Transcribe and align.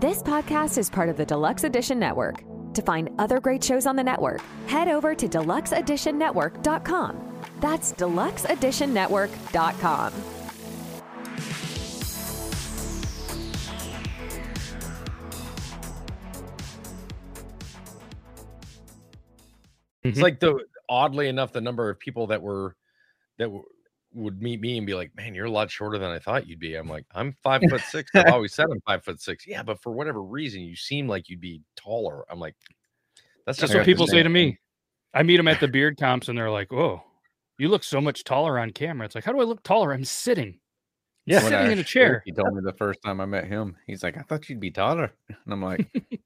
This 0.00 0.22
podcast 0.22 0.78
is 0.78 0.88
part 0.88 1.10
of 1.10 1.18
the 1.18 1.26
Deluxe 1.26 1.64
Edition 1.64 1.98
Network. 1.98 2.42
To 2.72 2.80
find 2.80 3.10
other 3.18 3.38
great 3.38 3.62
shows 3.62 3.84
on 3.84 3.96
the 3.96 4.02
network, 4.02 4.40
head 4.66 4.88
over 4.88 5.14
to 5.14 5.28
deluxeeditionnetwork.com. 5.28 7.42
That's 7.60 7.92
deluxeeditionnetwork.com. 7.92 10.12
It's 20.02 20.14
mm-hmm. 20.14 20.22
like 20.22 20.40
the 20.40 20.64
oddly 20.88 21.28
enough, 21.28 21.52
the 21.52 21.60
number 21.60 21.90
of 21.90 22.00
people 22.00 22.28
that 22.28 22.40
were 22.40 22.74
that 23.36 23.48
w- 23.48 23.64
would 24.14 24.42
meet 24.42 24.60
me 24.60 24.76
and 24.78 24.86
be 24.86 24.94
like, 24.94 25.14
"Man, 25.14 25.34
you're 25.34 25.46
a 25.46 25.50
lot 25.50 25.70
shorter 25.70 25.98
than 25.98 26.10
I 26.10 26.18
thought 26.18 26.46
you'd 26.46 26.60
be." 26.60 26.74
I'm 26.74 26.88
like, 26.88 27.04
"I'm 27.14 27.36
five 27.42 27.62
foot 27.68 27.80
six. 27.90 28.10
I've 28.14 28.32
always 28.32 28.54
said 28.54 28.66
I'm 28.70 28.80
five 28.86 29.04
foot 29.04 29.20
six. 29.20 29.46
Yeah, 29.46 29.62
but 29.62 29.80
for 29.80 29.92
whatever 29.92 30.22
reason, 30.22 30.62
you 30.62 30.76
seem 30.76 31.08
like 31.08 31.28
you'd 31.28 31.40
be 31.40 31.62
taller." 31.76 32.24
I'm 32.30 32.40
like, 32.40 32.54
"That's 33.46 33.58
That's 33.58 33.60
just 33.60 33.74
what 33.74 33.84
people 33.84 34.06
say 34.06 34.22
to 34.22 34.28
me. 34.28 34.58
I 35.14 35.22
meet 35.22 35.36
them 35.36 35.48
at 35.48 35.60
the 35.60 35.68
beard 35.68 35.96
comps 35.98 36.28
and 36.28 36.38
they're 36.38 36.50
like, 36.50 36.72
"Oh, 36.72 37.02
you 37.58 37.68
look 37.68 37.84
so 37.84 38.00
much 38.00 38.24
taller 38.24 38.58
on 38.58 38.70
camera." 38.70 39.04
It's 39.04 39.14
like, 39.14 39.24
how 39.24 39.32
do 39.32 39.40
I 39.40 39.44
look 39.44 39.62
taller? 39.62 39.92
I'm 39.92 40.04
sitting. 40.04 40.58
I'm 41.28 41.34
When 41.34 41.42
sitting 41.52 41.66
I 41.66 41.72
in 41.72 41.78
a 41.78 41.84
chair. 41.84 42.22
He 42.24 42.32
told 42.32 42.54
me 42.54 42.62
the 42.64 42.72
first 42.72 43.00
time 43.02 43.20
I 43.20 43.26
met 43.26 43.46
him. 43.46 43.76
He's 43.86 44.02
like, 44.02 44.16
I 44.16 44.22
thought 44.22 44.48
you'd 44.48 44.60
be 44.60 44.70
taller. 44.70 45.12
And 45.28 45.52
I'm 45.52 45.62
like, 45.62 45.86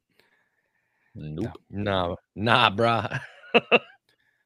Nope, 1.15 1.59
nah, 1.71 2.17
nah, 2.35 2.71
bruh. 2.71 3.21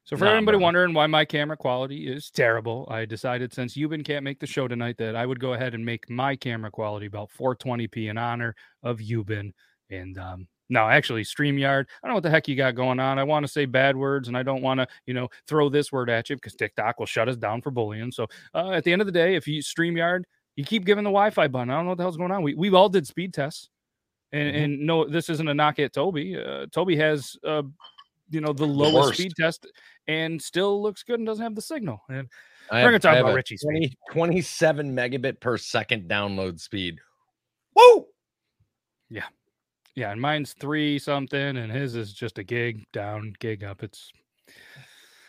So 0.09 0.17
for 0.17 0.25
Nah, 0.25 0.37
anybody 0.37 0.57
bro. 0.57 0.63
wondering 0.63 0.95
why 0.95 1.05
my 1.05 1.23
camera 1.23 1.55
quality 1.55 2.07
is 2.11 2.31
terrible, 2.31 2.87
I 2.89 3.05
decided 3.05 3.53
since 3.53 3.75
Euban 3.77 4.03
can't 4.03 4.23
make 4.23 4.39
the 4.39 4.47
show 4.47 4.67
tonight 4.67 4.97
that 4.97 5.15
I 5.15 5.23
would 5.23 5.39
go 5.39 5.53
ahead 5.53 5.75
and 5.75 5.85
make 5.85 6.09
my 6.09 6.35
camera 6.35 6.71
quality 6.71 7.05
about 7.05 7.29
420p 7.39 8.09
in 8.09 8.17
honor 8.17 8.55
of 8.81 8.97
Euban. 8.97 9.51
And 9.91 10.17
um, 10.17 10.47
no, 10.67 10.89
actually, 10.89 11.21
StreamYard. 11.25 11.85
I 12.01 12.07
don't 12.07 12.09
know 12.09 12.13
what 12.15 12.23
the 12.23 12.31
heck 12.31 12.47
you 12.47 12.55
got 12.55 12.73
going 12.73 12.99
on. 12.99 13.19
I 13.19 13.23
want 13.23 13.45
to 13.45 13.51
say 13.51 13.65
bad 13.65 13.95
words 13.95 14.27
and 14.27 14.35
I 14.35 14.41
don't 14.41 14.63
want 14.63 14.79
to, 14.79 14.87
you 15.05 15.13
know, 15.13 15.27
throw 15.45 15.69
this 15.69 15.91
word 15.91 16.09
at 16.09 16.27
you 16.27 16.37
because 16.37 16.55
TikTok 16.55 16.97
will 16.97 17.05
shut 17.05 17.29
us 17.29 17.37
down 17.37 17.61
for 17.61 17.69
bullying. 17.69 18.11
So 18.11 18.25
uh, 18.55 18.71
at 18.71 18.83
the 18.85 18.91
end 18.91 19.03
of 19.03 19.05
the 19.05 19.11
day, 19.11 19.35
if 19.35 19.47
you 19.47 19.61
StreamYard, 19.61 20.23
you 20.55 20.65
keep 20.65 20.85
giving 20.85 21.03
the 21.03 21.11
Wi-Fi 21.11 21.47
button. 21.49 21.69
I 21.69 21.75
don't 21.75 21.85
know 21.85 21.89
what 21.89 21.97
the 21.99 22.03
hell's 22.03 22.17
going 22.17 22.31
on. 22.31 22.41
We 22.41 22.55
we 22.55 22.71
all 22.73 22.89
did 22.89 23.05
speed 23.05 23.31
tests. 23.31 23.69
And, 24.31 24.55
Mhm. 24.55 24.63
and 24.63 24.79
no, 24.87 25.07
this 25.07 25.29
isn't 25.29 25.47
a 25.47 25.53
knock 25.53 25.77
at 25.77 25.93
Toby. 25.93 26.35
Uh, 26.35 26.65
Toby 26.71 26.95
has, 26.95 27.35
uh, 27.43 27.61
you 28.31 28.41
know, 28.41 28.53
the 28.53 28.65
lowest 28.65 28.93
worst. 28.93 29.13
speed 29.19 29.33
test 29.35 29.65
and 30.09 30.41
still 30.41 30.81
looks 30.81 31.03
good 31.03 31.19
and 31.19 31.27
doesn't 31.27 31.43
have 31.43 31.55
the 31.55 31.61
signal. 31.61 32.01
And 32.09 32.27
I 32.71 32.81
We're 32.81 32.89
gonna 32.89 32.99
talk 32.99 33.17
about 33.17 33.35
Richie's 33.35 33.61
speed. 33.61 33.95
20 34.11 34.33
27 34.39 34.95
megabit 34.95 35.39
per 35.39 35.57
second 35.57 36.09
download 36.09 36.59
speed. 36.59 36.99
Woo! 37.75 38.07
Yeah. 39.09 39.27
Yeah, 39.95 40.11
and 40.11 40.19
mine's 40.19 40.53
three 40.53 40.97
something, 40.97 41.57
and 41.57 41.71
his 41.71 41.95
is 41.95 42.13
just 42.13 42.37
a 42.39 42.43
gig 42.43 42.85
down, 42.91 43.33
gig 43.39 43.63
up. 43.63 43.83
It's 43.83 44.11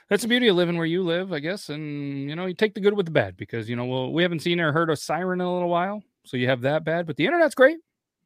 that's 0.08 0.22
the 0.22 0.28
beauty 0.28 0.48
of 0.48 0.56
living 0.56 0.76
where 0.76 0.86
you 0.86 1.02
live, 1.02 1.32
I 1.32 1.40
guess. 1.40 1.68
And 1.68 2.28
you 2.28 2.36
know, 2.36 2.46
you 2.46 2.54
take 2.54 2.74
the 2.74 2.80
good 2.80 2.94
with 2.94 3.06
the 3.06 3.12
bad 3.12 3.36
because 3.36 3.68
you 3.68 3.76
know, 3.76 3.84
well, 3.84 4.12
we 4.12 4.22
haven't 4.22 4.40
seen 4.40 4.60
or 4.60 4.72
heard 4.72 4.90
a 4.90 4.96
siren 4.96 5.40
in 5.40 5.46
a 5.46 5.52
little 5.52 5.68
while, 5.68 6.02
so 6.24 6.36
you 6.36 6.48
have 6.48 6.62
that 6.62 6.84
bad, 6.84 7.06
but 7.06 7.16
the 7.16 7.26
internet's 7.26 7.54
great, 7.54 7.78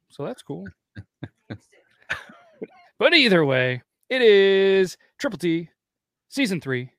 so 0.09 0.23
that's 0.23 0.41
cool. 0.41 0.65
but 2.99 3.13
either 3.13 3.43
way, 3.43 3.81
it 4.09 4.21
is 4.21 4.97
Triple 5.17 5.39
T, 5.39 5.69
season 6.35 6.61
three. 6.61 6.91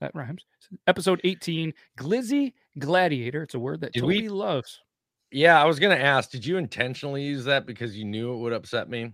That 0.00 0.14
rhymes. 0.14 0.44
Episode 0.86 1.20
18, 1.24 1.72
Glizzy 1.98 2.52
Gladiator. 2.78 3.44
It's 3.44 3.54
a 3.54 3.58
word 3.58 3.80
that 3.82 3.92
Did 3.92 4.00
Toby 4.00 4.22
we- 4.22 4.28
loves. 4.28 4.80
Yeah, 5.30 5.60
I 5.60 5.64
was 5.64 5.78
gonna 5.80 5.94
ask, 5.96 6.30
did 6.30 6.44
you 6.44 6.58
intentionally 6.58 7.22
use 7.22 7.44
that 7.46 7.66
because 7.66 7.96
you 7.96 8.04
knew 8.04 8.34
it 8.34 8.38
would 8.38 8.52
upset 8.52 8.88
me? 8.88 9.12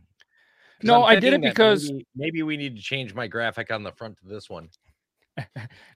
No, 0.83 1.05
I'm 1.05 1.21
did 1.21 1.35
it 1.35 1.41
because- 1.43 1.91
maybe, 1.91 2.07
maybe 2.17 2.43
we 2.43 2.57
need 2.57 2.77
to 2.77 2.83
change 2.83 3.15
my 3.15 3.27
graphic 3.27 3.71
on 3.71 3.83
the 3.83 3.93
front 3.93 4.17
to 4.19 4.27
this 4.27 4.49
one. 4.51 4.69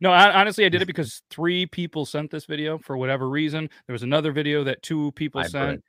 No, 0.01 0.11
I, 0.11 0.33
honestly, 0.41 0.65
I 0.65 0.69
did 0.69 0.81
it 0.83 0.87
because 0.87 1.23
three 1.31 1.67
people 1.67 2.07
sent 2.07 2.31
this 2.31 2.45
video 2.47 2.79
for 2.79 2.97
whatever 2.97 3.29
reason. 3.29 3.69
There 3.87 3.93
was 3.93 4.03
another 4.03 4.33
video 4.33 4.65
that 4.65 4.83
two 4.83 5.13
people 5.13 5.41
Hybrid. 5.41 5.53
sent. 5.53 5.85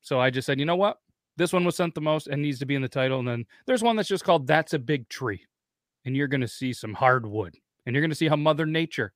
So 0.00 0.18
I 0.20 0.30
just 0.30 0.46
said, 0.46 0.58
you 0.58 0.64
know 0.66 0.76
what? 0.76 0.98
This 1.36 1.52
one 1.52 1.64
was 1.64 1.76
sent 1.76 1.94
the 1.94 2.00
most 2.00 2.26
and 2.26 2.42
needs 2.42 2.58
to 2.58 2.66
be 2.66 2.74
in 2.74 2.82
the 2.82 2.88
title. 2.88 3.18
And 3.20 3.28
then 3.28 3.44
there's 3.66 3.82
one 3.82 3.96
that's 3.96 4.08
just 4.08 4.24
called 4.24 4.46
That's 4.46 4.74
a 4.74 4.78
Big 4.78 5.08
Tree. 5.08 5.42
And 6.04 6.16
you're 6.16 6.28
going 6.28 6.40
to 6.40 6.48
see 6.48 6.72
some 6.72 6.94
hardwood. 6.94 7.56
And 7.86 7.94
you're 7.94 8.02
going 8.02 8.10
to 8.10 8.16
see 8.16 8.28
how 8.28 8.36
Mother 8.36 8.66
Nature 8.66 9.12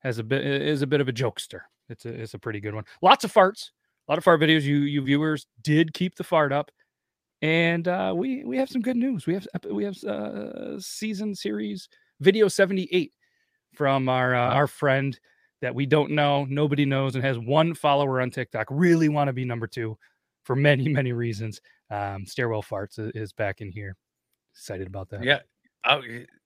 has 0.00 0.18
a 0.18 0.24
bit 0.24 0.44
is 0.44 0.82
a 0.82 0.86
bit 0.86 1.00
of 1.00 1.08
a 1.08 1.12
jokester. 1.12 1.60
It's 1.88 2.04
a 2.06 2.08
it's 2.08 2.34
a 2.34 2.38
pretty 2.38 2.60
good 2.60 2.74
one. 2.74 2.84
Lots 3.02 3.24
of 3.24 3.32
farts. 3.32 3.70
A 4.08 4.12
lot 4.12 4.18
of 4.18 4.24
fart 4.24 4.40
videos. 4.40 4.62
You 4.62 4.78
you 4.78 5.02
viewers 5.02 5.46
did 5.62 5.92
keep 5.92 6.16
the 6.16 6.24
fart 6.24 6.52
up. 6.52 6.70
And 7.42 7.88
uh, 7.88 8.12
we 8.16 8.44
we 8.44 8.56
have 8.58 8.68
some 8.68 8.82
good 8.82 8.96
news. 8.96 9.26
We 9.26 9.34
have 9.34 9.46
we 9.70 9.84
have 9.84 10.02
uh, 10.04 10.78
season 10.78 11.34
series 11.34 11.88
video 12.20 12.48
78 12.48 13.12
from 13.74 14.08
our 14.08 14.34
uh, 14.34 14.54
our 14.54 14.66
friend 14.66 15.18
that 15.62 15.74
we 15.74 15.84
don't 15.84 16.10
know, 16.12 16.46
nobody 16.46 16.86
knows, 16.86 17.14
and 17.14 17.24
has 17.24 17.38
one 17.38 17.74
follower 17.74 18.20
on 18.20 18.30
TikTok. 18.30 18.66
Really 18.70 19.08
want 19.08 19.28
to 19.28 19.32
be 19.32 19.44
number 19.44 19.66
two 19.66 19.96
for 20.44 20.56
many 20.56 20.88
many 20.88 21.12
reasons. 21.12 21.60
Um, 21.90 22.24
Stairwell 22.26 22.62
farts 22.62 22.98
is 23.16 23.32
back 23.32 23.60
in 23.60 23.72
here. 23.72 23.96
Excited 24.54 24.86
about 24.86 25.08
that. 25.10 25.24
Yeah. 25.24 25.40
Oh, 25.84 26.02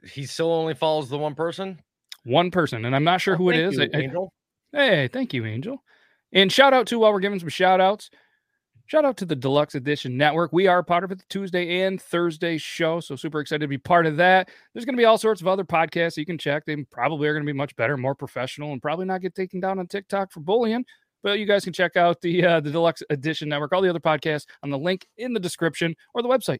he- 0.06 0.26
still 0.26 0.52
only 0.52 0.74
follows 0.74 1.08
the 1.08 1.18
one 1.18 1.34
person. 1.34 1.80
one 2.24 2.50
person, 2.50 2.84
and 2.84 2.94
I'm 2.96 3.04
not 3.04 3.20
sure 3.20 3.34
Oh, 3.34 3.38
who 3.38 3.50
it 3.50 3.56
is. 3.56 3.76
you, 3.76 3.82
I- 3.82 3.90
I- 3.96 4.00
Angel. 4.00 4.32
Hey, 4.72 5.08
thank 5.08 5.34
you, 5.34 5.44
Angel. 5.44 5.82
And 6.32 6.50
shout 6.50 6.72
out 6.72 6.86
to 6.88 6.98
while 6.98 7.12
we're 7.12 7.20
giving 7.20 7.38
some 7.38 7.48
shout 7.48 7.80
outs. 7.80 8.10
Shout 8.86 9.04
out 9.04 9.16
to 9.18 9.24
the 9.24 9.36
Deluxe 9.36 9.74
Edition 9.74 10.16
Network. 10.16 10.52
We 10.52 10.66
are 10.66 10.82
part 10.82 11.04
of 11.04 11.10
it 11.12 11.18
the 11.18 11.24
Tuesday 11.30 11.82
and 11.82 12.00
Thursday 12.00 12.58
show. 12.58 13.00
So 13.00 13.16
super 13.16 13.40
excited 13.40 13.60
to 13.60 13.68
be 13.68 13.78
part 13.78 14.04
of 14.06 14.16
that. 14.18 14.50
There's 14.72 14.84
going 14.84 14.94
to 14.96 15.00
be 15.00 15.04
all 15.06 15.16
sorts 15.16 15.40
of 15.40 15.46
other 15.48 15.64
podcasts 15.64 16.16
you 16.18 16.26
can 16.26 16.36
check. 16.38 16.64
They 16.66 16.76
probably 16.90 17.28
are 17.28 17.32
going 17.32 17.46
to 17.46 17.50
be 17.52 17.56
much 17.56 17.74
better, 17.76 17.96
more 17.96 18.14
professional, 18.14 18.72
and 18.72 18.82
probably 18.82 19.06
not 19.06 19.20
get 19.22 19.34
taken 19.34 19.58
down 19.60 19.78
on 19.78 19.86
TikTok 19.86 20.32
for 20.32 20.40
bullying. 20.40 20.84
But 21.22 21.38
you 21.38 21.46
guys 21.46 21.64
can 21.64 21.72
check 21.72 21.96
out 21.96 22.20
the 22.20 22.44
uh, 22.44 22.60
the 22.60 22.70
Deluxe 22.70 23.02
Edition 23.08 23.48
Network, 23.48 23.72
all 23.72 23.80
the 23.80 23.88
other 23.88 24.00
podcasts 24.00 24.44
on 24.62 24.68
the 24.70 24.78
link 24.78 25.06
in 25.16 25.32
the 25.32 25.40
description 25.40 25.94
or 26.12 26.20
the 26.22 26.28
website, 26.28 26.58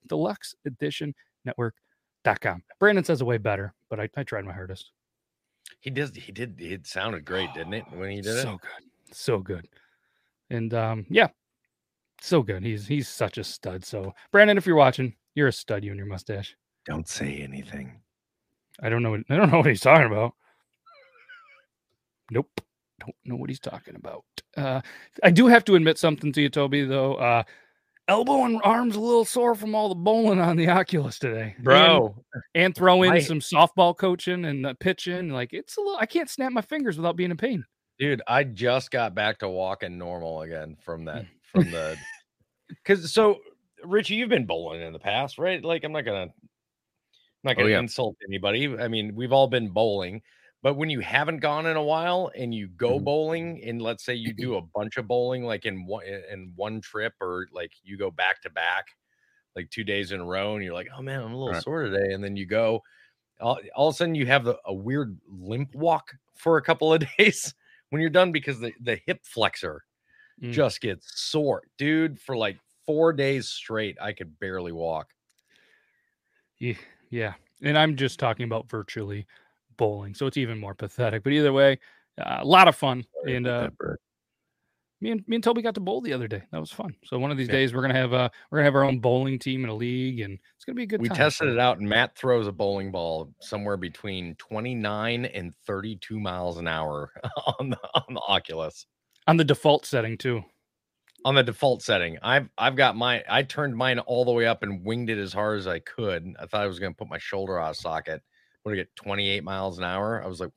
deluxeeditionnetwork.com. 2.25 2.63
Brandon 2.79 3.05
says 3.05 3.21
it 3.21 3.25
way 3.25 3.39
better, 3.39 3.75
but 3.89 4.01
I, 4.01 4.09
I 4.17 4.23
tried 4.23 4.45
my 4.45 4.53
hardest. 4.53 4.91
He 5.81 5.91
did. 5.91 6.17
He 6.17 6.33
did. 6.33 6.61
It 6.61 6.87
sounded 6.87 7.25
great, 7.25 7.53
didn't 7.55 7.75
it? 7.75 7.85
When 7.93 8.11
he 8.11 8.21
did 8.21 8.35
so 8.35 8.39
it. 8.39 8.43
So 8.43 8.59
good, 8.59 9.15
so 9.15 9.39
good, 9.39 9.69
and 10.51 10.75
um, 10.75 11.07
yeah, 11.09 11.29
so 12.21 12.43
good. 12.43 12.63
He's 12.63 12.87
he's 12.87 13.09
such 13.09 13.39
a 13.39 13.45
stud. 13.45 13.85
So 13.85 14.15
Brandon, 14.31 14.59
if 14.59 14.67
you're 14.67 14.77
watching, 14.77 15.15
you're 15.35 15.49
a 15.49 15.53
stud. 15.53 15.85
You 15.85 15.91
and 15.91 15.99
your 15.99 16.07
mustache. 16.07 16.57
Don't 16.87 17.09
say 17.09 17.37
anything. 17.37 18.01
I 18.83 18.89
don't 18.89 19.03
know. 19.03 19.11
What, 19.11 19.21
I 19.31 19.37
don't 19.37 19.51
know 19.51 19.59
what 19.59 19.67
he's 19.67 19.81
talking 19.81 20.07
about. 20.07 20.35
Nope, 22.31 22.61
don't 23.01 23.17
know 23.25 23.37
what 23.37 23.51
he's 23.51 23.61
talking 23.61 23.97
about. 23.97 24.25
Uh, 24.57 24.81
I 25.23 25.31
do 25.31 25.47
have 25.47 25.65
to 25.67 25.75
admit 25.75 25.99
something 25.99 26.33
to 26.33 26.43
you, 26.43 26.49
Toby. 26.49 26.85
Though, 26.85 27.15
uh, 27.17 27.43
elbow 28.09 28.45
and 28.45 28.61
arms 28.65 28.97
a 28.97 29.01
little 29.01 29.25
sore 29.25 29.55
from 29.55 29.75
all 29.75 29.89
the 29.89 29.95
bowling 29.95 30.41
on 30.41 30.57
the 30.57 30.69
Oculus 30.69 31.19
today, 31.19 31.55
Bro, 31.61 32.15
and, 32.55 32.75
throw 32.75 33.03
in 33.03 33.13
I- 33.13 33.19
some 33.21 33.41
softball 33.41 33.97
coaching 33.97 34.45
and 34.45 34.67
uh, 34.67 34.75
pitching. 34.81 35.31
Like 35.31 35.53
it's 35.53 35.77
a 35.77 35.81
little. 35.81 35.97
I 35.99 36.07
can't 36.07 36.29
snap 36.31 36.53
my 36.53 36.61
fingers 36.61 36.97
without 36.97 37.17
being 37.17 37.31
in 37.31 37.37
pain. 37.37 37.65
dude, 37.99 38.23
I 38.27 38.45
just 38.45 38.91
got 38.91 39.15
back 39.15 39.39
to 39.39 39.49
walking 39.49 39.97
normal 39.99 40.43
again 40.43 40.77
from 40.85 41.03
Mm. 41.03 41.05
that 41.07 41.27
from 41.53 41.71
the 41.71 41.97
because 42.69 43.13
so 43.13 43.39
Richie, 43.85 44.15
you've 44.15 44.29
been 44.31 44.47
bowling 44.47 44.83
in 44.83 44.93
the 44.93 44.99
past, 44.99 45.39
right? 45.39 45.63
Like 45.65 45.85
I'm 45.85 45.93
not 45.93 46.05
gonna 46.05 46.23
I'm 46.23 46.31
not 47.45 47.53
Oh, 47.53 47.61
gonna 47.61 47.71
yeah. 47.71 47.79
insult 47.81 48.17
anybody. 48.27 48.77
I 48.79 48.89
mean, 48.89 49.15
we've 49.15 49.33
all 49.33 49.47
been 49.49 49.69
bowling, 49.69 50.23
but 50.65 50.75
when 50.75 50.89
you 50.91 51.01
haven't 51.01 51.39
gone 51.41 51.67
in 51.67 51.77
a 51.77 51.83
while 51.83 52.33
and 52.35 52.55
you 52.55 52.69
go 52.69 52.99
Mhm. 52.99 53.05
bowling, 53.05 53.63
and 53.65 53.83
let's 53.83 54.03
say 54.03 54.15
you 54.15 54.33
do 54.33 54.57
a 54.57 54.63
bunch 54.63 54.97
of 54.97 55.07
bowling 55.07 55.45
like 55.45 55.67
in 55.67 55.87
one 55.87 56.05
in 56.07 56.53
one 56.57 56.81
trip, 56.81 57.13
or 57.21 57.47
like 57.53 57.73
you 57.85 57.99
go 57.99 58.11
back 58.11 58.41
to 58.43 58.51
back, 58.51 58.87
like 59.55 59.71
two 59.71 59.85
days 59.85 60.11
in 60.11 60.21
a 60.21 60.25
row, 60.25 60.55
and 60.57 60.65
you're 60.65 60.75
like, 60.75 60.89
oh 60.97 61.03
man, 61.03 61.21
I'm 61.23 61.33
a 61.35 61.37
little 61.39 61.53
Right. 61.53 61.63
sore 61.63 61.83
today, 61.85 62.15
and 62.15 62.25
then 62.25 62.37
you 62.37 62.47
go. 62.47 62.83
All, 63.41 63.61
all 63.77 63.89
of 63.89 63.95
a 63.95 63.97
sudden, 63.99 64.15
you 64.15 64.27
have 64.27 64.47
a, 64.47 64.57
a 64.65 64.73
weird 64.75 65.19
limp 65.29 65.75
walk 65.75 66.13
for 66.35 66.57
a 66.57 66.63
couple 66.63 66.93
of 66.93 67.05
days 67.19 67.55
when 67.91 68.01
you're 68.01 68.11
done 68.11 68.33
because 68.33 68.59
the, 68.61 68.73
the 68.81 68.97
hip 69.07 69.21
flexor 69.25 69.85
Mm. 70.43 70.53
just 70.53 70.81
gets 70.81 71.21
sore. 71.21 71.63
Dude, 71.79 72.19
for 72.21 72.37
like 72.37 72.59
four 72.87 73.13
days 73.13 73.49
straight, 73.49 73.97
I 74.01 74.13
could 74.13 74.39
barely 74.41 74.73
walk. 74.73 75.15
Yeah, 76.59 76.75
yeah. 77.11 77.35
And 77.63 77.79
I'm 77.79 77.97
just 77.97 78.19
talking 78.19 78.45
about 78.45 78.69
virtually 78.69 79.27
bowling, 79.77 80.15
so 80.15 80.27
it's 80.27 80.37
even 80.37 80.59
more 80.59 80.75
pathetic. 80.75 81.23
But 81.23 81.33
either 81.33 81.53
way, 81.53 81.79
uh, 82.21 82.39
a 82.41 82.45
lot 82.45 82.69
of 82.69 82.77
fun. 82.77 83.05
And 83.27 83.47
uh, 83.47 83.71
me 85.01 85.11
and 85.11 85.25
me 85.29 85.37
and 85.37 85.45
Toby 85.45 85.61
got 85.61 85.75
to 85.75 85.81
bowl 85.81 86.01
the 86.01 86.13
other 86.13 86.29
day. 86.29 86.43
That 86.53 86.61
was 86.61 86.71
fun. 86.73 86.95
So 87.05 87.19
one 87.19 87.31
of 87.31 87.37
these 87.37 87.49
Yeah. 87.49 87.55
days 87.55 87.75
we're 87.75 87.83
gonna 87.83 87.95
have 87.95 88.13
uh 88.15 88.29
we're 88.51 88.59
gonna 88.59 88.67
have 88.67 88.75
our 88.75 88.85
own 88.85 89.01
bowling 89.01 89.39
team 89.39 89.65
in 89.65 89.71
a 89.71 89.75
league, 89.75 90.21
and 90.21 90.39
it's 90.57 90.65
gonna 90.65 90.77
be 90.77 90.85
a 90.85 90.87
good 90.87 91.01
we 91.01 91.09
time. 91.09 91.17
tested 91.17 91.49
it 91.49 91.59
out, 91.59 91.79
and 91.79 91.89
Matt 91.89 92.17
throws 92.17 92.47
a 92.47 92.53
bowling 92.53 92.91
ball 92.91 93.33
somewhere 93.41 93.77
between 93.77 94.35
29 94.37 95.27
and 95.27 95.55
32 95.67 96.19
miles 96.19 96.59
an 96.59 96.69
hour 96.69 97.11
on 97.59 97.71
the 97.71 97.79
on 97.95 98.15
the 98.15 98.21
Oculus. 98.21 98.87
on 99.27 99.37
the 99.37 99.45
default 99.45 99.85
setting 99.85 100.17
too. 100.17 100.43
on 101.27 101.35
the 101.35 101.43
default 101.43 101.83
setting. 101.83 102.19
I've 102.23 102.49
I've 102.57 102.77
got 102.77 102.97
my 102.97 103.23
I 103.29 103.43
turned 103.43 103.77
mine 103.77 103.99
all 103.99 104.25
the 104.25 104.33
way 104.33 104.47
up 104.47 104.63
and 104.63 104.85
winged 104.87 105.11
it 105.11 105.19
as 105.19 105.33
hard 105.35 105.59
as 105.59 105.67
I 105.67 105.81
could. 105.81 106.35
I 106.39 106.47
thought 106.47 106.63
I 106.63 106.67
was 106.67 106.79
gonna 106.79 106.95
put 106.95 107.09
my 107.09 107.19
shoulder 107.19 107.59
out 107.59 107.71
of 107.71 107.77
socket. 107.77 108.23
What 108.65 108.73
I 108.73 108.77
get 108.77 108.95
28 108.97 109.45
miles 109.45 109.79
an 109.79 109.85
hour? 109.85 110.23
I 110.23 110.27
was 110.27 110.41
like, 110.41 110.51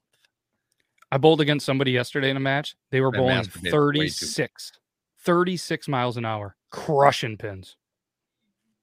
I 1.11 1.17
bowled 1.17 1.41
against 1.41 1.65
somebody 1.65 1.91
yesterday 1.91 2.29
in 2.29 2.37
a 2.37 2.41
match. 2.41 2.75
They 2.89 3.01
were 3.01 3.11
That 3.11 3.17
bowling 3.17 3.35
master 3.35 3.51
pit's 3.51 3.63
way 3.63 3.69
too- 3.69 3.77
36, 3.77 4.71
36 5.19 5.87
miles 5.89 6.17
an 6.17 6.25
hour, 6.25 6.55
crushing 6.69 7.37
pins. 7.37 7.75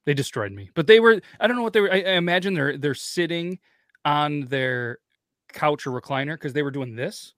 They 0.05 0.13
destroyed 0.15 0.53
me. 0.53 0.71
But 0.75 0.87
they 0.87 1.01
were, 1.01 1.21
I 1.41 1.47
don't 1.47 1.57
know 1.57 1.63
what 1.63 1.73
they 1.73 1.81
were. 1.81 1.91
I, 1.93 1.97
I 2.03 2.13
imagine 2.13 2.53
they're 2.53 2.77
they're 2.77 2.95
sitting 2.95 3.59
on 4.05 4.43
their 4.43 4.99
couch 5.55 5.87
or 5.87 5.99
recliner 5.99 6.35
because 6.35 6.53
they 6.53 6.63
were 6.63 6.71
doing 6.71 6.95
this. 6.95 7.33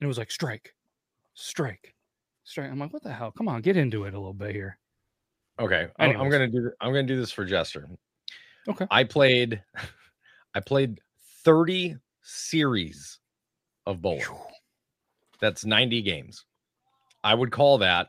And 0.00 0.06
it 0.06 0.08
was 0.08 0.18
like 0.18 0.32
strike, 0.32 0.74
strike, 1.34 1.94
strike. 2.42 2.68
I'm 2.70 2.80
like, 2.80 2.92
what 2.92 3.04
the 3.04 3.12
hell? 3.12 3.30
Come 3.30 3.46
on, 3.46 3.62
get 3.62 3.76
into 3.76 4.04
it 4.04 4.14
a 4.14 4.18
little 4.18 4.34
bit 4.34 4.52
here. 4.56 4.78
okay, 5.60 5.86
I'm, 6.00 6.20
I'm 6.20 6.28
gonna 6.28 6.48
do 6.48 6.72
I'm 6.80 6.90
gonna 6.92 7.04
do 7.04 7.16
this 7.16 7.30
for 7.30 7.44
Jester. 7.44 7.88
Okay. 8.68 8.86
I 8.90 9.04
played 9.04 9.62
I 10.54 10.60
played 10.60 11.00
30 11.44 11.96
series 12.22 13.18
of 13.86 14.00
bowling. 14.00 14.24
That's 15.40 15.64
90 15.64 16.02
games. 16.02 16.44
I 17.24 17.34
would 17.34 17.50
call 17.50 17.78
that 17.78 18.08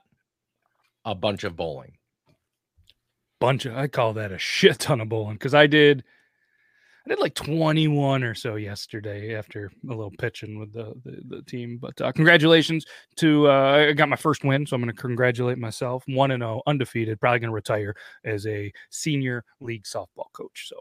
a 1.05 1.15
bunch 1.15 1.43
of 1.43 1.55
bowling. 1.55 1.93
bunch 3.39 3.65
of 3.65 3.75
I 3.75 3.87
call 3.87 4.13
that 4.13 4.31
a 4.31 4.37
shit 4.37 4.79
ton 4.79 5.01
of 5.01 5.09
bowling 5.09 5.35
because 5.35 5.53
I 5.53 5.67
did 5.67 6.03
I 7.05 7.09
did 7.09 7.19
like 7.19 7.33
21 7.35 8.23
or 8.23 8.33
so 8.33 8.55
yesterday 8.55 9.35
after 9.35 9.69
a 9.85 9.89
little 9.89 10.13
pitching 10.17 10.57
with 10.57 10.71
the 10.71 10.93
the, 11.03 11.21
the 11.27 11.41
team. 11.43 11.77
But 11.77 11.99
uh, 11.99 12.11
congratulations 12.13 12.85
to 13.17 13.49
uh, 13.49 13.87
I 13.89 13.93
got 13.93 14.09
my 14.09 14.15
first 14.15 14.43
win, 14.43 14.65
so 14.65 14.75
I'm 14.75 14.81
going 14.81 14.95
to 14.95 15.01
congratulate 15.01 15.57
myself. 15.57 16.03
One 16.07 16.31
and 16.31 16.41
zero, 16.41 16.61
undefeated. 16.65 17.19
Probably 17.19 17.39
going 17.39 17.49
to 17.49 17.55
retire 17.55 17.95
as 18.23 18.47
a 18.47 18.71
senior 18.89 19.43
league 19.59 19.83
softball 19.83 20.31
coach. 20.31 20.67
So 20.69 20.77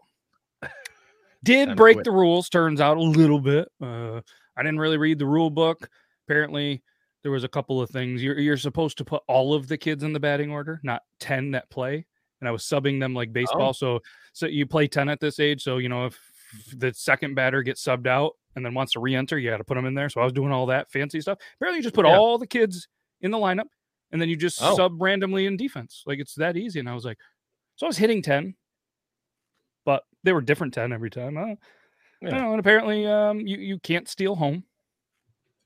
did 1.45 1.77
break 1.77 1.97
quit. 1.97 2.05
the 2.05 2.11
rules. 2.13 2.49
Turns 2.49 2.81
out 2.81 2.97
a 2.97 3.03
little 3.03 3.41
bit. 3.41 3.69
Uh, 3.81 4.21
I 4.57 4.63
didn't 4.63 4.79
really 4.79 4.99
read 4.99 5.19
the 5.19 5.27
rule 5.27 5.51
book. 5.51 5.89
Apparently. 6.27 6.83
There 7.23 7.31
was 7.31 7.45
a 7.45 7.49
couple 7.49 7.81
of 7.81 7.89
things. 7.89 8.21
You're 8.21 8.37
you're 8.41 8.57
supposed 8.57 8.99
to 8.99 9.05
put 9.05 9.23
all 9.29 9.55
of 9.55 9.69
the 9.69 9.79
kids 9.79 10.03
in 10.03 10.13
the 10.13 10.19
batting 10.19 10.51
order, 10.51 10.81
not 10.83 11.03
ten 11.21 11.53
that 11.53 11.71
play 11.71 12.05
and 12.41 12.49
I 12.49 12.51
was 12.51 12.65
subbing 12.65 12.99
them 12.99 13.15
like 13.15 13.33
baseball. 13.33 13.73
So 13.73 14.01
so 14.33 14.47
you 14.47 14.67
play 14.67 14.89
10 14.89 15.09
at 15.09 15.21
this 15.21 15.39
age. 15.39 15.63
So 15.63 15.79
you 15.79 15.89
know 15.89 16.07
if 16.07 16.19
the 16.77 16.93
second 16.93 17.35
batter 17.37 17.63
gets 17.63 17.81
subbed 17.85 18.09
out 18.09 18.33
and 18.57 18.65
then 18.67 18.75
wants 18.75 18.95
to 18.95 19.01
re-enter, 19.01 19.39
you 19.39 19.49
got 19.51 19.59
to 19.59 19.65
put 19.65 19.77
them 19.77 19.87
in 19.87 19.95
there. 19.95 20.09
So 20.09 20.21
I 20.21 20.25
was 20.25 20.33
doing 20.33 20.51
all 20.51 20.67
that 20.67 20.91
fancy 20.91 21.21
stuff. 21.21 21.39
Apparently 21.55 21.79
you 21.79 21.83
just 21.85 21.95
put 21.95 22.05
Yeah. 22.05 22.17
all 22.19 22.39
the 22.39 22.47
kids 22.49 22.89
in 23.21 23.31
the 23.31 23.39
lineup 23.39 23.69
and 24.11 24.21
then 24.21 24.29
you 24.29 24.35
just 24.35 24.59
Oh. 24.61 24.75
sub 24.75 25.01
randomly 25.01 25.47
in 25.47 25.57
defense. 25.57 26.03
Like 26.05 26.19
it's 26.19 26.35
that 26.35 26.57
easy. 26.57 26.81
And 26.81 26.89
I 26.91 26.95
was 26.95 27.05
like, 27.05 27.19
so 27.77 27.87
I 27.87 27.89
was 27.89 27.97
hitting 27.99 28.21
10, 28.21 28.47
but 28.47 28.57
they 30.25 30.33
were 30.33 30.41
different 30.41 30.75
10 30.75 30.93
every 30.93 31.11
time. 31.11 31.37
Uh, 31.37 31.47
Yeah. 31.47 31.57
you 32.23 32.31
know, 32.31 32.51
and 32.53 32.61
apparently 32.61 33.07
um 33.07 33.41
you, 33.41 33.57
you 33.59 33.79
can't 33.79 34.09
steal 34.09 34.35
home. 34.37 34.65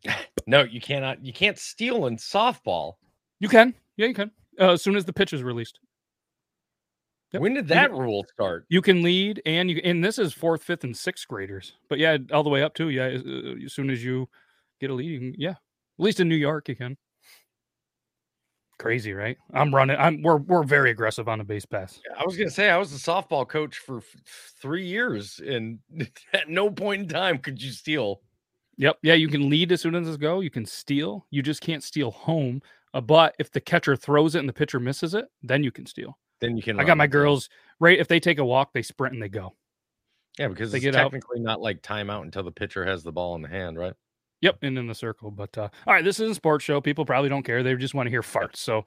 No, 0.49 0.63
you 0.63 0.81
cannot 0.81 1.25
you 1.25 1.33
can't 1.33 1.59
steal 1.59 2.07
in 2.07 2.17
softball. 2.19 2.95
You 3.41 3.49
can. 3.49 3.75
Yeah, 3.97 4.07
you 4.07 4.15
can. 4.15 4.31
Uh, 4.61 4.73
as 4.73 4.83
soon 4.83 4.95
as 4.95 5.05
the 5.05 5.13
pitch 5.13 5.33
is 5.33 5.43
released. 5.43 5.81
Yep. 7.33 7.43
When 7.43 7.55
did 7.55 7.67
that 7.69 7.91
can- 7.91 7.99
rule 7.99 8.25
start? 8.33 8.65
You 8.69 8.81
can 8.81 9.03
lead, 9.03 9.43
and 9.45 9.69
you 9.71 9.81
and 9.83 10.05
this 10.05 10.19
is 10.19 10.33
fourth, 10.33 10.63
fifth, 10.63 10.85
and 10.85 10.97
sixth 10.97 11.27
graders. 11.27 11.73
But 11.89 11.99
yeah, 11.99 12.17
all 12.33 12.45
the 12.45 12.51
way 12.51 12.63
up 12.63 12.75
too. 12.75 12.91
Yeah, 12.91 13.07
as, 13.07 13.23
uh, 13.23 13.55
as 13.65 13.73
soon 13.73 13.91
as 13.91 14.05
you 14.05 14.29
get 14.81 14.91
a 14.91 14.95
lead, 14.95 15.11
you 15.11 15.19
can, 15.19 15.35
yeah. 15.37 15.51
At 15.51 15.59
least 16.05 16.21
in 16.21 16.29
New 16.29 16.37
York, 16.37 16.69
you 16.69 16.77
can. 16.77 16.97
Crazy, 18.79 19.15
right? 19.15 19.39
I'm 19.55 19.75
running. 19.75 19.97
I'm 19.99 20.21
we're 20.21 20.37
we're 20.37 20.63
very 20.63 20.91
aggressive 20.91 21.29
on 21.29 21.39
the 21.39 21.45
base 21.45 21.65
pass. 21.65 21.99
I 22.19 22.25
was 22.25 22.37
gonna 22.37 22.51
say 22.51 22.69
I 22.69 22.77
was 22.77 22.93
a 22.93 22.99
softball 22.99 23.49
coach 23.49 23.79
for 23.79 23.99
f- 23.99 24.17
three 24.61 24.87
years, 24.87 25.41
and 25.45 25.79
at 26.35 26.49
no 26.49 26.71
point 26.71 27.03
in 27.03 27.09
time 27.09 27.39
could 27.39 27.63
you 27.63 27.73
steal. 27.73 28.21
Yep. 28.77 28.99
Yeah, 29.03 29.15
you 29.15 29.29
can 29.29 29.49
lead 29.49 29.73
as 29.73 29.81
soon 29.81 29.95
as 29.95 30.07
it's 30.07 30.19
go. 30.19 30.41
You 30.41 30.51
can 30.51 30.67
steal. 30.67 31.27
You 31.31 31.43
just 31.43 31.63
can't 31.63 31.83
steal 31.83 32.11
home. 32.11 32.61
Uh, 32.93 33.01
but 33.01 33.35
if 33.39 33.51
the 33.51 33.61
catcher 33.61 33.97
throws 33.97 34.35
it 34.35 34.41
and 34.41 34.49
the 34.49 34.53
pitcher 34.53 34.79
misses 34.79 35.15
it, 35.15 35.27
then 35.43 35.65
you 35.65 35.71
can 35.73 35.87
steal. 35.87 36.19
Then 36.41 36.57
you 36.57 36.63
can. 36.63 36.79
I 36.79 36.85
got 36.85 36.99
my 36.99 37.07
girls 37.07 37.49
right. 37.81 37.99
If 37.99 38.09
they 38.09 38.21
take 38.21 38.39
a 38.39 38.45
walk, 38.45 38.75
they 38.75 38.83
sprint 38.83 39.15
and 39.15 39.23
they 39.23 39.31
go. 39.31 39.55
Yeah, 40.39 40.49
because 40.49 40.71
they 40.71 40.79
it's 40.79 40.85
get 40.85 40.97
out. 40.97 41.05
technically 41.05 41.41
not 41.41 41.63
like 41.63 41.81
timeout 41.81 42.23
until 42.23 42.43
the 42.43 42.53
pitcher 42.53 42.85
has 42.85 43.03
the 43.03 43.13
ball 43.13 43.37
in 43.37 43.43
the 43.43 43.49
hand, 43.49 43.79
right? 43.79 43.95
Yep, 44.43 44.59
and 44.63 44.79
in 44.79 44.87
the 44.87 44.95
circle. 44.95 45.31
But 45.31 45.57
uh, 45.57 45.69
all 45.87 45.95
right, 45.95 46.05
this 46.05 46.21
is 46.21 46.31
a 46.31 46.35
sports 46.35 46.65
show. 46.65 46.81
People 46.81 47.05
probably 47.05 47.29
don't 47.29 47.43
care. 47.43 47.63
They 47.63 47.75
just 47.75 47.95
want 47.95 48.07
to 48.07 48.11
hear 48.11 48.23
farts. 48.23 48.57
So 48.57 48.85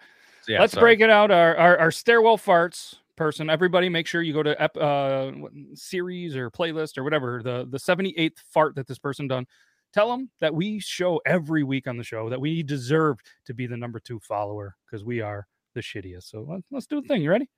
yeah, 0.48 0.60
let's 0.60 0.74
sorry. 0.74 0.84
break 0.84 1.00
it 1.02 1.10
out. 1.10 1.32
Our, 1.32 1.56
our 1.58 1.78
our 1.78 1.92
stairwell 1.92 2.38
farts 2.38 2.96
person. 3.16 3.50
Everybody, 3.50 3.90
make 3.90 4.08
sure 4.08 4.22
you 4.22 4.34
go 4.34 4.44
to 4.44 4.62
ep, 4.62 4.78
uh 4.78 5.32
series 5.74 6.36
or 6.36 6.50
playlist 6.52 6.98
or 6.98 7.04
whatever 7.04 7.42
the 7.44 7.68
the 7.70 7.80
seventy 7.80 8.14
eighth 8.18 8.44
fart 8.52 8.76
that 8.76 8.88
this 8.88 9.00
person 9.00 9.28
done. 9.28 9.46
Tell 9.92 10.10
them 10.10 10.30
that 10.40 10.54
we 10.54 10.80
show 10.80 11.20
every 11.26 11.64
week 11.64 11.88
on 11.88 11.98
the 11.98 12.04
show 12.04 12.30
that 12.30 12.40
we 12.40 12.62
deserve 12.62 13.18
to 13.46 13.56
be 13.56 13.66
the 13.66 13.76
number 13.76 14.00
two 14.00 14.20
follower 14.20 14.76
because 14.86 15.04
we 15.04 15.20
are 15.20 15.48
the 15.74 15.82
shittiest. 15.82 16.30
So 16.30 16.46
let's, 16.48 16.64
let's 16.70 16.86
do 16.86 17.02
the 17.02 17.08
thing. 17.08 17.24
You 17.24 17.32
ready? 17.32 17.50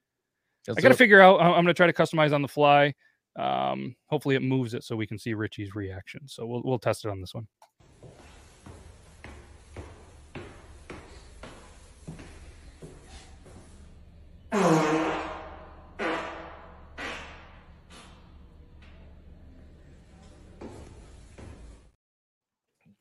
Let's 0.68 0.78
I 0.78 0.82
got 0.82 0.90
to 0.90 0.96
figure 0.96 1.20
out. 1.20 1.42
I'm 1.42 1.52
going 1.52 1.66
to 1.66 1.74
try 1.74 1.88
to 1.88 1.94
customize 1.94 2.34
on 2.34 2.42
the 2.42 2.48
fly. 2.48 2.94
Um, 3.36 3.96
hopefully, 4.08 4.36
it 4.36 4.42
moves 4.42 4.74
it 4.74 4.84
so 4.84 4.96
we 4.96 5.08
can 5.08 5.18
see 5.18 5.34
Richie's 5.34 5.76
reaction. 5.76 6.22
So 6.28 6.46
we'll 6.46 6.62
we'll 6.64 6.80
test 6.80 7.04
it 7.04 7.10
on 7.10 7.20
this 7.20 7.34
one. 7.34 7.48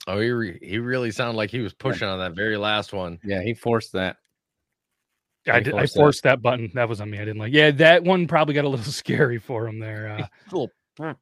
Oh, 0.06 0.18
he 0.18 0.30
re- 0.30 0.58
he 0.62 0.78
really 0.78 1.10
sounded 1.10 1.36
like 1.36 1.50
he 1.50 1.60
was 1.60 1.74
pushing 1.74 2.08
on 2.08 2.18
that 2.20 2.32
very 2.34 2.56
last 2.56 2.92
one. 2.92 3.18
Yeah, 3.22 3.42
he 3.42 3.54
forced 3.54 3.92
that. 3.92 4.16
I, 5.46 5.58
He 5.58 5.64
did, 5.64 5.74
I 5.74 5.86
forced 5.86 6.22
that. 6.24 6.30
that. 6.36 6.42
button. 6.42 6.70
That 6.74 6.88
was 6.88 7.00
on 7.00 7.10
me. 7.10 7.18
I 7.18 7.24
didn't 7.24 7.38
like. 7.38 7.52
Yeah, 7.52 7.70
that 7.72 8.02
one 8.04 8.26
probably 8.26 8.54
got 8.54 8.64
a 8.64 8.68
little 8.68 8.84
scary 8.92 9.38
for 9.38 9.68
him 9.68 9.78
there. 9.78 10.08
Uh, 10.08 10.26
Little- 10.50 10.70
A 11.00 11.16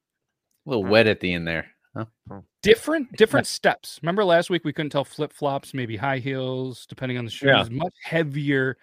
little 0.64 0.84
wet 0.84 1.06
at 1.06 1.20
the 1.20 1.32
end 1.34 1.46
there. 1.46 1.66
Huh? 1.96 2.04
different 2.62 3.10
different 3.16 3.46
steps. 3.46 3.98
Remember 4.02 4.24
last 4.24 4.50
week 4.50 4.64
we 4.64 4.72
couldn't 4.72 4.90
tell 4.90 5.04
flip 5.04 5.32
flops, 5.32 5.74
maybe 5.74 5.96
high 5.96 6.18
heels, 6.18 6.86
depending 6.86 7.18
on 7.18 7.24
the 7.24 7.30
shoes. 7.30 7.48
Yeah. 7.48 7.64
Much 7.70 7.94
heavier 8.04 8.76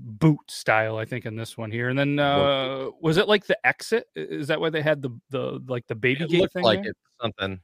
boot 0.00 0.40
style, 0.50 0.96
I 0.98 1.04
think, 1.04 1.26
in 1.26 1.36
this 1.36 1.56
one 1.58 1.70
here. 1.70 1.88
And 1.88 1.98
then 1.98 2.18
uh 2.18 2.90
was 3.00 3.16
it 3.18 3.28
like 3.28 3.46
the 3.46 3.58
exit? 3.66 4.06
Is 4.14 4.48
that 4.48 4.60
why 4.60 4.70
they 4.70 4.82
had 4.82 5.02
the 5.02 5.10
the 5.30 5.62
like 5.68 5.86
the 5.86 5.94
baby 5.94 6.24
It 6.24 6.30
gate 6.30 6.40
looked 6.40 6.54
thing? 6.54 6.62
like 6.64 6.82
there? 6.82 6.90
it's 6.90 6.98
something. 7.20 7.60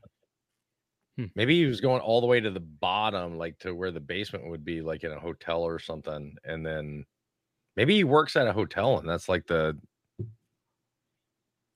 Hmm. 1.17 1.27
Maybe 1.35 1.57
he 1.59 1.67
was 1.67 1.81
going 1.81 2.01
all 2.03 2.21
the 2.21 2.27
way 2.27 2.41
to 2.41 2.51
the 2.51 2.61
bottom, 2.61 3.39
like 3.39 3.59
to 3.61 3.75
where 3.75 3.91
the 3.91 4.01
basement 4.01 4.49
would 4.51 4.65
be, 4.65 4.83
like 4.83 5.03
in 5.05 5.13
a 5.13 5.21
hotel 5.21 5.63
or 5.63 5.79
something. 5.79 6.37
And 6.45 6.65
then 6.65 7.07
maybe 7.77 7.95
he 7.97 8.05
works 8.05 8.37
at 8.37 8.47
a 8.49 8.53
hotel, 8.53 8.99
and 8.99 9.09
that's 9.09 9.29
like 9.29 9.47
the 9.47 9.79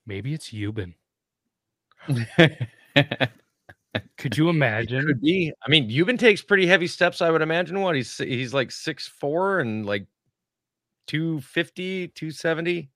Maybe 0.07 0.35
it's 0.35 0.51
Euban. 0.51 0.95
Could 4.19 4.37
you 4.37 4.49
imagine? 4.49 5.07
could 5.07 5.21
be. 5.21 5.53
I 5.65 5.69
mean, 5.69 5.91
Euban 5.91 6.19
takes 6.19 6.43
pretty 6.43 6.67
heavy 6.67 6.87
steps, 6.87 7.21
I 7.23 7.31
would 7.31 7.43
imagine. 7.43 7.81
What 7.81 7.97
he's 7.97 8.17
he's 8.19 8.55
like 8.55 8.71
six 8.71 9.07
four 9.09 9.61
and 9.61 9.85
like 9.87 10.07
250, 11.11 12.09
270. 12.09 12.89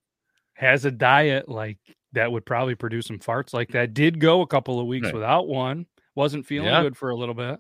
Has 0.55 0.85
a 0.85 0.91
diet 0.93 1.49
like 1.49 1.79
that 2.13 2.31
would 2.31 2.47
probably 2.47 2.77
produce 2.77 3.07
some 3.07 3.19
farts 3.19 3.53
like 3.53 3.71
that. 3.71 3.93
Did 3.93 4.21
go 4.21 4.41
a 4.41 4.47
couple 4.47 4.79
of 4.79 4.87
weeks 4.87 5.07
Right. 5.07 5.15
without 5.15 5.49
one. 5.49 5.87
Wasn't 6.15 6.47
feeling 6.47 6.69
Yeah. 6.69 6.83
good 6.83 6.97
for 6.97 7.11
a 7.11 7.17
little 7.17 7.35
bit. 7.35 7.59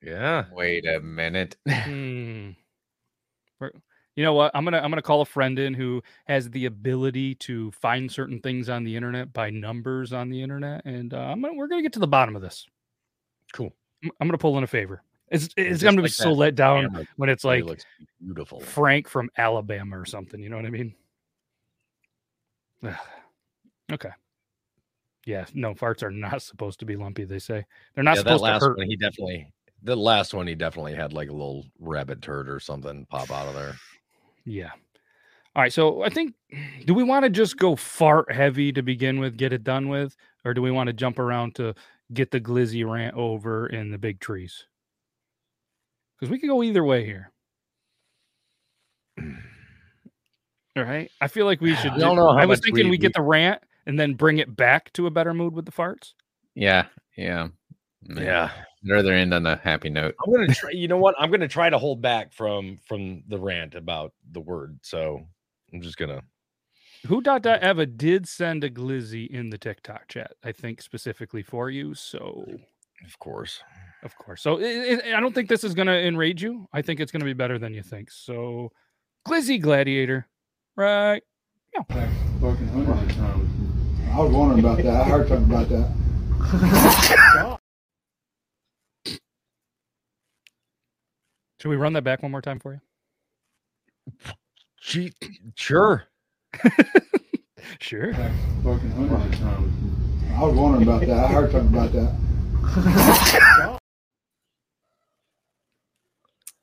Yeah. 0.00 0.46
Wait 0.50 0.86
a 0.86 1.00
minute. 1.00 1.56
Hmm. 1.68 2.50
You 4.14 4.24
know 4.24 4.34
what? 4.34 4.50
I'm 4.54 4.64
gonna 4.64 4.78
I'm 4.78 4.90
gonna 4.90 5.00
call 5.02 5.20
a 5.22 5.26
friend 5.26 5.58
in 5.58 5.72
who 5.74 6.02
has 6.26 6.50
the 6.50 6.66
ability 6.66 7.34
to 7.36 7.70
find 7.72 8.10
certain 8.10 8.40
things 8.40 8.68
on 8.68 8.82
the 8.84 8.94
internet 8.96 9.32
by 9.32 9.48
numbers 9.50 10.12
on 10.12 10.28
the 10.28 10.42
internet, 10.42 10.84
and 10.84 11.14
uh, 11.14 11.18
I'm 11.18 11.40
gonna, 11.40 11.54
we're 11.54 11.68
gonna 11.68 11.82
get 11.82 11.92
to 11.94 11.98
the 11.98 12.06
bottom 12.08 12.34
of 12.36 12.42
this. 12.42 12.66
Cool. 13.54 13.72
I'm, 14.04 14.10
I'm 14.20 14.28
gonna 14.28 14.36
pull 14.38 14.58
in 14.58 14.64
a 14.64 14.66
favor. 14.66 15.02
It's 15.32 15.48
it's 15.56 15.82
gonna 15.82 15.96
be 15.96 16.02
like 16.02 16.12
so 16.12 16.30
let 16.32 16.54
down 16.54 16.88
Camera 16.88 17.06
when 17.16 17.30
it's 17.30 17.42
like 17.42 17.64
beautiful. 18.20 18.60
Frank 18.60 19.08
from 19.08 19.30
Alabama 19.38 19.98
or 19.98 20.04
something. 20.04 20.40
You 20.40 20.50
know 20.50 20.56
what 20.56 20.66
I 20.66 20.70
mean? 20.70 20.94
okay. 23.92 24.10
Yeah, 25.24 25.46
no, 25.54 25.74
farts 25.74 26.02
are 26.02 26.10
not 26.10 26.42
supposed 26.42 26.80
to 26.80 26.84
be 26.84 26.96
lumpy. 26.96 27.24
They 27.24 27.38
say 27.38 27.64
they're 27.94 28.04
not 28.04 28.16
yeah, 28.16 28.22
that 28.22 28.28
supposed 28.28 28.40
to 28.40 28.44
last 28.44 28.60
hurt. 28.60 28.76
one, 28.76 28.86
he 28.86 28.96
definitely. 28.96 29.50
The 29.84 29.96
last 29.96 30.34
one, 30.34 30.46
he 30.46 30.54
definitely 30.54 30.94
had 30.94 31.12
like 31.12 31.28
a 31.28 31.32
little 31.32 31.64
rabbit 31.80 32.22
turd 32.22 32.48
or 32.48 32.60
something 32.60 33.06
pop 33.06 33.30
out 33.30 33.48
of 33.48 33.54
there. 33.54 33.74
Yeah. 34.44 34.70
All 35.56 35.62
right. 35.62 35.72
So 35.72 36.02
I 36.02 36.08
think, 36.08 36.34
do 36.84 36.94
we 36.94 37.02
want 37.02 37.24
to 37.24 37.30
just 37.30 37.56
go 37.56 37.74
fart 37.74 38.30
heavy 38.30 38.72
to 38.72 38.82
begin 38.82 39.18
with, 39.18 39.36
get 39.36 39.52
it 39.52 39.64
done 39.64 39.88
with, 39.88 40.14
or 40.44 40.54
do 40.54 40.62
we 40.62 40.70
want 40.70 40.86
to 40.88 40.92
jump 40.92 41.18
around 41.18 41.56
to 41.56 41.74
get 42.12 42.30
the 42.30 42.40
glizzy 42.40 42.88
rant 42.88 43.16
over 43.16 43.66
in 43.66 43.90
the 43.90 43.98
big 43.98 44.20
trees? 44.20 44.66
because 46.22 46.30
we 46.30 46.38
could 46.38 46.46
go 46.46 46.62
either 46.62 46.84
way 46.84 47.04
here. 47.04 47.32
All 50.76 50.84
right. 50.84 51.10
I 51.20 51.26
feel 51.26 51.46
like 51.46 51.60
we 51.60 51.74
should. 51.74 51.90
I 51.90 51.98
don't 51.98 52.14
know. 52.14 52.28
I 52.28 52.46
was 52.46 52.60
thinking 52.60 52.84
we, 52.84 52.90
we 52.92 52.98
get 52.98 53.12
the 53.12 53.22
rant 53.22 53.60
and 53.86 53.98
then 53.98 54.14
bring 54.14 54.38
it 54.38 54.54
back 54.54 54.92
to 54.92 55.08
a 55.08 55.10
better 55.10 55.34
mood 55.34 55.52
with 55.52 55.66
the 55.66 55.72
farts. 55.72 56.12
Yeah. 56.54 56.86
Yeah. 57.16 57.48
Yeah. 58.08 58.52
Another 58.84 58.94
rather 58.94 59.12
end 59.14 59.34
on 59.34 59.46
a 59.46 59.56
happy 59.56 59.90
note. 59.90 60.14
I'm 60.24 60.32
gonna 60.32 60.54
try. 60.54 60.70
You 60.72 60.86
know 60.86 60.96
what? 60.96 61.16
I'm 61.18 61.32
gonna 61.32 61.48
try 61.48 61.68
to 61.68 61.78
hold 61.78 62.00
back 62.00 62.32
from 62.32 62.78
from 62.86 63.24
the 63.26 63.38
rant 63.38 63.74
about 63.74 64.12
the 64.30 64.40
word. 64.40 64.78
So 64.82 65.26
I'm 65.72 65.82
just 65.82 65.96
gonna. 65.96 66.22
Who 67.08 67.20
dot 67.20 67.42
dot 67.42 67.64
Eva 67.64 67.84
did 67.84 68.28
send 68.28 68.62
a 68.62 68.70
glizzy 68.70 69.26
in 69.28 69.50
the 69.50 69.58
TikTok 69.58 70.06
chat. 70.06 70.34
I 70.44 70.52
think 70.52 70.82
specifically 70.82 71.42
for 71.42 71.68
you. 71.68 71.94
So 71.96 72.46
of 73.04 73.18
course. 73.18 73.60
of 74.02 74.16
course. 74.16 74.42
So, 74.42 74.58
i 74.58 74.98
i 75.04 75.16
I 75.16 75.20
don't 75.20 75.34
think 75.34 75.48
this 75.48 75.64
is 75.64 75.74
going 75.74 75.86
to 75.88 76.06
enrage 76.06 76.42
you. 76.42 76.68
I 76.72 76.82
think 76.82 77.00
it's 77.00 77.12
going 77.12 77.20
to 77.20 77.26
be 77.26 77.32
better 77.32 77.58
than 77.58 77.74
you 77.74 77.82
think. 77.82 78.10
So, 78.10 78.72
glizzy 79.26 79.60
gladiator, 79.60 80.26
right? 80.76 81.22
Fucking 81.74 82.68
hundreds 82.68 83.02
of 83.02 83.16
times. 83.16 83.50
I 84.12 84.18
was 84.20 84.32
wondering 84.32 84.60
about 84.60 84.78
that. 84.78 84.86
I 84.86 85.04
heard 85.04 85.28
something 85.28 85.50
about 85.50 85.68
that. 85.68 87.58
Should 91.60 91.68
we 91.68 91.76
run 91.76 91.92
that 91.92 92.02
back 92.02 92.22
one 92.22 92.32
more 92.32 92.42
time 92.42 92.58
for 92.58 92.72
you? 92.74 92.80
Gee, 94.80 95.12
sure. 95.54 96.04
Sure. 97.78 98.12
Fucking 98.14 98.90
hundreds 98.92 99.24
of 99.24 99.40
times. 99.40 99.72
I 100.34 100.42
was 100.42 100.54
wondering 100.54 100.82
about 100.82 101.00
that. 101.02 101.10
I 101.10 101.28
heard 101.28 101.52
something 101.52 101.74
about 101.74 101.92
that. 101.92 102.14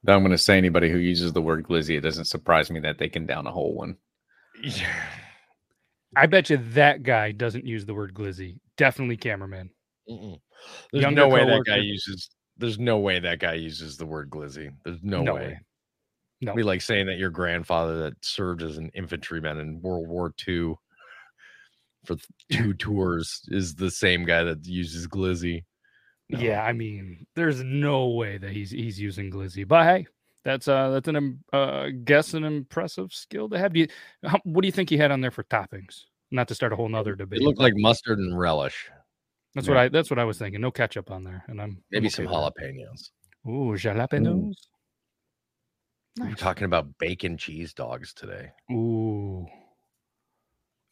But 0.03 0.13
I'm 0.13 0.21
going 0.21 0.31
to 0.31 0.37
say 0.37 0.57
anybody 0.57 0.89
who 0.89 0.97
uses 0.97 1.33
the 1.33 1.41
word 1.41 1.65
glizzy, 1.67 1.97
it 1.97 2.01
doesn't 2.01 2.25
surprise 2.25 2.71
me 2.71 2.79
that 2.79 2.97
they 2.97 3.09
can 3.09 3.25
down 3.25 3.47
a 3.47 3.51
whole 3.51 3.73
one. 3.73 3.97
I 6.15 6.25
bet 6.25 6.49
you 6.49 6.57
that 6.73 7.03
guy 7.03 7.31
doesn't 7.31 7.65
use 7.65 7.85
the 7.85 7.93
word 7.93 8.13
glizzy. 8.13 8.59
Definitely 8.77 9.17
cameraman. 9.17 9.69
Mm-mm. 10.09 10.39
There's 10.91 11.03
Younger 11.03 11.21
no 11.21 11.27
way 11.27 11.45
that 11.45 11.63
guy 11.65 11.77
uses. 11.77 12.29
There's 12.57 12.79
no 12.79 12.97
way 12.99 13.19
that 13.19 13.39
guy 13.39 13.53
uses 13.53 13.97
the 13.97 14.05
word 14.05 14.29
glizzy. 14.29 14.71
There's 14.83 15.03
no, 15.03 15.21
No 15.21 15.35
way. 15.35 15.41
way. 15.41 15.59
No. 16.41 16.55
Be 16.55 16.63
like 16.63 16.81
saying 16.81 17.07
that 17.07 17.17
your 17.17 17.29
grandfather 17.29 18.03
that 18.03 18.13
served 18.21 18.63
as 18.63 18.77
an 18.77 18.91
infantryman 18.93 19.59
in 19.59 19.81
World 19.81 20.07
War 20.07 20.33
II 20.47 20.75
for 22.05 22.15
two 22.51 22.73
tours 22.73 23.41
is 23.49 23.75
the 23.75 23.91
same 23.91 24.23
guy 24.25 24.43
that 24.43 24.65
uses 24.65 25.07
glizzy. 25.07 25.65
No. 26.29 26.39
Yeah, 26.39 26.63
I 26.63 26.73
mean, 26.73 27.25
there's 27.35 27.63
no 27.63 28.07
way 28.09 28.37
that 28.37 28.51
he's 28.51 28.69
he's 28.69 28.99
using 28.99 29.31
glizzy. 29.31 29.67
But 29.67 29.85
hey, 29.85 30.07
that's 30.43 30.67
uh 30.67 30.91
that's 30.91 31.07
an 31.07 31.43
uh 31.51 31.87
guess 32.03 32.33
an 32.35 32.43
impressive 32.43 33.11
skill 33.11 33.49
to 33.49 33.57
have. 33.57 33.73
Do 33.73 33.81
you, 33.81 33.87
how, 34.23 34.39
what 34.43 34.61
do 34.61 34.67
you 34.67 34.71
think 34.71 34.89
he 34.89 34.97
had 34.97 35.11
on 35.11 35.21
there 35.21 35.31
for 35.31 35.43
toppings? 35.43 36.03
Not 36.31 36.47
to 36.49 36.55
start 36.55 36.71
a 36.71 36.75
whole 36.75 36.87
nother 36.87 37.15
debate. 37.15 37.41
It 37.41 37.43
looked 37.43 37.59
like 37.59 37.73
mustard 37.75 38.19
and 38.19 38.37
relish. 38.37 38.89
that's 39.55 39.67
yeah. 39.67 39.73
what 39.73 39.79
I 39.79 39.89
that's 39.89 40.11
what 40.11 40.19
I 40.19 40.23
was 40.23 40.37
thinking. 40.37 40.61
No 40.61 40.69
ketchup 40.69 41.09
on 41.09 41.23
there, 41.23 41.43
and 41.47 41.59
I'm 41.59 41.69
I'm 41.69 41.83
Maybe 41.91 42.07
okay 42.07 42.13
some 42.13 42.25
that. 42.25 42.33
jalapenos. 42.33 43.09
Ooh, 43.47 43.73
jalapenos. 43.75 44.53
We 46.19 46.27
We're 46.27 46.35
talking 46.35 46.65
about 46.65 46.97
bacon 46.99 47.37
cheese 47.37 47.73
dogs 47.73 48.13
today. 48.13 48.51
Ooh. 48.71 49.47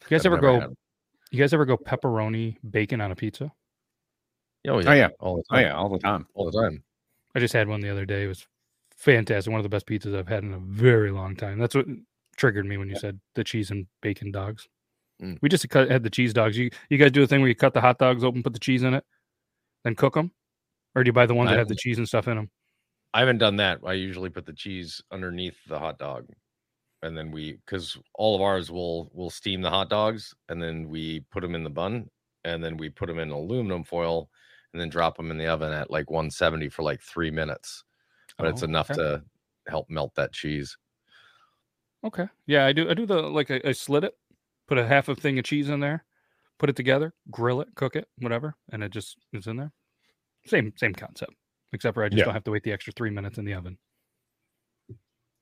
You 0.03 0.08
guys 0.10 0.25
I've 0.25 0.34
ever 0.34 0.41
go? 0.41 0.74
You 1.32 1.39
guys 1.39 1.53
ever 1.53 1.65
go 1.65 1.77
pepperoni 1.77 2.58
bacon 2.70 3.01
on 3.01 3.12
a 3.12 3.15
pizza? 3.15 3.51
Oh 4.68 4.82
Oh, 4.86 4.92
yeah. 4.94 5.10
all 5.20 5.36
the 5.38 5.44
Oh 5.50 5.56
time. 5.56 5.64
yeah, 5.66 5.76
all 5.76 5.90
the 5.90 6.00
time. 6.00 6.28
all 6.34 6.50
the 6.52 6.62
time. 6.62 6.84
I 7.36 7.40
just 7.40 7.54
had 7.54 7.68
one 7.68 7.82
the 7.82 7.90
other 7.90 8.06
day. 8.06 8.24
It 8.24 8.28
was 8.28 8.48
fantastic. 8.96 9.52
One 9.52 9.60
of 9.60 9.64
the 9.64 9.70
best 9.70 9.86
pizzas 9.86 10.16
I've 10.18 10.28
had 10.28 10.44
in 10.44 10.54
a 10.54 10.60
very 10.60 11.12
long 11.12 11.36
time. 11.36 11.60
That's 11.60 11.76
what 11.76 11.86
triggered 12.36 12.66
me 12.66 12.78
when 12.78 12.90
you 12.90 12.96
said 12.96 13.20
the 13.36 13.44
cheese 13.44 13.72
and 13.72 13.88
bacon 14.02 14.32
dogs. 14.32 14.68
Mm. 15.22 15.38
We 15.42 15.50
just 15.50 15.68
cut, 15.70 15.90
had 15.90 16.04
the 16.04 16.10
cheese 16.10 16.34
dogs. 16.34 16.58
You 16.58 16.70
you 16.90 16.98
guys 16.98 17.12
do 17.12 17.24
a 17.24 17.28
thing 17.28 17.40
where 17.42 17.50
you 17.50 17.56
cut 17.56 17.74
the 17.74 17.82
hot 17.82 17.98
dogs 17.98 18.24
open, 18.24 18.44
put 18.44 18.54
the 18.54 18.60
cheese 18.60 18.84
in 18.84 18.94
it, 18.94 19.04
then 19.84 19.96
cook 19.96 20.14
them, 20.14 20.32
or 20.96 21.04
do 21.04 21.10
you 21.10 21.14
buy 21.14 21.26
the 21.26 21.34
ones 21.34 21.50
I 21.50 21.54
that 21.54 21.60
have 21.60 21.68
the 21.68 21.76
cheese 21.76 21.98
and 21.98 22.08
stuff 22.08 22.28
in 22.28 22.36
them? 22.38 22.50
I 23.14 23.20
haven't 23.22 23.40
done 23.40 23.56
that. 23.56 23.80
I 23.86 23.94
usually 23.94 24.30
put 24.30 24.46
the 24.46 24.54
cheese 24.54 25.02
underneath 25.12 25.56
the 25.68 25.80
hot 25.80 25.98
dog, 25.98 26.28
and 27.02 27.18
then 27.18 27.32
we 27.32 27.54
because 27.66 27.98
all 28.14 28.36
of 28.36 28.42
ours 28.42 28.70
will 28.70 29.10
will 29.14 29.30
steam 29.32 29.62
the 29.62 29.70
hot 29.72 29.90
dogs, 29.90 30.36
and 30.50 30.62
then 30.62 30.88
we 30.88 31.22
put 31.32 31.42
them 31.42 31.56
in 31.56 31.64
the 31.64 31.70
bun, 31.70 32.10
and 32.44 32.64
then 32.64 32.78
we 32.78 32.90
put 32.90 33.08
them 33.08 33.18
in 33.18 33.32
aluminum 33.32 33.84
foil, 33.84 34.30
and 34.78 34.82
then 34.82 34.90
drop 34.90 35.18
them 35.18 35.32
in 35.32 35.40
the 35.40 35.48
oven 35.48 35.72
at 35.74 35.90
like 35.90 36.12
170 36.12 36.70
for 36.70 36.84
like 36.84 37.02
three 37.02 37.32
minutes. 37.32 37.84
But 38.38 38.50
it's 38.50 38.62
Oh, 38.62 38.66
enough 38.66 38.92
okay. 38.92 39.00
to 39.02 39.24
help 39.68 39.90
melt 39.90 40.14
that 40.14 40.34
cheese. 40.34 40.78
Okay, 42.04 42.28
yeah, 42.46 42.68
I 42.68 42.74
do. 42.74 42.88
I 42.88 42.94
do 42.94 43.08
the 43.08 43.20
like 43.24 43.50
I, 43.50 43.60
I 43.66 43.72
slit 43.72 44.04
it, 44.04 44.14
put 44.68 44.78
a 44.78 44.86
half 44.86 45.10
a 45.10 45.16
thing 45.16 45.40
of 45.40 45.46
cheese 45.46 45.68
in 45.68 45.80
there, 45.80 46.06
put 46.60 46.70
it 46.70 46.76
together, 46.76 47.16
grill 47.32 47.60
it, 47.60 47.70
cook 47.74 47.96
it, 47.96 48.08
whatever, 48.20 48.56
and 48.72 48.84
it 48.84 48.92
just 48.92 49.18
is 49.34 49.48
in 49.48 49.58
there. 49.58 49.72
Same 50.46 50.72
same 50.78 50.94
concept, 50.94 51.34
except 51.74 51.96
for 51.96 52.04
I 52.04 52.10
just 52.10 52.20
Yeah. 52.20 52.26
don't 52.26 52.36
have 52.36 52.44
to 52.44 52.52
wait 52.52 52.62
the 52.62 52.72
extra 52.72 52.94
three 52.94 53.10
minutes 53.10 53.40
in 53.40 53.46
the 53.46 53.56
oven. 53.56 53.80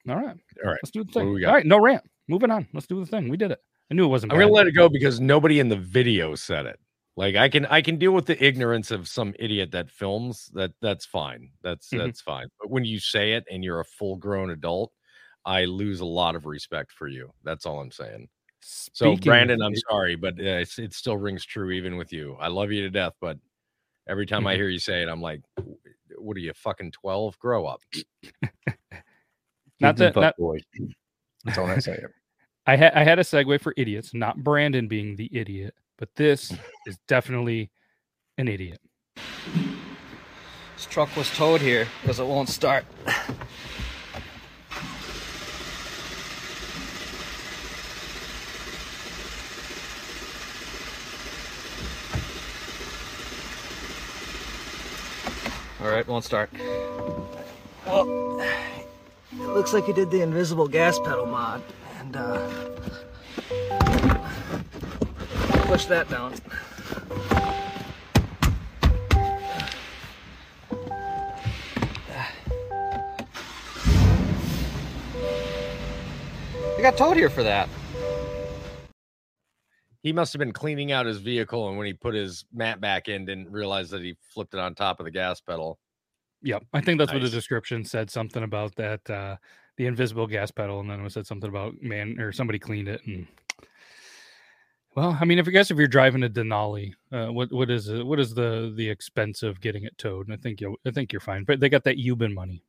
All 0.07 0.15
right, 0.15 0.37
All 0.63 0.69
right, 0.71 0.79
let's 0.81 0.91
do 0.91 1.03
the 1.03 1.11
thing. 1.11 1.27
All 1.45 1.53
right, 1.53 1.65
no 1.65 1.77
rant. 1.79 2.03
Moving 2.29 2.51
on. 2.51 2.67
Let's 2.73 2.87
do 2.87 2.99
the 3.01 3.05
thing. 3.05 3.27
We 3.27 3.35
did 3.37 3.51
it. 3.51 3.59
I 3.91 3.95
knew 3.95 4.05
it 4.05 4.09
wasn't. 4.09 4.31
I'm 4.31 4.39
gonna 4.39 4.51
let 4.51 4.67
it 4.67 4.71
go 4.75 4.87
because 4.87 5.19
nobody 5.19 5.59
in 5.59 5.67
the 5.67 5.75
video 5.75 6.35
said 6.35 6.65
it. 6.67 6.79
Like 7.17 7.35
I 7.35 7.47
can 7.49 7.65
I 7.67 7.81
can 7.81 7.97
deal 7.97 8.11
with 8.11 8.25
the 8.25 8.43
ignorance 8.43 8.91
of 8.91 9.07
some 9.07 9.33
idiot 9.39 9.71
that 9.71 9.89
films 9.89 10.51
that 10.53 10.71
that's 10.81 11.05
fine. 11.05 11.49
That's 11.63 11.89
Mhm. 11.89 11.99
that's 11.99 12.21
fine. 12.21 12.47
But 12.59 12.69
when 12.69 12.83
you 12.83 12.99
say 12.99 13.33
it 13.33 13.45
and 13.49 13.63
you're 13.63 13.79
a 13.79 13.85
full 13.85 14.17
grown 14.17 14.49
adult, 14.49 14.91
I 15.45 15.65
lose 15.65 16.01
a 16.01 16.05
lot 16.05 16.35
of 16.35 16.45
respect 16.45 16.91
for 16.91 17.07
you. 17.07 17.31
That's 17.43 17.65
all 17.65 17.79
I'm 17.79 17.91
saying. 17.91 18.27
So 18.61 19.13
Speaking 19.13 19.17
of 19.19 19.23
Brandon, 19.23 19.61
I'm 19.61 19.75
sorry, 19.89 20.15
but 20.15 20.33
uh, 20.39 20.59
it's, 20.63 20.77
it 20.79 20.93
still 20.93 21.17
rings 21.17 21.45
true 21.45 21.69
even 21.71 21.95
with 21.97 22.11
you. 22.11 22.35
I 22.39 22.47
love 22.47 22.71
you 22.71 22.81
to 22.81 22.89
death, 22.89 23.13
but 23.21 23.37
every 24.09 24.25
time 24.25 24.45
I 24.47 24.53
Mhm. 24.53 24.57
hear 24.57 24.69
you 24.69 24.79
say 24.79 25.03
it, 25.03 25.07
I'm 25.07 25.21
like, 25.21 25.41
what 26.17 26.35
are 26.35 26.39
you 26.41 26.51
fucking 26.53 26.91
12? 26.91 27.37
Grow 27.39 27.65
up. 27.67 27.79
Not 29.79 29.97
that- 29.97 30.15
not- 30.15 30.35
fuckboys. 30.37 30.63
That's 31.45 31.57
all 31.59 31.67
I 31.67 31.77
say. 31.79 32.03
I 32.65 32.75
had 32.75 32.93
I 32.93 33.03
had 33.03 33.19
a 33.19 33.23
segue 33.23 33.61
for 33.61 33.73
idiots, 33.77 34.13
not 34.15 34.43
Brandon 34.43 34.87
being 34.87 35.15
the 35.15 35.29
idiot, 35.31 35.75
but 35.97 36.09
this 36.15 36.53
is 36.85 36.97
definitely 37.07 37.71
an 38.37 38.47
idiot. 38.47 38.79
This 40.75 40.85
truck 40.89 41.15
was 41.15 41.29
towed 41.31 41.61
here 41.61 41.87
because 42.01 42.19
it 42.19 42.25
won't 42.25 42.49
start. 42.49 42.85
All 55.81 55.91
right, 55.91 56.07
won't 56.07 56.25
start. 56.25 56.49
Well, 57.85 58.41
it 58.41 59.39
looks 59.39 59.71
like 59.71 59.87
you 59.87 59.93
did 59.93 60.09
the 60.09 60.21
invisible 60.21 60.67
gas 60.67 60.97
pedal 60.97 61.27
mod, 61.27 61.61
and 61.99 62.15
uh, 62.15 62.49
push 65.75 65.85
that 65.87 66.09
down. 66.09 66.33
I 76.77 76.81
got 76.81 76.95
towed 76.95 77.17
here 77.17 77.29
for 77.29 77.43
that. 77.43 77.67
He 80.01 80.13
must 80.13 80.31
have 80.31 80.39
been 80.39 80.53
cleaning 80.53 80.93
out 80.93 81.05
his 81.05 81.17
vehicle, 81.17 81.67
and 81.67 81.77
when 81.77 81.87
he 81.87 81.93
put 81.93 82.15
his 82.15 82.45
mat 82.53 82.79
back 82.79 83.09
in, 83.09 83.25
didn't 83.25 83.51
realize 83.51 83.89
that 83.89 84.01
he 84.01 84.15
flipped 84.33 84.53
it 84.53 84.61
on 84.61 84.75
top 84.75 85.01
of 85.01 85.05
the 85.05 85.11
gas 85.11 85.41
pedal. 85.41 85.77
Yep, 86.41 86.63
I 86.71 86.79
think 86.79 86.99
that's 86.99 87.11
what 87.11 87.21
the 87.21 87.27
description 87.27 87.83
said. 87.83 88.09
Something 88.09 88.43
about 88.43 88.73
that 88.75 89.09
uh, 89.09 89.35
the 89.75 89.87
invisible 89.87 90.27
gas 90.27 90.51
pedal, 90.51 90.79
and 90.79 90.89
then 90.89 91.01
it 91.01 91.11
said 91.11 91.27
something 91.27 91.49
about 91.49 91.81
man 91.81 92.17
or 92.17 92.31
somebody 92.31 92.59
cleaned 92.59 92.87
it. 92.87 93.01
And 93.05 93.27
well, 94.95 95.17
I 95.19 95.25
mean, 95.25 95.39
if 95.39 95.47
I 95.47 95.51
guess 95.51 95.71
if 95.71 95.77
you're 95.77 95.87
driving 95.87 96.23
a 96.23 96.29
Denali, 96.29 96.93
uh, 97.11 97.27
what 97.27 97.51
what 97.51 97.69
is 97.69 97.89
it? 97.89 98.05
What 98.05 98.19
is 98.19 98.33
the 98.33 98.73
the 98.75 98.89
expense 98.89 99.43
of 99.43 99.61
getting 99.61 99.83
it 99.83 99.97
towed? 99.97 100.27
And 100.27 100.33
I 100.33 100.37
think 100.37 100.61
you 100.61 100.77
I 100.85 100.91
think 100.91 101.11
you're 101.13 101.19
fine. 101.19 101.43
But 101.43 101.59
they 101.59 101.69
got 101.69 101.83
that 101.83 101.97
Euban 101.97 102.33
money. 102.33 102.63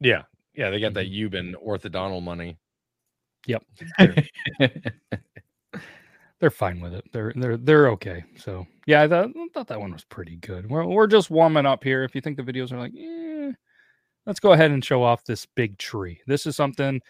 Yeah. 0.00 0.22
Yeah. 0.54 0.70
They 0.70 0.80
got 0.80 0.94
that 0.94 1.10
Euban 1.10 1.54
orthodontal 1.64 2.22
money. 2.22 2.58
Yep, 3.46 3.64
they're, 3.98 4.14
they're 6.40 6.50
fine 6.50 6.80
with 6.80 6.94
it. 6.94 7.04
They're 7.12 7.32
they're 7.36 7.56
they're 7.56 7.88
okay. 7.90 8.24
So 8.36 8.66
yeah, 8.86 9.02
I 9.02 9.08
thought, 9.08 9.30
I 9.36 9.48
thought 9.54 9.68
that 9.68 9.80
one 9.80 9.92
was 9.92 10.04
pretty 10.04 10.36
good. 10.36 10.68
We're 10.68 10.84
we're 10.84 11.06
just 11.06 11.30
warming 11.30 11.66
up 11.66 11.84
here. 11.84 12.04
If 12.04 12.14
you 12.14 12.20
think 12.20 12.36
the 12.36 12.42
videos 12.42 12.72
are 12.72 12.78
like, 12.78 12.92
eh, 12.98 13.52
let's 14.26 14.40
go 14.40 14.52
ahead 14.52 14.70
and 14.70 14.84
show 14.84 15.02
off 15.02 15.24
this 15.24 15.46
big 15.46 15.78
tree. 15.78 16.20
This 16.26 16.46
is 16.46 16.56
something 16.56 17.00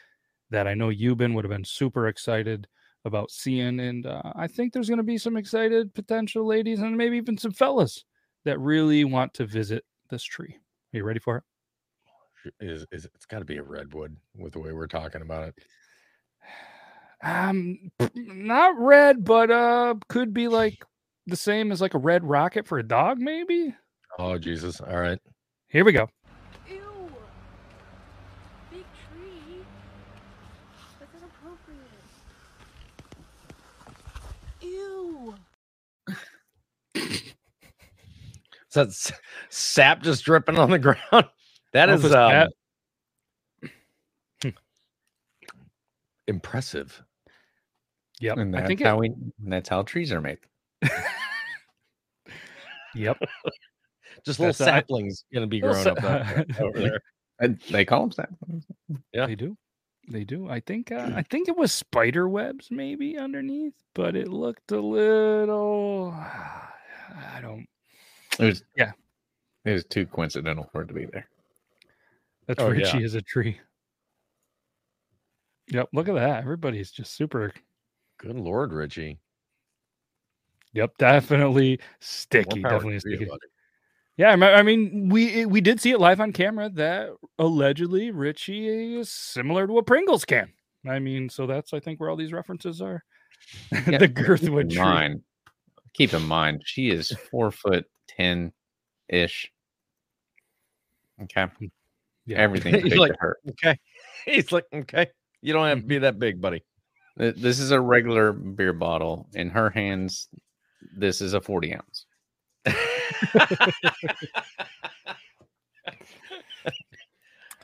that 0.51 0.69
I 0.69 0.75
know 0.75 0.89
Euban 0.89 1.35
would 1.35 1.45
have 1.45 1.51
been 1.51 1.65
super 1.65 2.09
excited 2.09 2.69
about 3.09 3.33
seeing, 3.33 3.81
and 3.81 4.07
uh, 4.07 4.23
I 4.37 4.47
think 4.47 4.73
there's 4.73 4.89
going 4.89 4.99
to 4.99 5.03
be 5.03 5.19
some 5.19 5.37
excited 5.37 5.93
potential 5.95 6.47
ladies 6.47 6.79
and 6.79 6.97
maybe 6.97 7.17
even 7.17 7.37
some 7.37 7.51
fellas 7.53 8.05
that 8.45 8.61
really 8.61 9.05
want 9.05 9.35
to 9.35 9.47
visit 9.47 9.85
this 10.09 10.23
tree. 10.23 10.55
Are 10.95 10.97
you 10.97 11.05
ready 11.05 11.19
for 11.19 11.39
it? 11.39 11.43
Is 12.61 12.87
is 12.93 13.05
it's 13.15 13.27
got 13.27 13.41
to 13.41 13.45
be 13.45 13.57
a 13.57 13.63
redwood 13.63 14.17
with 14.37 14.53
the 14.53 14.61
way 14.61 14.73
we're 14.73 14.87
talking 14.87 15.23
about 15.23 15.49
it. 15.49 15.55
Um, 17.23 17.91
not 18.15 18.79
red, 18.79 19.25
but 19.25 19.51
uh, 19.51 19.97
could 20.09 20.33
be 20.33 20.47
like 20.47 20.85
the 21.27 21.37
same 21.37 21.73
as 21.73 21.81
like 21.81 21.95
a 21.95 21.99
red 21.99 22.25
rocket 22.25 22.67
for 22.69 22.79
a 22.79 22.87
dog, 22.87 23.19
maybe. 23.19 23.75
Oh 24.19 24.39
Jesus! 24.39 24.81
All 24.81 24.99
right. 24.99 25.19
Here 25.69 25.85
we 25.85 25.93
go. 25.93 26.09
Ew. 26.71 27.11
Big 28.71 28.85
tree. 29.11 29.65
That's 31.01 31.15
inappropriate. 31.15 31.79
Ew. 34.63 35.35
Is 38.69 38.75
that 38.75 39.19
sap 39.49 40.03
just 40.03 40.25
dripping 40.25 40.59
on 40.59 40.71
the 40.71 40.79
ground? 40.79 40.99
That 41.75 41.91
Hope 41.91 41.99
is 41.99 42.05
it's 42.07 42.15
um, 42.15 42.49
that. 44.43 44.55
impressive. 46.27 47.03
Yep. 48.21 48.39
And 48.39 48.57
I 48.57 48.61
that's 48.61 48.69
think. 48.69 48.83
how 48.83 48.97
It, 48.97 49.01
we. 49.01 49.13
That's 49.45 49.69
how 49.69 49.83
trees 49.83 50.11
are 50.13 50.21
made. 50.23 50.39
yep. 52.95 53.19
Just 54.25 54.41
little 54.41 54.47
That's 54.53 54.61
a- 54.61 54.65
I- 54.65 54.81
saplings 54.81 55.25
gonna 55.33 55.47
be 55.47 55.61
Little 55.61 55.75
growing 55.85 55.99
up 55.99 56.01
sa- 56.03 56.35
that- 56.35 56.61
over 56.61 56.79
there. 56.79 57.01
And 57.39 57.61
they 57.71 57.85
call 57.85 58.01
them 58.01 58.13
saplings. 58.13 58.65
Yeah. 59.13 59.27
They 59.27 59.35
do. 59.37 59.57
They 60.11 60.25
do. 60.25 60.49
I 60.49 60.61
think. 60.61 60.91
Uh, 60.91 61.11
I 61.15 61.23
think 61.23 61.49
it 61.49 61.57
was 61.57 61.71
spider 61.71 62.29
webs 62.29 62.69
maybe 62.71 63.17
underneath, 63.19 63.75
but 63.95 64.17
it 64.17 64.29
looked 64.29 64.73
a 64.73 64.81
little. 64.81 66.13
I 66.17 67.41
don't. 67.43 67.67
It 68.39 68.45
was. 68.45 68.63
Yeah. 68.77 68.93
It 69.65 69.73
was 69.73 69.85
too 69.85 70.07
coincidental 70.07 70.69
for 70.73 70.83
it 70.83 70.89
to 70.89 70.95
be 70.95 71.07
there. 71.07 71.29
That's 72.47 72.61
Oh, 72.63 72.71
Richie 72.71 72.99
yeah. 72.99 73.05
is 73.05 73.15
a 73.15 73.23
tree. 73.23 73.61
Yep. 75.71 75.89
Look 75.93 76.09
at 76.09 76.15
that. 76.15 76.39
Everybody's 76.43 76.91
just 76.91 77.15
super. 77.15 77.53
Good 78.19 78.37
lord, 78.37 78.73
Richie. 78.73 79.19
Yep. 80.73 80.93
Definitely 80.99 81.81
sticky. 82.01 82.63
Definitely 82.63 82.93
a 82.93 82.95
you, 82.95 83.01
sticky. 83.01 83.25
buddy. 83.27 83.41
Yeah, 84.17 84.31
I 84.31 84.63
mean, 84.65 85.09
we 85.11 85.43
eh, 85.43 85.45
we 85.45 85.61
did 85.61 85.81
see 85.81 85.93
it 85.93 86.01
live 86.01 86.21
on 86.21 86.33
camera 86.33 86.69
that 86.71 87.11
allegedly 87.39 88.11
Richie 88.11 88.97
is 88.99 89.11
similar 89.13 89.67
to 89.69 89.79
a 89.79 89.83
Pringles 89.83 90.25
can. 90.25 90.53
I 90.89 90.99
mean, 90.99 91.29
so 91.29 91.47
that's 91.47 91.73
I 91.73 91.79
think 91.79 92.01
where 92.01 92.11
all 92.11 92.17
these 92.17 92.33
references 92.33 92.81
are. 92.81 93.03
Yeah, 93.73 93.99
the 93.99 94.09
keep 94.09 94.17
Girthwood 94.17 94.63
in 94.63 94.69
tree. 94.71 94.79
mind. 94.79 95.23
Keep 95.95 96.15
in 96.15 96.23
mind, 96.25 96.63
she 96.67 96.91
is 96.91 97.13
four 97.31 97.51
foot 97.53 97.87
ten 98.09 98.53
ish. 99.09 99.51
Okay, 101.23 101.47
Yeah. 102.27 102.39
everything's 102.39 102.83
He's 102.83 102.93
big 102.93 102.99
like- 103.01 103.13
to 103.13 103.19
her. 103.21 103.37
Okay. 103.51 103.79
He's 104.25 104.53
like, 104.53 104.65
okay, 104.73 105.07
you 105.43 105.53
don't 105.53 105.67
have 105.67 105.79
to 105.79 105.83
Mm-hmm. 105.83 105.89
be 105.89 105.99
that 105.99 106.19
big, 106.19 106.41
buddy. 106.41 106.63
This 107.17 107.59
is 107.59 107.71
a 107.73 107.81
regular 107.81 108.33
beer 108.33 108.73
bottle. 108.73 109.29
In 109.35 109.51
her 109.51 109.71
hands, 109.71 110.29
this 110.97 111.21
is 111.21 111.35
a 111.35 111.41
forty 111.41 111.75
ounce. 111.75 112.07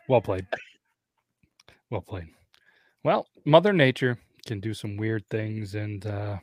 Well 0.09 0.21
played. 0.21 0.47
Well 1.91 2.03
played. 2.03 2.29
Well, 3.05 3.27
Mother 3.45 3.73
Nature 3.73 4.19
can 4.47 4.61
do 4.61 4.75
some 4.75 4.97
weird 4.97 5.25
things, 5.31 5.75
and 5.75 6.05
uh, 6.07 6.39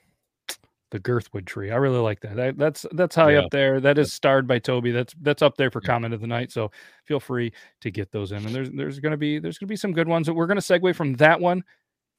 the 0.92 1.00
Girthwood 1.00 1.46
tree. 1.46 1.72
I 1.72 1.78
really 1.78 2.00
like 2.00 2.20
that. 2.20 2.36
that 2.36 2.58
that's 2.58 2.86
that's 2.92 3.16
high 3.16 3.32
Yeah. 3.32 3.40
up 3.40 3.52
there. 3.52 3.80
That 3.80 3.98
is 3.98 4.14
starred 4.14 4.46
by 4.48 4.60
Toby. 4.60 4.92
That's 4.92 5.14
that's 5.22 5.42
up 5.42 5.58
there 5.58 5.72
for 5.72 5.82
comment 5.82 6.14
of 6.14 6.22
the 6.22 6.28
night. 6.28 6.52
So 6.52 6.70
feel 7.06 7.20
free 7.20 7.52
to 7.80 7.90
get 7.90 8.12
those 8.12 8.32
in. 8.34 8.46
And 8.46 8.54
there's 8.54 8.70
there's 8.72 9.00
gonna 9.00 9.18
be 9.18 9.40
there's 9.40 9.58
gonna 9.58 9.70
be 9.70 9.76
some 9.78 9.94
good 9.94 10.08
ones. 10.08 10.30
We're 10.30 10.48
gonna 10.48 10.62
segue 10.62 10.94
from 10.96 11.14
that 11.16 11.40
one 11.40 11.64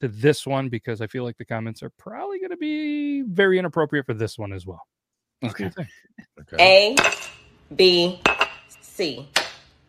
to 0.01 0.09
this 0.09 0.47
one 0.47 0.68
because 0.68 1.01
I 1.01 1.07
feel 1.07 1.23
like 1.23 1.37
the 1.37 1.44
comments 1.44 1.83
are 1.83 1.90
probably 1.90 2.40
gonna 2.40 2.57
be 2.57 3.23
very 3.23 3.59
inappropriate 3.59 4.07
for 4.07 4.14
this 4.14 4.38
one 4.38 4.53
as 4.53 4.66
well. 4.66 4.83
What 5.40 5.57
do 5.57 5.64
you 5.64 5.70
think? 5.70 5.88
Okay. 6.40 6.97
A, 6.97 7.75
B, 7.75 8.20
C. 8.81 9.29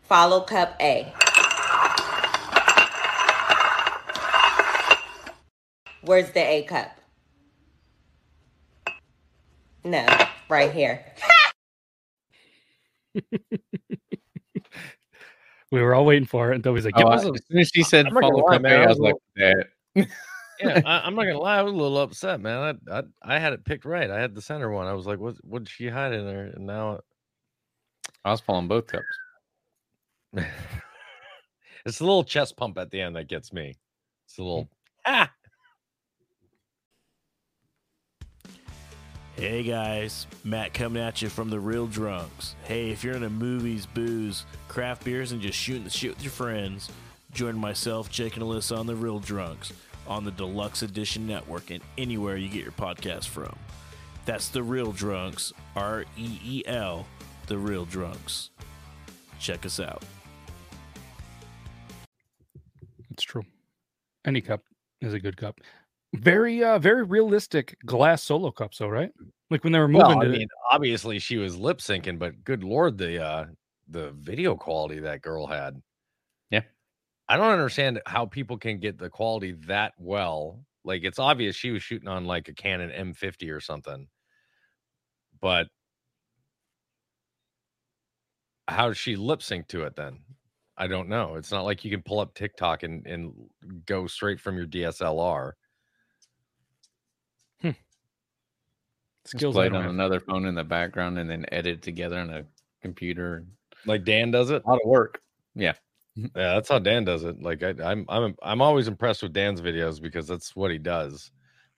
Follow 0.02 0.42
cup 0.42 0.76
A. 0.82 1.14
Where's 6.02 6.32
the 6.32 6.42
A 6.42 6.64
cup? 6.64 7.00
No, 9.84 10.06
right 10.50 10.72
here. 10.72 11.04
We 15.72 15.82
were 15.82 15.96
all 15.96 16.06
waiting 16.06 16.28
for 16.28 16.52
it, 16.52 16.56
and 16.56 16.64
Toby's 16.64 16.86
like, 16.86 16.94
Oh, 16.98 17.02
I- 17.02 17.16
wasn't- 17.16 17.36
as 17.36 17.48
soon 17.48 17.58
as 17.60 17.72
she 17.74 17.82
said 17.82 18.06
I'm 18.06 18.14
follow 18.14 18.44
lie, 18.46 18.54
Cup 18.58 18.62
man, 18.62 18.74
A, 18.74 18.76
I 18.82 18.84
I 18.84 18.88
was 18.90 19.00
was 19.00 19.14
like, 19.14 19.16
that. 19.36 19.68
yeah, 20.60 20.82
I, 20.86 21.00
I'm 21.08 21.16
not 21.16 21.24
gonna 21.24 21.40
lie, 21.40 21.58
I 21.58 21.62
was 21.64 21.74
a 21.74 21.76
little 21.76 21.98
upset, 21.98 22.40
man. 22.42 22.80
I, 22.88 23.00
I 23.00 23.04
I 23.24 23.40
had 23.40 23.54
it 23.54 23.66
picked 23.66 23.84
right. 23.84 24.12
I 24.12 24.20
had 24.22 24.36
the 24.36 24.42
center 24.42 24.70
one. 24.70 24.86
I 24.86 24.94
was 24.94 25.08
like, 25.08 25.18
what 25.18 25.36
what 25.44 25.64
did 25.64 25.70
she 25.70 25.88
hide 25.88 26.14
in 26.14 26.28
there? 26.28 26.44
And 26.56 26.68
now 26.68 27.00
I 28.24 28.30
was 28.30 28.40
following 28.42 28.68
both 28.68 28.86
cups. 28.86 29.04
it's 31.88 32.00
a 32.02 32.04
little 32.06 32.24
chest 32.24 32.56
pump 32.56 32.78
at 32.78 32.92
the 32.92 33.02
end 33.02 33.16
that 33.16 33.28
gets 33.28 33.52
me. 33.52 33.74
It's 34.28 34.38
a 34.38 34.44
little 34.44 34.70
ah. 35.08 35.32
Hey 39.36 39.64
guys, 39.64 40.28
Matt 40.44 40.76
coming 40.76 41.02
at 41.02 41.24
you 41.24 41.28
from 41.28 41.50
the 41.50 41.60
Reel 41.60 41.88
Drunks. 41.88 42.56
Hey, 42.66 42.92
if 42.92 43.04
you're 43.04 43.16
into 43.16 43.32
movies, 43.32 43.88
booze, 43.88 44.46
craft 44.68 45.04
beers, 45.04 45.32
and 45.32 45.42
just 45.42 45.58
shooting 45.58 45.84
the 45.84 45.90
shit 45.90 46.12
with 46.12 46.24
your 46.24 46.32
friends, 46.32 46.92
join 47.32 47.58
myself, 47.58 48.12
Jake, 48.12 48.36
and 48.36 48.46
Alyssa 48.46 48.78
on 48.78 48.86
the 48.86 48.96
Reel 48.96 49.20
Drunks 49.20 49.74
on 50.08 50.24
the 50.24 50.30
Deluxe 50.30 50.84
Edition 50.84 51.26
Network 51.26 51.72
and 51.72 51.82
anywhere 51.98 52.38
you 52.38 52.48
get 52.48 52.62
your 52.62 52.74
podcast 52.74 53.28
from. 53.28 53.56
That's 54.26 54.50
the 54.50 54.62
Reel 54.62 54.92
Drunks, 54.92 55.52
R 55.76 56.06
E 56.16 56.40
E 56.46 56.64
L, 56.68 57.08
the 57.48 57.58
Reel 57.58 57.86
Drunks. 57.86 58.52
Check 59.40 59.66
us 59.66 59.80
out. 59.80 60.04
It's 63.10 63.24
true. 63.24 63.44
Any 64.26 64.42
cup 64.42 64.62
is 65.02 65.14
a 65.14 65.20
good 65.20 65.38
cup. 65.38 65.60
Very, 66.14 66.64
uh, 66.64 66.80
very 66.80 67.04
realistic 67.04 67.76
glass 67.86 68.24
solo 68.24 68.52
cups, 68.52 68.78
though, 68.78 68.88
right? 68.88 69.12
Like 69.50 69.64
when 69.64 69.74
they 69.74 69.80
were 69.80 69.88
moving 69.88 70.18
Well, 70.18 70.24
I 70.24 70.28
mean, 70.28 70.48
obviously 70.72 71.20
she 71.20 71.38
was 71.38 71.58
lip 71.58 71.80
syncing, 71.80 72.18
but 72.18 72.44
good 72.44 72.64
lord, 72.64 72.98
the 72.98 73.24
uh 73.24 73.46
the 73.88 74.12
video 74.12 74.56
quality 74.56 75.00
that 75.00 75.22
girl 75.22 75.46
had. 75.46 75.82
Yeah. 76.50 76.62
I 77.30 77.38
don't 77.38 77.52
understand 77.52 78.02
how 78.06 78.26
people 78.26 78.58
can 78.58 78.80
get 78.80 78.98
the 78.98 79.10
quality 79.10 79.52
that 79.68 79.94
well. 80.00 80.66
Like 80.84 81.04
it's 81.04 81.20
obvious 81.20 81.56
she 81.56 81.72
was 81.72 81.84
shooting 81.84 82.08
on 82.08 82.26
like 82.26 82.48
a 82.48 82.54
Canon 82.54 82.90
M50 82.90 83.52
or 83.52 83.60
something. 83.60 84.08
But 85.40 85.68
how 88.68 88.88
does 88.88 88.98
she 88.98 89.16
lip 89.16 89.44
sync 89.44 89.68
to 89.68 89.84
it 89.84 89.96
then? 89.96 90.20
I 90.78 90.88
don't 90.88 91.10
know. 91.10 91.36
It's 91.36 91.52
not 91.52 91.66
like 91.66 91.86
you 91.86 91.92
can 91.92 92.02
pull 92.02 92.20
up 92.20 92.34
TikTok 92.34 92.84
and, 92.84 93.06
and 93.06 93.34
go 93.86 94.08
straight 94.08 94.40
from 94.40 94.58
your 94.58 94.66
DSLR. 94.66 95.52
Just 97.62 97.80
skills. 99.26 99.56
play 99.56 99.68
it 99.68 99.74
on 99.76 99.82
have. 99.84 99.92
another 99.92 100.20
phone 100.20 100.46
in 100.46 100.56
the 100.56 100.64
background 100.64 101.18
and 101.20 101.30
then 101.30 101.46
edit 101.52 101.82
together 101.82 102.20
on 102.20 102.30
a 102.30 102.44
computer. 102.82 103.46
Like 103.86 104.04
Dan 104.06 104.32
does 104.32 104.50
it. 104.52 104.64
A 104.66 104.70
lot 104.70 104.80
of 104.84 104.88
work. 104.90 105.22
Yeah, 105.56 105.74
mm-hmm. 106.18 106.26
Yeah, 106.38 106.54
that's 106.56 106.70
how 106.70 106.80
Dan 106.80 107.04
does 107.04 107.24
it. 107.24 107.42
Like 107.42 107.62
I, 107.64 107.74
I'm, 107.84 108.06
I'm, 108.10 108.36
I'm 108.42 108.62
always 108.62 108.88
impressed 108.88 109.22
with 109.24 109.34
Dan's 109.34 109.62
videos 109.62 110.02
because 110.02 110.28
that's 110.28 110.56
what 110.56 110.72
he 110.72 110.78
does. 110.78 111.32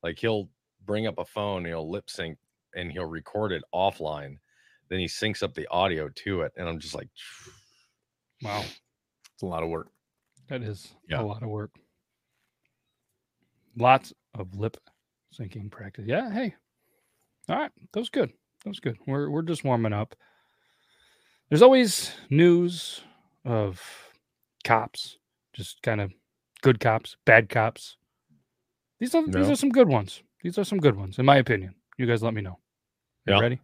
Like 0.04 0.18
he'll 0.20 0.50
bring 0.86 1.08
up 1.08 1.18
a 1.18 1.26
phone, 1.26 1.66
he'll 1.66 1.90
lip 1.90 2.10
sync, 2.10 2.38
and 2.76 2.92
he'll 2.92 3.06
record 3.06 3.52
it 3.52 3.64
offline. 3.74 4.38
Then 4.90 5.00
he 5.00 5.06
syncs 5.08 5.42
up 5.42 5.56
the 5.56 5.68
audio 5.70 6.10
to 6.10 6.42
it, 6.42 6.52
and 6.58 6.70
I'm 6.70 6.80
just 6.80 6.94
like, 6.96 7.10
Wow, 8.44 8.64
It's 9.34 9.42
a 9.42 9.46
lot 9.48 9.64
of 9.64 9.70
work. 9.70 9.88
that 10.50 10.62
is 10.62 10.94
Yeah. 11.10 11.22
a 11.22 11.24
lot 11.24 11.42
of 11.42 11.50
work. 11.50 11.72
Lots 13.78 14.14
of 14.36 14.56
lip 14.56 14.78
syncing 15.38 15.72
practice. 15.72 16.06
Yeah. 16.08 16.32
Hey. 16.32 16.54
All 17.50 17.58
right. 17.58 17.72
That 17.94 18.00
was 18.00 18.10
good. 18.10 18.32
That 18.64 18.70
was 18.70 18.80
good. 18.80 18.98
We're 19.08 19.30
we're 19.30 19.44
just 19.44 19.64
warming 19.64 19.94
up. 19.94 20.16
There's 21.50 21.64
always 21.64 22.12
news 22.30 23.02
of 23.46 23.82
cops, 24.66 25.18
just 25.54 25.82
kind 25.84 26.02
of 26.02 26.14
good 26.62 26.80
cops, 26.80 27.18
bad 27.26 27.50
cops. 27.50 27.98
These 29.00 29.16
are 29.16 29.30
these 29.30 29.50
are 29.50 29.56
some 29.56 29.70
good 29.70 29.90
ones. 29.90 30.24
These 30.44 30.58
are 30.60 30.66
some 30.66 30.80
good 30.80 30.98
ones, 30.98 31.20
in 31.20 31.26
my 31.26 31.38
opinion. 31.38 31.76
You 31.98 32.08
guys 32.08 32.24
let 32.24 32.34
me 32.34 32.42
know. 32.42 32.60
You 33.28 33.34
Yeah. 33.34 33.40
ready? 33.40 33.62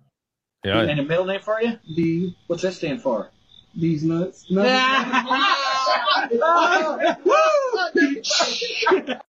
yeah, 0.66 0.88
And 0.90 1.00
a 1.00 1.04
middle 1.04 1.26
name 1.26 1.42
for 1.42 1.62
you? 1.62 1.80
D. 1.96 2.36
What's 2.48 2.64
that 2.64 2.74
stand 2.74 3.02
for? 3.02 3.32
These 3.76 4.04
nuts. 4.04 4.48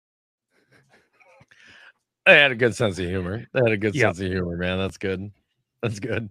they 2.26 2.40
had 2.40 2.52
a 2.52 2.56
good 2.56 2.76
sense 2.76 2.98
of 3.00 3.06
humor. 3.06 3.46
They 3.54 3.60
had 3.60 3.72
a 3.72 3.78
good 3.78 3.96
Yeah. 3.96 4.04
sense 4.08 4.20
of 4.22 4.28
humor, 4.32 4.58
man. 4.58 4.78
That's 4.78 4.98
good. 4.98 5.32
That's 5.82 6.00
good. 6.00 6.30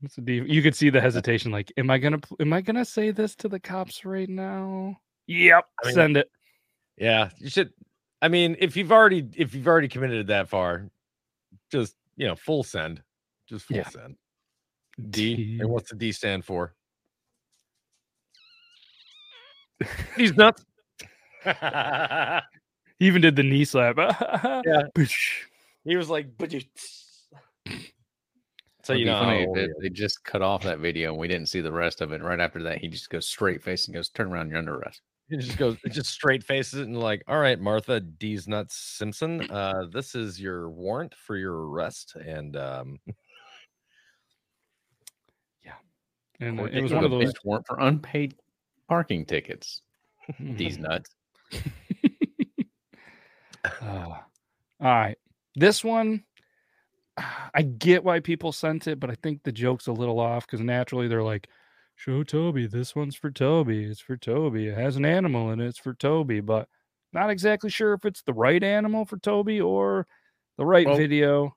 What's 0.00 0.14
the 0.14 0.22
deal? 0.22 0.46
You 0.46 0.62
could 0.62 0.74
see 0.76 0.90
the 0.90 1.00
hesitation. 1.00 1.50
Like, 1.50 1.72
am 1.76 1.90
I 1.90 1.98
gonna 1.98 2.20
am 2.40 2.52
I 2.52 2.60
gonna 2.60 2.84
say 2.84 3.10
this 3.10 3.34
to 3.36 3.48
the 3.48 3.58
cops 3.60 4.04
right 4.04 4.28
now? 4.28 4.96
Yep. 5.26 5.64
I 5.82 5.86
mean- 5.86 5.94
send 5.94 6.16
it. 6.16 6.30
Yeah, 6.96 7.30
you 7.38 7.50
should. 7.50 7.72
I 8.22 8.28
mean, 8.28 8.56
if 8.58 8.76
you've 8.76 8.92
already 8.92 9.28
if 9.36 9.54
you've 9.54 9.66
already 9.68 9.88
committed 9.88 10.28
that 10.28 10.48
far, 10.48 10.88
just 11.70 11.96
you 12.16 12.26
know, 12.26 12.34
full 12.36 12.62
send, 12.64 13.02
just 13.48 13.66
full 13.66 13.76
Yeah. 13.76 13.88
send. 13.88 14.16
D. 15.10 15.58
And 15.60 15.68
what's 15.70 15.90
the 15.90 15.96
D 15.96 16.10
stand 16.12 16.44
for? 16.44 16.74
He's 20.16 20.36
nuts. 20.36 20.64
He 22.98 23.06
even 23.06 23.22
did 23.22 23.36
the 23.36 23.42
knee 23.42 23.64
slap. 23.64 23.96
Yeah. 24.66 24.82
he 25.84 25.96
was 25.96 26.10
like, 26.10 26.36
but 26.36 26.52
you. 26.52 26.60
So 28.84 28.92
It'd 28.94 29.00
you 29.00 29.06
know, 29.06 29.20
funny 29.20 29.44
how 29.44 29.52
if 29.52 29.58
it- 29.58 29.70
they 29.82 29.88
just 29.90 30.24
cut 30.24 30.40
off 30.42 30.62
that 30.64 30.78
video 30.78 31.10
and 31.10 31.18
we 31.18 31.28
didn't 31.28 31.48
see 31.48 31.60
the 31.60 31.70
rest 31.72 32.00
of 32.00 32.12
it. 32.12 32.22
Right 32.22 32.40
after 32.40 32.62
that, 32.64 32.78
he 32.78 32.88
just 32.88 33.10
goes 33.10 33.28
straight 33.28 33.62
face 33.62 33.86
and 33.86 33.94
goes, 33.94 34.08
"Turn 34.08 34.32
around, 34.32 34.48
you're 34.50 34.58
under 34.58 34.74
arrest." 34.76 35.02
he 35.28 35.36
just 35.36 35.58
goes, 35.58 35.76
just 35.90 36.10
straight 36.10 36.42
faces 36.42 36.80
it 36.80 36.86
and 36.86 36.98
like, 36.98 37.22
all 37.28 37.38
right, 37.38 37.60
Martha 37.60 38.00
D's 38.00 38.48
nuts 38.48 38.74
Simpson, 38.74 39.42
uh, 39.50 39.84
this 39.92 40.14
is 40.14 40.40
your 40.40 40.70
warrant 40.70 41.14
for 41.14 41.36
your 41.36 41.68
arrest, 41.68 42.16
and 42.16 42.56
um, 42.56 42.98
yeah, 45.62 45.72
And 46.40 46.56
Court 46.58 46.74
it 46.74 46.82
was 46.82 46.94
one 46.94 47.04
of 47.04 47.10
those. 47.10 47.34
warrant 47.44 47.66
for 47.66 47.78
unpaid 47.78 48.36
parking 48.88 49.26
tickets. 49.26 49.82
These 50.40 50.78
nuts. 50.78 51.10
Uh, 53.82 54.08
all 54.08 54.20
right. 54.80 55.16
This 55.54 55.82
one, 55.82 56.24
I 57.54 57.62
get 57.62 58.04
why 58.04 58.20
people 58.20 58.52
sent 58.52 58.86
it, 58.86 59.00
but 59.00 59.10
I 59.10 59.14
think 59.22 59.42
the 59.42 59.52
joke's 59.52 59.86
a 59.86 59.92
little 59.92 60.20
off 60.20 60.46
because 60.46 60.60
naturally 60.60 61.08
they're 61.08 61.22
like, 61.22 61.48
show 61.96 62.22
Toby. 62.22 62.66
This 62.66 62.94
one's 62.94 63.16
for 63.16 63.30
Toby. 63.30 63.84
It's 63.84 64.00
for 64.00 64.16
Toby. 64.16 64.68
It 64.68 64.78
has 64.78 64.96
an 64.96 65.04
animal 65.04 65.50
in 65.50 65.60
it. 65.60 65.66
It's 65.66 65.78
for 65.78 65.94
Toby, 65.94 66.40
but 66.40 66.68
not 67.12 67.30
exactly 67.30 67.70
sure 67.70 67.92
if 67.94 68.04
it's 68.04 68.22
the 68.22 68.32
right 68.34 68.62
animal 68.62 69.04
for 69.04 69.18
Toby 69.18 69.60
or 69.60 70.06
the 70.56 70.66
right 70.66 70.86
Well, 70.86 70.96
video. 70.96 71.56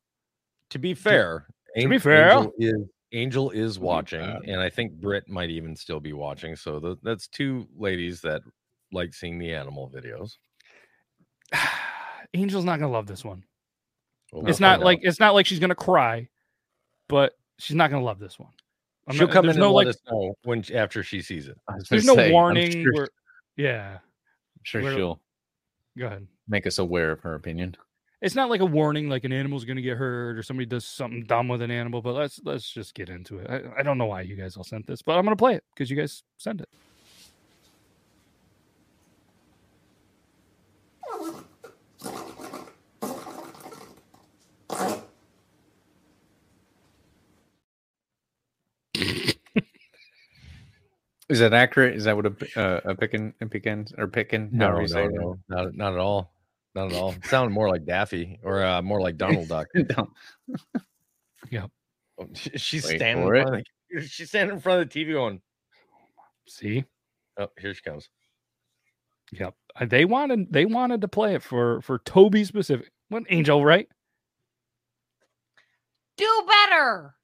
to 0.70 0.80
be 0.80 0.94
fair, 0.94 1.46
to 1.78 1.88
be 1.88 1.98
fair- 2.00 2.32
Angel 2.32 2.54
is 2.58 2.90
Angel 3.14 3.50
is 3.52 3.78
watching, 3.78 4.22
and 4.22 4.62
I 4.62 4.70
think 4.70 4.94
Britt 4.94 5.28
might 5.28 5.50
even 5.50 5.76
still 5.76 6.00
be 6.00 6.14
watching. 6.14 6.56
So 6.56 6.80
th- 6.80 6.98
that's 7.04 7.28
two 7.28 7.68
ladies 7.78 8.22
that 8.22 8.42
like 8.94 9.14
seeing 9.14 9.38
the 9.38 9.54
animal 9.54 9.92
videos. 9.94 10.38
Angel's 12.34 12.66
not 12.66 12.80
gonna 12.80 12.92
love 12.92 13.08
this 13.08 13.24
one. 13.26 13.44
Well, 14.32 14.48
it's 14.48 14.60
not 14.60 14.80
like 14.82 15.00
it's 15.04 15.20
not 15.20 15.34
like 15.34 15.46
she's 15.46 15.60
gonna 15.60 15.76
cry, 15.76 16.30
but 17.10 17.38
she's 17.58 17.76
not 17.76 17.90
gonna 17.92 18.04
love 18.04 18.20
this 18.20 18.40
one. 18.40 18.52
I'm 19.08 19.16
she'll 19.16 19.28
not- 19.28 19.34
come 19.34 19.46
in 19.46 19.52
and 19.52 19.60
no 19.60 19.74
let 19.74 19.88
like 19.88 19.96
us 19.96 20.02
know 20.10 20.36
when 20.44 20.64
after 20.74 21.04
she 21.04 21.22
sees 21.22 21.48
it. 21.48 21.58
Uh, 21.68 21.74
there's 21.90 22.06
no 22.06 22.16
say, 22.16 22.32
warning. 22.32 22.72
sure- 22.84 22.94
where, 22.94 23.10
yeah, 23.58 23.94
I'm 23.96 24.64
sure 24.64 24.82
where- 24.82 24.96
she'll 24.96 25.20
go 25.98 26.06
ahead. 26.08 26.28
make 26.48 26.66
us 26.66 26.78
aware 26.78 27.12
of 27.12 27.20
her 27.22 27.36
opinion. 27.36 27.76
It's 28.22 28.36
not 28.36 28.50
like 28.52 28.62
a 28.62 28.66
warning, 28.66 29.10
like 29.10 29.24
an 29.26 29.34
animal's 29.34 29.66
gonna 29.66 29.82
get 29.82 29.98
hurt 29.98 30.38
or 30.38 30.44
somebody 30.44 30.68
does 30.68 30.86
something 30.86 31.24
dumb 31.24 31.48
with 31.48 31.62
an 31.62 31.72
animal. 31.72 32.02
But 32.02 32.14
let's 32.14 32.40
let's 32.46 32.72
just 32.72 32.94
get 32.94 33.10
into 33.10 33.40
it. 33.40 33.50
I, 33.50 33.80
I 33.80 33.84
don't 33.84 33.98
know 33.98 34.06
why 34.06 34.22
you 34.22 34.36
guys 34.36 34.56
all 34.56 34.64
sent 34.64 34.86
this, 34.86 35.02
but 35.02 35.18
I'm 35.18 35.24
gonna 35.26 35.36
play 35.36 35.56
it 35.56 35.64
because 35.74 35.90
you 35.90 35.98
guys 35.98 36.24
sent 36.38 36.62
it. 36.62 36.70
Is 51.32 51.40
that 51.40 51.54
accurate? 51.54 51.96
Is 51.96 52.04
that 52.04 52.16
what 52.16 52.26
a 52.26 52.60
uh, 52.60 52.82
a 52.92 52.96
pickin 52.96 53.34
a 53.42 53.46
pickin 53.46 53.88
or 53.98 54.08
pickin? 54.08 54.50
No, 54.52 54.66
however 54.68 54.78
no, 54.78 54.82
you 54.82 54.88
say 54.90 55.06
it? 55.06 55.12
no, 55.14 55.38
not 55.48 55.74
not 55.76 55.94
at 55.94 56.00
all, 56.00 56.34
not 56.76 56.92
at 56.92 56.98
all. 56.98 57.12
It 57.14 57.26
sounded 57.26 57.54
more 57.54 57.70
like 57.70 57.86
Daffy 57.86 58.40
or 58.44 58.64
uh, 58.64 58.82
more 58.82 59.00
like 59.02 59.18
Donald 59.18 59.48
Duck. 59.48 59.68
Don't- 59.88 60.10
Oh, 62.20 62.28
she- 62.34 62.52
She's 62.58 62.86
Wait 62.86 62.98
standing. 62.98 63.26
for 63.26 63.36
In 63.36 63.44
front 63.48 63.56
of 63.58 63.64
the, 64.04 64.08
she's 64.08 64.30
standing 64.30 64.56
in 64.58 64.62
front 64.62 64.82
of 64.82 64.90
the 64.90 65.00
TV 65.06 65.14
going, 65.14 65.42
See, 66.48 66.84
"Oh, 67.40 67.48
here 67.60 67.74
she 67.74 67.82
comes." 67.82 68.10
yep. 69.32 69.56
Uh, 69.76 69.86
They 69.86 70.06
wanted 70.06 70.52
they 70.52 70.66
wanted 70.66 71.02
to 71.02 71.08
play 71.08 71.34
it 71.34 71.42
for 71.42 71.82
for 71.82 72.00
Toby 72.00 72.44
specific. 72.44 72.92
What 73.10 73.24
Angel, 73.30 73.64
right? 73.64 73.88
Do 76.18 76.46
better. 76.48 77.16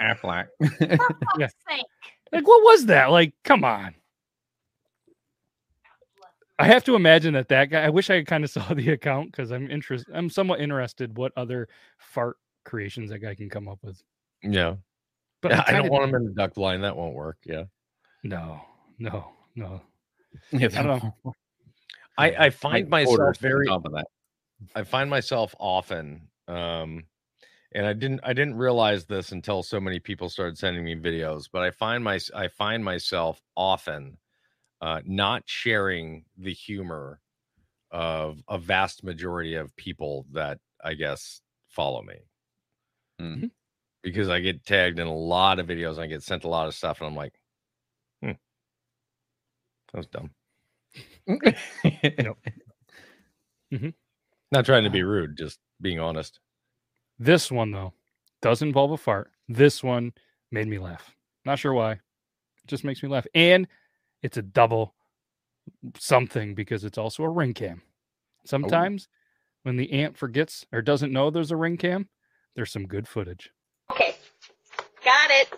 Aflac. 0.00 0.46
For 0.60 0.66
fuck's 0.96 1.18
Yeah. 1.38 1.48
sake. 1.68 1.84
Like, 2.32 2.46
what 2.46 2.62
was 2.62 2.86
that? 2.86 3.06
Like, 3.10 3.32
come 3.44 3.64
on. 3.64 3.94
I 6.58 6.66
have 6.66 6.84
to 6.84 6.96
imagine 6.96 7.34
that 7.34 7.48
that 7.48 7.66
guy. 7.66 7.84
I 7.84 7.88
wish 7.88 8.10
I 8.10 8.22
kind 8.24 8.44
of 8.44 8.50
saw 8.50 8.74
the 8.74 8.90
account 8.90 9.30
because 9.30 9.50
I'm 9.52 9.70
interested. 9.70 10.12
I'm 10.14 10.28
somewhat 10.28 10.60
interested 10.60 11.16
what 11.16 11.32
other 11.36 11.68
fart 11.98 12.36
creations 12.64 13.10
that 13.10 13.20
guy 13.20 13.34
can 13.34 13.48
come 13.48 13.68
up 13.68 13.78
with. 13.82 14.02
Yeah, 14.42 14.74
But 15.40 15.52
yeah 15.52 15.64
I 15.66 15.72
don't 15.72 15.90
want 15.90 16.04
him 16.04 16.14
in 16.16 16.24
the 16.26 16.32
duck 16.32 16.56
line. 16.56 16.80
That 16.82 16.96
won't 16.96 17.14
work. 17.14 17.38
Yeah, 17.44 17.64
No, 18.22 18.60
no, 18.98 19.32
no. 19.54 19.80
yeah, 20.52 20.68
I 20.76 20.82
don't 20.82 21.02
know. 21.02 21.34
I 22.16 22.46
I 22.46 22.50
find 22.50 22.90
Like 22.90 23.06
myself 23.06 23.38
very 23.38 23.66
top 23.66 23.84
of 23.84 23.92
that. 23.92 24.06
I 24.74 24.82
find 24.82 25.08
myself 25.08 25.54
often, 25.60 26.28
um, 26.48 27.04
and 27.72 27.86
I 27.86 27.92
didn't 27.92 28.20
I 28.24 28.32
didn't 28.32 28.56
realize 28.56 29.06
this 29.06 29.32
until 29.32 29.62
so 29.62 29.80
many 29.80 30.00
people 30.00 30.28
started 30.28 30.58
sending 30.58 30.84
me 30.84 30.94
videos. 30.96 31.48
But 31.52 31.62
I 31.62 31.70
find 31.70 32.02
my 32.04 32.18
I 32.34 32.48
find 32.48 32.84
myself 32.84 33.40
often 33.56 34.18
uh, 34.82 35.02
not 35.06 35.44
sharing 35.46 36.24
the 36.38 36.52
humor 36.54 37.20
of 37.92 38.38
a 38.48 38.58
vast 38.58 39.04
majority 39.04 39.54
of 39.54 39.74
people 39.76 40.26
that 40.32 40.60
I 40.84 40.94
guess 40.94 41.42
follow 41.68 42.02
me. 42.02 42.16
Mhm. 43.20 43.50
Because 44.02 44.28
I 44.28 44.40
get 44.40 44.64
tagged 44.66 44.98
in 44.98 45.06
a 45.08 45.14
lot 45.16 45.58
of 45.60 45.66
videos 45.68 45.92
and 45.94 46.02
I 46.02 46.06
get 46.08 46.22
sent 46.22 46.44
a 46.44 46.48
lot 46.48 46.68
of 46.68 46.74
stuff, 46.74 47.00
and 47.00 47.08
I'm 47.08 47.16
like, 47.16 47.34
hmm, 48.22 48.32
that 49.92 49.98
was 49.98 50.06
dumb. 50.06 50.30
Not 54.50 54.64
trying 54.66 54.84
to 54.84 54.90
be 54.90 55.02
rude, 55.02 55.36
just 55.38 55.58
being 55.80 56.00
honest. 56.00 56.40
This 57.18 57.50
one 57.50 57.72
though 57.72 57.92
does 58.40 58.62
involve 58.62 58.92
a 58.92 58.96
fart. 58.96 59.30
This 59.48 59.82
one 59.82 60.12
made 60.50 60.68
me 60.68 60.78
laugh. 60.78 61.14
Not 61.44 61.58
sure 61.58 61.72
why. 61.72 61.92
It 61.92 62.00
just 62.66 62.84
makes 62.84 63.02
me 63.02 63.08
laugh. 63.08 63.26
And 63.34 63.66
it's 64.22 64.36
a 64.36 64.42
double 64.42 64.94
something 65.98 66.54
because 66.54 66.84
it's 66.84 66.98
also 66.98 67.22
a 67.24 67.28
ring 67.28 67.54
cam. 67.54 67.82
Oh. 67.82 67.88
Sometimes 68.44 69.08
when 69.62 69.76
the 69.76 69.92
ant 69.92 70.16
forgets 70.16 70.64
or 70.72 70.82
doesn't 70.82 71.12
know 71.12 71.30
there's 71.30 71.50
a 71.50 71.56
ring 71.56 71.76
cam, 71.76 72.08
there's 72.54 72.72
some 72.72 72.86
good 72.86 73.08
footage. 73.08 73.50
Okay. 73.90 74.16
Got 75.04 75.30
it. 75.30 75.48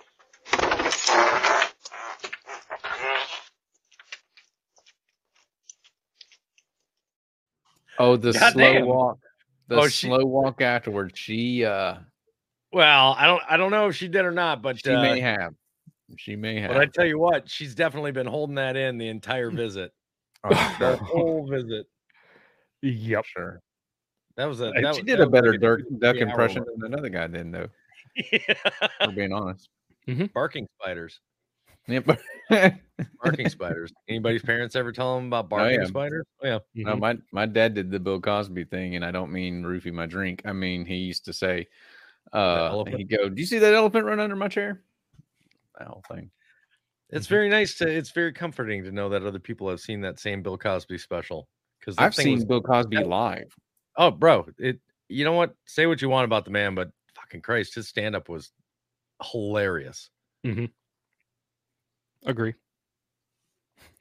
Oh, 7.98 8.16
the 8.16 8.32
slow 8.32 8.40
Goddamn. 8.40 8.86
walk. 8.86 9.18
The 9.70 9.76
Oh, 9.76 9.88
she- 9.88 10.08
slow 10.08 10.24
walk 10.26 10.60
afterwards. 10.60 11.18
She 11.18 11.64
uh 11.64 11.94
Well, 12.72 13.14
I 13.18 13.26
don't 13.26 13.42
I 13.48 13.56
don't 13.56 13.70
know 13.70 13.86
if 13.88 13.96
she 13.96 14.08
did 14.08 14.24
or 14.24 14.32
not, 14.32 14.60
but 14.62 14.78
she 14.84 14.92
uh, 14.92 15.00
may 15.00 15.20
have. 15.20 15.54
She 16.18 16.34
may 16.36 16.60
have. 16.60 16.72
But 16.72 16.80
I 16.80 16.86
tell 16.86 17.06
you 17.06 17.18
what, 17.20 17.48
she's 17.48 17.74
definitely 17.74 18.10
been 18.12 18.26
holding 18.26 18.56
that 18.56 18.76
in 18.76 18.98
the 18.98 19.08
entire 19.08 19.50
visit, 19.62 19.92
Oh, 20.44 20.48
the 20.50 20.76
sure. 20.76 20.96
whole 20.96 21.46
visit. 21.48 21.86
Yep. 22.82 23.24
sure. 23.26 23.62
That 24.36 24.46
was 24.46 24.60
a. 24.60 24.72
That, 24.74 24.96
she 24.96 25.02
was- 25.02 25.06
did 25.06 25.20
a 25.20 25.28
better 25.28 25.52
like 25.52 25.60
duck, 25.60 25.78
two, 25.78 25.96
duck 25.98 26.16
three-hour 26.16 26.28
impression 26.30 26.64
than 26.76 26.92
another 26.92 27.08
guy 27.10 27.26
did, 27.28 27.52
though. 27.52 27.68
Yeah. 28.32 28.54
For 29.04 29.12
being 29.12 29.32
honest. 29.32 29.68
Barking 30.34 30.66
spiders. 30.80 31.20
Yeah, 31.88 32.00
but 32.00 32.20
Barking 33.22 33.48
spiders. 33.48 33.92
Anybody's 34.08 34.42
parents 34.42 34.76
ever 34.76 34.92
tell 34.92 35.16
them 35.16 35.26
about 35.26 35.46
oh, 35.46 35.48
barking 35.48 35.80
yeah. 35.80 35.86
spiders? 35.86 36.26
Oh, 36.42 36.46
yeah. 36.46 36.58
No, 36.74 36.92
mm-hmm. 36.92 37.00
my 37.00 37.18
my 37.32 37.46
dad 37.46 37.74
did 37.74 37.90
the 37.90 38.00
Bill 38.00 38.20
Cosby 38.20 38.64
thing, 38.64 38.96
and 38.96 39.04
I 39.04 39.10
don't 39.10 39.32
mean 39.32 39.62
roofie 39.62 39.92
my 39.92 40.06
drink. 40.06 40.42
I 40.44 40.52
mean 40.52 40.84
he 40.84 40.96
used 40.96 41.24
to 41.26 41.32
say, 41.32 41.68
uh, 42.32 42.84
he'd 42.84 43.10
go, 43.10 43.28
"Do 43.28 43.40
you 43.40 43.46
see 43.46 43.58
that 43.58 43.74
elephant 43.74 44.04
run 44.04 44.20
under 44.20 44.36
my 44.36 44.48
chair?" 44.48 44.82
That 45.78 45.88
whole 45.88 46.04
thing. 46.10 46.30
It's 47.10 47.26
mm-hmm. 47.26 47.34
very 47.34 47.48
nice 47.48 47.78
to. 47.78 47.88
It's 47.88 48.10
very 48.10 48.32
comforting 48.32 48.84
to 48.84 48.92
know 48.92 49.08
that 49.08 49.24
other 49.24 49.38
people 49.38 49.68
have 49.68 49.80
seen 49.80 50.00
that 50.02 50.20
same 50.20 50.42
Bill 50.42 50.58
Cosby 50.58 50.98
special. 50.98 51.48
Because 51.78 51.96
I've 51.96 52.14
seen 52.14 52.46
Bill 52.46 52.60
Cosby 52.60 52.98
live. 52.98 53.54
Oh, 53.96 54.10
bro, 54.10 54.46
it. 54.58 54.80
You 55.08 55.24
know 55.24 55.32
what? 55.32 55.54
Say 55.66 55.86
what 55.86 56.02
you 56.02 56.08
want 56.08 56.26
about 56.26 56.44
the 56.44 56.50
man, 56.50 56.74
but 56.74 56.90
fucking 57.14 57.40
Christ, 57.40 57.74
his 57.74 57.88
stand 57.88 58.14
up 58.14 58.28
was 58.28 58.52
hilarious. 59.32 60.10
Mm-hmm. 60.46 60.66
Agree. 62.26 62.54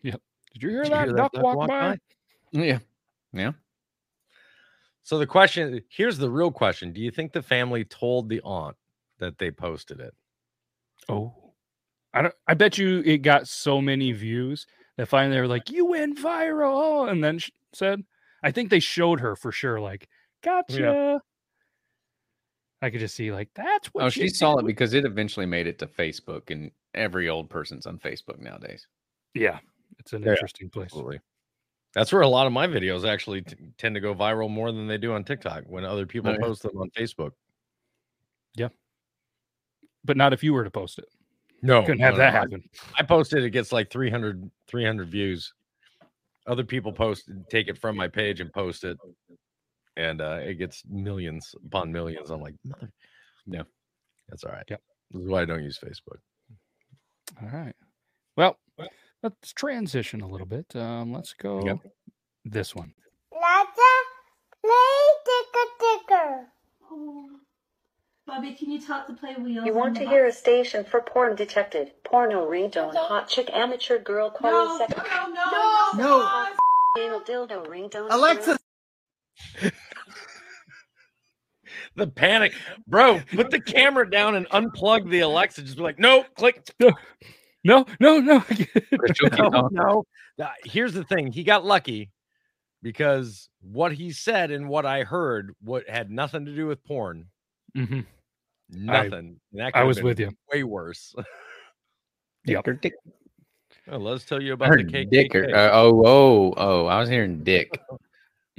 Yep. 0.03 0.21
Did 0.53 0.63
you 0.63 0.69
hear 0.69 0.83
Did 0.83 0.91
you 0.91 0.97
that 0.97 1.07
hear 1.07 1.15
duck, 1.15 1.31
duck 1.33 1.43
walk, 1.43 1.69
by? 1.69 1.97
Yeah, 2.51 2.79
yeah. 3.33 3.51
So 5.03 5.17
the 5.17 5.27
question 5.27 5.81
here's 5.89 6.17
the 6.17 6.29
real 6.29 6.51
question: 6.51 6.91
Do 6.93 7.01
you 7.01 7.11
think 7.11 7.33
the 7.33 7.41
family 7.41 7.83
told 7.85 8.29
the 8.29 8.41
aunt 8.41 8.75
that 9.19 9.37
they 9.37 9.51
posted 9.51 9.99
it? 9.99 10.13
Oh, 11.07 11.53
I 12.13 12.21
don't. 12.23 12.35
I 12.47 12.53
bet 12.53 12.77
you 12.77 12.99
it 13.05 13.19
got 13.19 13.47
so 13.47 13.81
many 13.81 14.11
views 14.11 14.67
that 14.97 15.07
finally 15.07 15.35
they 15.35 15.41
were 15.41 15.47
like, 15.47 15.69
"You 15.69 15.85
went 15.85 16.17
viral," 16.17 17.09
and 17.09 17.23
then 17.23 17.39
said, 17.73 18.03
I 18.43 18.51
think 18.51 18.69
they 18.69 18.79
showed 18.79 19.19
her 19.19 19.35
for 19.35 19.51
sure. 19.51 19.79
Like, 19.79 20.07
gotcha. 20.43 21.21
I 22.81 22.89
could 22.89 22.99
just 23.01 23.15
see 23.15 23.31
like 23.31 23.49
that's 23.55 23.87
what. 23.89 24.05
Oh, 24.05 24.09
she 24.09 24.21
did 24.21 24.35
saw 24.35 24.57
it 24.57 24.65
because 24.65 24.93
it 24.93 25.05
eventually 25.05 25.45
made 25.45 25.67
it 25.67 25.79
to 25.79 25.87
Facebook, 25.87 26.49
and 26.49 26.71
every 26.93 27.27
old 27.29 27.49
person's 27.49 27.85
on 27.85 27.97
Facebook 27.99 28.39
nowadays. 28.39 28.87
Yeah, 29.33 29.59
it's 29.99 30.13
an 30.13 30.23
Yeah, 30.23 30.31
interesting 30.31 30.69
place. 30.69 30.85
Absolutely. 30.85 31.19
That's 31.93 32.13
where 32.13 32.21
a 32.21 32.27
lot 32.27 32.45
of 32.47 32.53
my 32.53 32.67
videos 32.67 33.07
actually 33.07 33.41
t- 33.41 33.55
tend 33.77 33.95
to 33.95 34.01
go 34.01 34.13
viral 34.13 34.49
more 34.49 34.71
than 34.71 34.87
they 34.87 34.97
do 34.99 35.13
on 35.13 35.23
TikTok 35.23 35.63
when 35.65 35.83
other 35.83 36.05
people 36.05 36.29
Oh, 36.29 36.33
yeah. 36.33 36.39
post 36.45 36.61
them 36.63 36.77
on 36.77 36.89
Facebook. 36.91 37.31
Yeah, 38.55 38.69
but 40.05 40.15
not 40.17 40.31
if 40.33 40.43
you 40.43 40.53
were 40.53 40.63
to 40.63 40.71
post 40.71 40.99
it. 40.99 41.05
No, 41.61 41.81
Couldn't 41.81 41.97
no, 41.99 42.05
have 42.05 42.13
no, 42.13 42.19
that 42.19 42.29
I- 42.35 42.37
happen. 42.37 42.63
I 42.97 43.03
posted 43.03 43.39
it 43.43 43.47
it 43.47 43.49
gets 43.49 43.71
like 43.73 43.89
300, 43.89 44.49
300 44.67 45.09
views. 45.09 45.53
Other 46.47 46.63
people 46.63 46.93
post 46.93 47.29
take 47.49 47.67
it 47.67 47.77
from 47.77 47.95
my 47.97 48.07
page 48.07 48.39
and 48.39 48.51
post 48.53 48.83
it, 48.85 48.97
and 49.99 50.21
uh, 50.21 50.39
it 50.41 50.55
gets 50.55 50.83
millions 50.89 51.53
upon 51.65 51.91
millions. 51.91 52.29
I'm 52.29 52.41
like, 52.41 52.55
mother, 52.63 52.89
no, 53.45 53.63
that's 54.27 54.43
all 54.43 54.51
right. 54.51 54.65
Yep. 54.69 54.81
This 55.11 55.21
is 55.23 55.27
why 55.27 55.41
I 55.41 55.45
don't 55.45 55.63
use 55.63 55.79
Facebook. 55.83 56.19
All 57.41 57.49
right. 57.49 57.75
Well, 58.37 58.57
let's 59.23 59.53
transition 59.53 60.21
a 60.21 60.27
little 60.27 60.47
bit. 60.47 60.75
Um, 60.75 61.11
let's 61.13 61.33
go 61.33 61.79
this 62.45 62.73
one. 62.75 62.93
Let's 63.31 63.79
play 64.63 65.01
ticker 65.25 65.69
ticker. 65.79 66.45
Bobby, 68.25 68.53
can 68.53 68.69
you 68.71 68.79
talk 68.79 69.07
to 69.07 69.13
play 69.13 69.33
wheels? 69.35 69.65
You 69.65 69.73
want 69.73 69.95
the 69.95 70.01
to 70.01 70.05
box? 70.05 70.13
hear 70.15 70.25
a 70.27 70.31
station 70.31 70.83
for 70.83 71.01
porn 71.01 71.35
detected, 71.35 71.91
porno 72.03 72.47
ringtone, 72.47 72.93
hot 72.95 73.27
chick 73.27 73.49
amateur 73.51 73.97
girl 73.97 74.29
calling 74.29 74.53
No, 74.53 74.77
second. 74.77 75.03
no, 75.33 75.33
no, 75.33 76.03
No. 76.03 76.19
no. 76.19 77.03
Anal 77.03 77.21
dildo 77.21 77.65
ringtone. 77.67 78.07
Alexa. 78.11 78.57
The 81.99 82.07
panic, 82.07 82.53
bro. 82.87 83.21
Put 83.33 83.51
the 83.51 83.59
camera 83.59 84.09
down 84.09 84.35
and 84.35 84.47
unplug 84.49 85.09
the 85.09 85.19
Alexa. 85.19 85.61
Just 85.61 85.77
be 85.77 85.83
like, 85.83 85.99
no, 85.99 86.23
click. 86.35 86.67
No, 86.79 86.91
no, 87.63 87.85
no. 87.99 88.19
no, 88.19 89.69
no. 90.37 90.49
Here's 90.63 90.93
the 90.93 91.03
thing. 91.03 91.31
He 91.31 91.43
got 91.43 91.65
lucky 91.65 92.09
because 92.81 93.49
what 93.61 93.91
he 93.91 94.11
said 94.11 94.51
and 94.51 94.69
what 94.69 94.85
I 94.85 95.03
heard 95.03 95.53
what 95.61 95.87
had 95.89 96.09
nothing 96.09 96.45
to 96.45 96.55
do 96.55 96.67
with 96.67 96.83
porn. 96.85 97.25
Mhm. 97.75 98.05
Nothing. 98.69 99.13
And 99.13 99.39
that 99.53 99.75
I 99.75 99.83
was 99.83 100.01
with 100.01 100.19
you. 100.19 100.31
Way 100.51 100.63
worse. 100.63 101.13
Yep. 102.45 102.81
Dick. 102.81 102.93
Well, 103.85 103.99
let's 103.99 104.23
tell 104.23 104.41
you 104.41 104.53
about 104.53 104.69
the 104.69 104.77
heard 104.77 104.91
KKK. 104.91 105.09
Dick. 105.11 105.35
Or, 105.35 105.43
uh, 105.53 105.69
oh, 105.73 106.03
oh, 106.05 106.53
oh! 106.55 106.85
I 106.85 106.99
was 106.99 107.09
hearing 107.09 107.43
Dick. 107.43 107.69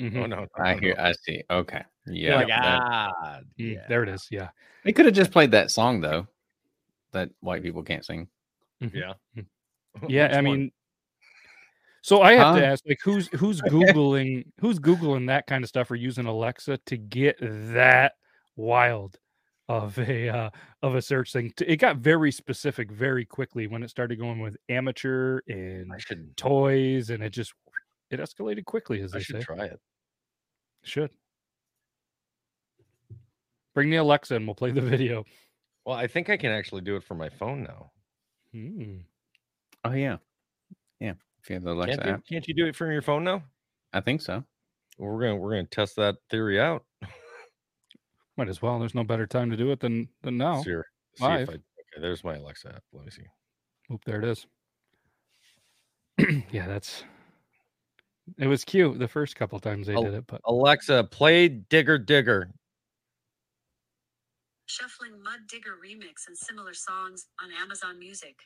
Mhm. 0.01 0.17
Oh 0.17 0.27
no, 0.27 0.47
I 0.59 0.75
no, 0.75 0.81
hear. 0.81 0.95
no. 0.97 1.03
I 1.05 1.13
see. 1.13 1.43
Okay. 1.51 1.83
Yeah. 2.07 2.37
like, 2.37 2.49
that- 2.49 2.63
ah, 2.65 3.41
Mm, 3.59 3.87
There 3.89 4.03
it 4.03 4.09
is. 4.09 4.27
Yeah. 4.31 4.49
They 4.85 4.93
could 4.93 5.05
have 5.05 5.15
just 5.15 5.31
played 5.31 5.51
that 5.51 5.71
song 5.71 6.01
though, 6.01 6.27
that 7.13 7.31
white 7.41 7.63
people 7.63 7.83
can't 7.83 8.05
sing. 8.05 8.29
Mhm. 8.83 8.95
yeah. 8.95 9.13
Yeah, 10.09 10.29
I 10.33 10.37
one? 10.37 10.45
mean, 10.45 10.73
so 12.03 12.23
I 12.23 12.35
have 12.35 12.57
to 12.57 12.65
ask, 12.65 12.83
like, 12.87 13.01
who's 13.03 13.29
who's 13.29 13.61
googling 13.63 14.47
who's 14.61 14.79
googling 14.79 15.27
that 15.27 15.47
kind 15.47 15.65
of 15.65 15.69
stuff 15.69 15.91
or 15.91 15.97
using 15.97 16.27
Alexa 16.27 16.79
to 16.87 16.97
get 16.97 17.37
that 17.41 18.13
wild 18.57 19.19
of 19.69 19.99
a 19.99 20.29
uh, 20.29 20.51
of 20.83 20.95
a 20.95 21.03
search 21.03 21.33
thing? 21.33 21.53
It 21.61 21.77
got 21.77 21.97
very 21.97 22.31
specific 22.33 22.91
very 22.91 23.25
quickly 23.27 23.67
when 23.67 23.83
it 23.83 23.91
started 23.91 24.19
going 24.19 24.39
with 24.41 24.57
amateur 24.69 25.41
and 25.49 25.91
toys, 26.37 27.11
and 27.11 27.23
it 27.23 27.31
just 27.31 27.53
it 28.11 28.21
escalated 28.21 28.65
quickly, 28.65 29.01
as 29.01 29.15
I 29.15 29.19
they 29.19 29.25
should 29.25 29.37
say. 29.37 29.43
try 29.43 29.65
it. 29.65 29.81
Should 30.83 31.11
bring 33.75 33.91
the 33.91 33.97
Alexa 33.97 34.35
and 34.37 34.47
we'll 34.47 34.55
play 34.55 34.71
the 34.71 34.81
video. 34.81 35.25
Well, 35.85 35.97
I 35.97 36.07
think 36.07 36.29
I 36.29 36.37
can 36.37 36.51
actually 36.51 36.83
do 36.83 36.97
it 36.97 37.05
from 37.05 37.19
my 37.19 37.29
phone 37.29 37.63
now. 37.63 37.91
Hmm. 38.53 38.97
Oh 39.85 39.93
yeah, 39.93 40.19
yeah. 41.01 41.15
If 41.43 41.49
you 41.49 41.55
have 41.55 41.63
the 41.63 41.73
Alexa 41.73 41.97
Can't, 41.97 42.07
you, 42.07 42.13
app, 42.13 42.27
can't 42.29 42.49
you 42.49 42.55
do 42.55 42.67
it 42.67 42.77
from 42.77 42.93
your 42.93 43.01
phone 43.01 43.25
now? 43.25 43.43
I 43.93 44.01
think 44.01 44.21
so. 44.21 44.45
We're 44.99 45.19
gonna 45.19 45.37
we're 45.37 45.53
gonna 45.53 45.65
test 45.65 45.97
that 45.97 46.17
theory 46.29 46.61
out. 46.61 46.85
Might 48.37 48.49
as 48.49 48.61
well. 48.61 48.79
There's 48.79 48.95
no 48.95 49.05
better 49.05 49.27
time 49.27 49.51
to 49.51 49.57
do 49.57 49.71
it 49.71 49.81
than 49.81 50.09
than 50.23 50.37
now. 50.37 50.63
See, 50.63 50.75
see 51.17 51.25
Live. 51.25 51.43
if 51.43 51.49
I, 51.49 51.53
okay, 51.53 52.01
there's 52.03 52.23
my 52.23 52.37
Alexa 52.37 52.69
app. 52.69 52.83
Let 52.93 53.05
me 53.07 53.11
see. 53.11 53.23
Oop, 53.91 54.05
there 54.05 54.21
it 54.21 54.25
is. 54.25 54.47
yeah, 56.51 56.67
that's. 56.67 57.05
It 58.39 58.47
was 58.47 58.65
cute 58.65 58.99
the 58.99 59.09
first 59.09 59.37
couple 59.37 59.59
times 59.61 59.87
they 59.87 59.95
did 59.95 60.15
it, 60.15 60.25
but 60.27 60.41
Alexa, 60.45 61.05
play 61.11 61.49
Digger 61.49 61.99
Digger. 61.99 62.51
Shuffling 64.67 65.23
Mud 65.23 65.41
Digger 65.49 65.77
remix 65.85 66.29
and 66.29 66.37
similar 66.37 66.75
songs 66.75 67.27
on 67.43 67.51
Amazon 67.61 67.99
Music. 67.99 68.37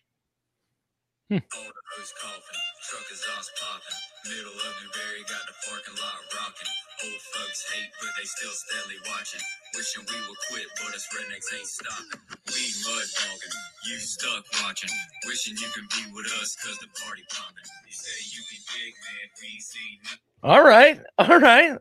Hmm. 1.33 1.41
Who's 1.41 2.13
coughing? 2.21 2.61
Truck 2.85 3.07
exhaust 3.09 3.49
popping. 3.57 3.97
Middle 4.29 4.61
of 4.61 4.73
Newberry 4.85 5.25
got 5.25 5.41
the 5.49 5.57
parking 5.65 5.97
lot 5.97 6.21
rocking. 6.37 6.69
Old 7.01 7.23
folks 7.33 7.65
hate, 7.73 7.89
but 7.97 8.13
they 8.21 8.29
still 8.29 8.53
steadily 8.53 9.01
watching. 9.09 9.41
Wishing 9.73 10.05
we 10.05 10.19
would 10.21 10.41
quit, 10.53 10.69
but 10.85 10.93
us 10.93 11.09
rednecks 11.17 11.49
ain't 11.57 11.65
stopping. 11.65 12.21
We 12.53 12.61
mud 12.85 13.09
dogging, 13.17 13.57
you 13.89 13.97
stuck 14.05 14.45
watching. 14.61 14.93
Wishing 15.25 15.57
you 15.57 15.69
can 15.73 15.89
be 15.97 16.13
with 16.13 16.29
us, 16.45 16.53
cause 16.61 16.77
the 16.85 16.93
party 17.01 17.25
popping. 17.33 17.69
You 17.89 17.97
say 17.97 18.17
you 18.29 18.41
be 18.53 18.59
big, 18.77 18.93
man, 18.93 19.27
we 19.41 19.49
ain't. 19.57 20.21
All 20.45 20.61
right, 20.61 21.01
all 21.17 21.41
right. 21.41 21.79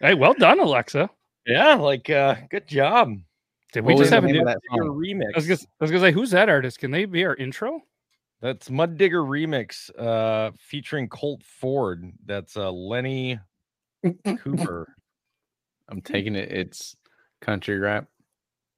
hey, 0.00 0.14
well 0.14 0.32
done, 0.32 0.60
Alexa. 0.60 1.10
Yeah, 1.44 1.74
like 1.74 2.08
uh 2.08 2.36
good 2.48 2.66
job. 2.66 3.20
Did 3.72 3.84
we 3.84 3.92
What 3.94 4.00
just 4.00 4.12
have 4.16 4.24
a 4.24 4.32
new? 4.32 4.44
that 4.44 4.58
remix. 4.72 5.28
I 5.34 5.36
was, 5.36 5.46
gonna, 5.46 5.60
I 5.60 5.84
was 5.84 5.90
gonna 5.90 6.02
say, 6.04 6.12
who's 6.12 6.30
that 6.30 6.48
artist? 6.48 6.78
Can 6.78 6.90
they 6.90 7.04
be 7.04 7.24
our 7.24 7.34
intro? 7.36 7.80
That's 8.42 8.68
Mud 8.68 8.98
Digger 8.98 9.22
remix 9.22 9.88
uh 9.96 10.50
featuring 10.58 11.08
Colt 11.08 11.42
Ford. 11.44 12.12
That's 12.26 12.56
uh 12.56 12.70
Lenny 12.72 13.38
Cooper. 14.40 14.94
I'm 15.88 16.02
taking 16.02 16.34
it. 16.34 16.50
It's 16.50 16.96
country 17.40 17.78
rap. 17.78 18.06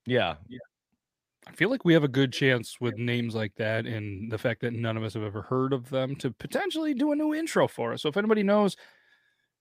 Yeah. 0.07 0.35
I 1.47 1.53
feel 1.53 1.71
like 1.71 1.85
we 1.85 1.93
have 1.95 2.05
a 2.05 2.09
good 2.09 2.33
chance 2.33 2.81
with 2.81 2.97
names 2.97 3.35
like 3.35 3.55
that 3.57 3.87
and 3.87 4.31
the 4.33 4.39
fact 4.39 4.63
that 4.63 4.73
none 4.73 4.97
of 4.97 5.03
us 5.03 5.15
have 5.15 5.23
ever 5.23 5.43
heard 5.43 5.73
of 5.73 5.91
them 5.91 6.17
to 6.17 6.31
potentially 6.31 6.95
do 6.95 7.13
a 7.13 7.17
new 7.17 7.35
intro 7.35 7.69
for 7.69 7.93
us. 7.93 8.03
So 8.03 8.09
if 8.09 8.17
anybody 8.17 8.43
knows 8.43 8.77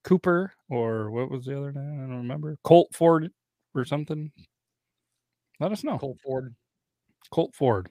Cooper 0.04 0.54
or 0.70 1.12
what 1.12 1.30
was 1.30 1.46
the 1.46 1.58
other 1.58 1.72
name? 1.72 2.00
I 2.00 2.08
don't 2.08 2.18
remember. 2.18 2.58
Colt 2.64 2.90
Ford 2.94 3.32
or 3.76 3.86
something. 3.86 4.32
Let 5.60 5.72
us 5.72 5.84
know. 5.84 5.98
Colt 5.98 6.20
Ford. 6.24 6.56
Colt 7.32 7.54
Ford. 7.54 7.90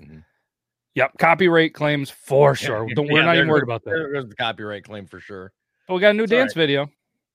Mhm. 0.00 0.24
Yep, 0.94 1.18
copyright 1.18 1.74
claims 1.74 2.10
for 2.10 2.54
sure. 2.54 2.86
yeah, 2.88 2.94
Don't, 2.96 3.08
we're 3.10 3.20
yeah, 3.20 3.26
not 3.26 3.36
even 3.36 3.48
worried 3.48 3.64
about 3.64 3.82
that. 3.84 3.90
There 3.90 4.12
goes 4.12 4.28
the 4.28 4.36
copyright 4.36 4.84
claim 4.84 5.06
for 5.06 5.18
sure. 5.20 5.52
But 5.88 5.94
we 5.94 6.00
got 6.00 6.10
a 6.10 6.14
new 6.14 6.22
It's 6.24 6.30
dance 6.30 6.56
right. 6.56 6.62
video. 6.62 6.90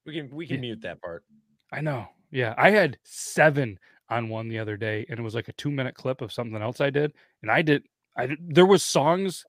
We 0.05 0.13
can 0.13 0.29
we 0.33 0.47
can 0.47 0.55
Yeah. 0.57 0.61
mute 0.61 0.81
that 0.81 1.01
part. 1.01 1.23
I 1.71 1.81
know. 1.81 2.07
Yeah, 2.31 2.53
I 2.57 2.69
had 2.71 2.97
seven 3.03 3.77
on 4.09 4.29
one 4.29 4.47
the 4.47 4.59
other 4.59 4.77
day, 4.77 5.05
and 5.09 5.19
it 5.19 5.21
was 5.21 5.35
like 5.35 5.49
a 5.49 5.53
two 5.53 5.69
minute 5.71 5.95
clip 5.95 6.21
of 6.21 6.31
something 6.31 6.61
else 6.61 6.79
I 6.81 6.89
did, 6.89 7.13
and 7.41 7.51
I 7.51 7.61
did. 7.61 7.83
I 8.17 8.29
there 8.39 8.65
was 8.65 8.81
songs 8.83 9.45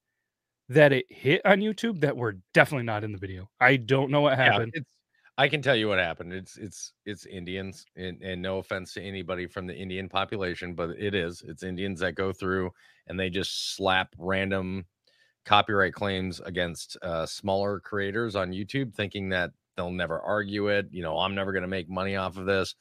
that 0.68 0.92
it 0.92 1.06
hit 1.08 1.40
on 1.44 1.60
YouTube 1.60 2.00
that 2.00 2.16
were 2.16 2.36
definitely 2.54 2.84
not 2.84 3.04
in 3.04 3.12
the 3.12 3.18
video. 3.18 3.48
I 3.60 3.76
don't 3.76 4.10
know 4.10 4.20
what 4.20 4.36
happened. 4.36 4.72
it's 4.74 4.90
I 5.40 5.48
can 5.48 5.62
tell 5.62 5.74
you 5.74 5.88
what 5.88 5.98
happened. 5.98 6.34
It's 6.34 6.58
it's 6.58 6.92
it's 7.06 7.24
Indians, 7.24 7.86
and, 7.96 8.20
and 8.20 8.42
no 8.42 8.58
offense 8.58 8.92
to 8.92 9.02
anybody 9.02 9.46
from 9.46 9.66
the 9.66 9.74
Indian 9.74 10.06
population, 10.06 10.74
but 10.74 10.90
it 10.90 11.14
is. 11.14 11.42
It's 11.48 11.62
Indians 11.62 12.00
that 12.00 12.14
go 12.14 12.30
through 12.30 12.72
and 13.06 13.18
they 13.18 13.30
just 13.30 13.74
slap 13.74 14.14
random 14.18 14.84
copyright 15.46 15.94
claims 15.94 16.40
against 16.40 16.98
uh, 17.00 17.24
smaller 17.24 17.80
creators 17.80 18.36
on 18.36 18.50
YouTube, 18.50 18.94
thinking 18.94 19.30
that 19.30 19.52
they'll 19.78 19.90
never 19.90 20.20
argue 20.20 20.68
it. 20.68 20.88
You 20.90 21.02
know, 21.02 21.16
I'm 21.16 21.34
never 21.34 21.52
going 21.52 21.62
to 21.62 21.68
make 21.68 21.88
money 21.88 22.16
off 22.16 22.36
of 22.36 22.44
this. 22.44 22.74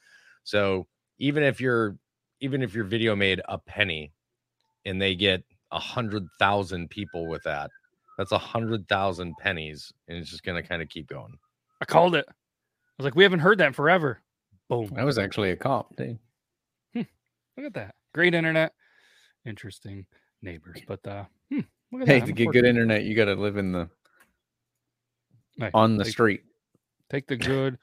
So 0.44 0.86
even 1.18 1.42
if 1.42 1.62
you're 1.62 1.96
even 2.42 2.62
if 2.62 2.74
your 2.74 2.84
video 2.84 3.16
made 3.16 3.40
a 3.48 3.56
penny, 3.56 4.12
and 4.84 5.00
they 5.00 5.14
get 5.14 5.44
a 5.72 5.78
hundred 5.78 6.26
thousand 6.38 6.90
people 6.90 7.26
with 7.26 7.42
that, 7.44 7.70
that's 8.18 8.32
a 8.32 8.38
hundred 8.38 8.86
thousand 8.86 9.34
pennies, 9.38 9.94
and 10.08 10.18
it's 10.18 10.28
just 10.28 10.42
going 10.42 10.62
to 10.62 10.68
kind 10.68 10.82
of 10.82 10.90
keep 10.90 11.08
going. 11.08 11.38
I 11.80 11.86
called 11.86 12.14
it. 12.14 12.26
I 13.00 13.02
was 13.02 13.04
like, 13.06 13.14
we 13.16 13.22
haven't 13.22 13.38
heard 13.40 13.56
that 13.58 13.68
in 13.68 13.72
forever. 13.72 14.20
Boom. 14.68 14.90
That 14.94 15.06
was 15.06 15.16
actually 15.16 15.52
a 15.52 15.56
cop, 15.56 15.96
dude. 15.96 16.18
Look 16.94 17.06
at 17.66 17.72
that. 17.74 17.94
Great 18.14 18.34
internet. 18.34 18.74
Interesting 19.46 20.04
neighbors. 20.42 20.80
But 20.86 21.06
uh 21.06 21.24
hmm, 21.50 21.60
look 21.92 22.02
at 22.02 22.08
Hey, 22.08 22.20
that. 22.20 22.26
to 22.26 22.32
I'm 22.32 22.36
get 22.36 22.52
good 22.52 22.66
internet, 22.66 23.04
you 23.04 23.14
got 23.16 23.24
to 23.26 23.34
live 23.34 23.56
in 23.56 23.72
the 23.72 23.88
Hey, 25.58 25.70
on 25.72 25.96
the 25.96 26.04
take- 26.04 26.12
street. 26.12 26.42
Take 27.08 27.26
the 27.26 27.36
good 27.36 27.78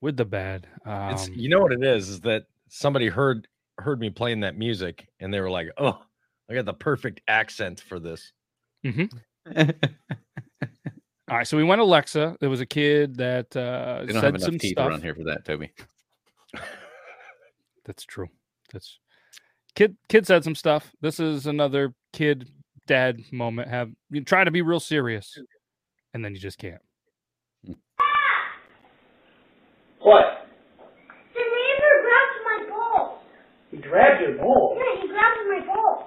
with 0.00 0.16
the 0.16 0.24
bad. 0.24 0.66
Um, 0.86 1.12
It's 1.12 1.28
you 1.28 1.50
know 1.50 1.60
what 1.60 1.72
it 1.72 1.84
is 1.84 2.08
is 2.08 2.20
that 2.22 2.46
somebody 2.70 3.08
heard 3.08 3.46
heard 3.78 4.00
me 4.00 4.08
playing 4.10 4.40
that 4.40 4.56
music 4.56 5.06
and 5.20 5.32
they 5.34 5.40
were 5.40 5.50
like, 5.50 5.68
"Oh, 5.76 6.02
I 6.50 6.54
got 6.54 6.64
the 6.64 6.74
perfect 6.74 7.20
accent 7.28 7.80
for 7.80 8.00
this." 8.00 8.32
I 8.84 9.08
All 11.32 11.38
right, 11.38 11.48
so 11.48 11.56
we 11.56 11.64
went 11.64 11.80
Alexa. 11.80 12.36
There 12.40 12.50
was 12.50 12.60
a 12.60 12.66
kid 12.66 13.16
that 13.16 13.56
uh, 13.56 14.00
We 14.02 14.08
don't 14.12 14.16
said 14.16 14.24
have 14.24 14.34
enough 14.34 14.42
some 14.42 14.58
teeth 14.58 14.72
stuff. 14.72 14.86
around 14.86 15.02
here 15.02 15.14
for 15.14 15.24
that, 15.24 15.46
Toby. 15.46 15.70
That's 17.86 18.04
true. 18.04 18.26
That's 18.70 18.98
kid. 19.74 19.96
Kid 20.10 20.26
said 20.26 20.44
some 20.44 20.54
stuff. 20.54 20.92
This 21.00 21.18
is 21.18 21.46
another 21.46 21.94
kid 22.12 22.50
dad 22.86 23.20
moment. 23.32 23.70
Have 23.70 23.92
you 24.10 24.22
try 24.22 24.44
to 24.44 24.50
be 24.50 24.60
real 24.60 24.78
serious, 24.78 25.38
and 26.12 26.22
then 26.22 26.34
you 26.34 26.38
just 26.38 26.58
can't. 26.58 26.82
What? 30.00 30.44
The 31.32 31.40
neighbor 31.40 31.94
grabbed 32.04 32.44
my 32.44 32.58
balls. 32.68 33.20
He 33.70 33.78
grabbed 33.78 34.20
your 34.20 34.36
balls. 34.36 34.76
Yeah, 34.78 35.00
he 35.00 35.08
grabbed 35.08 35.48
my 35.48 35.60
balls. 35.66 36.04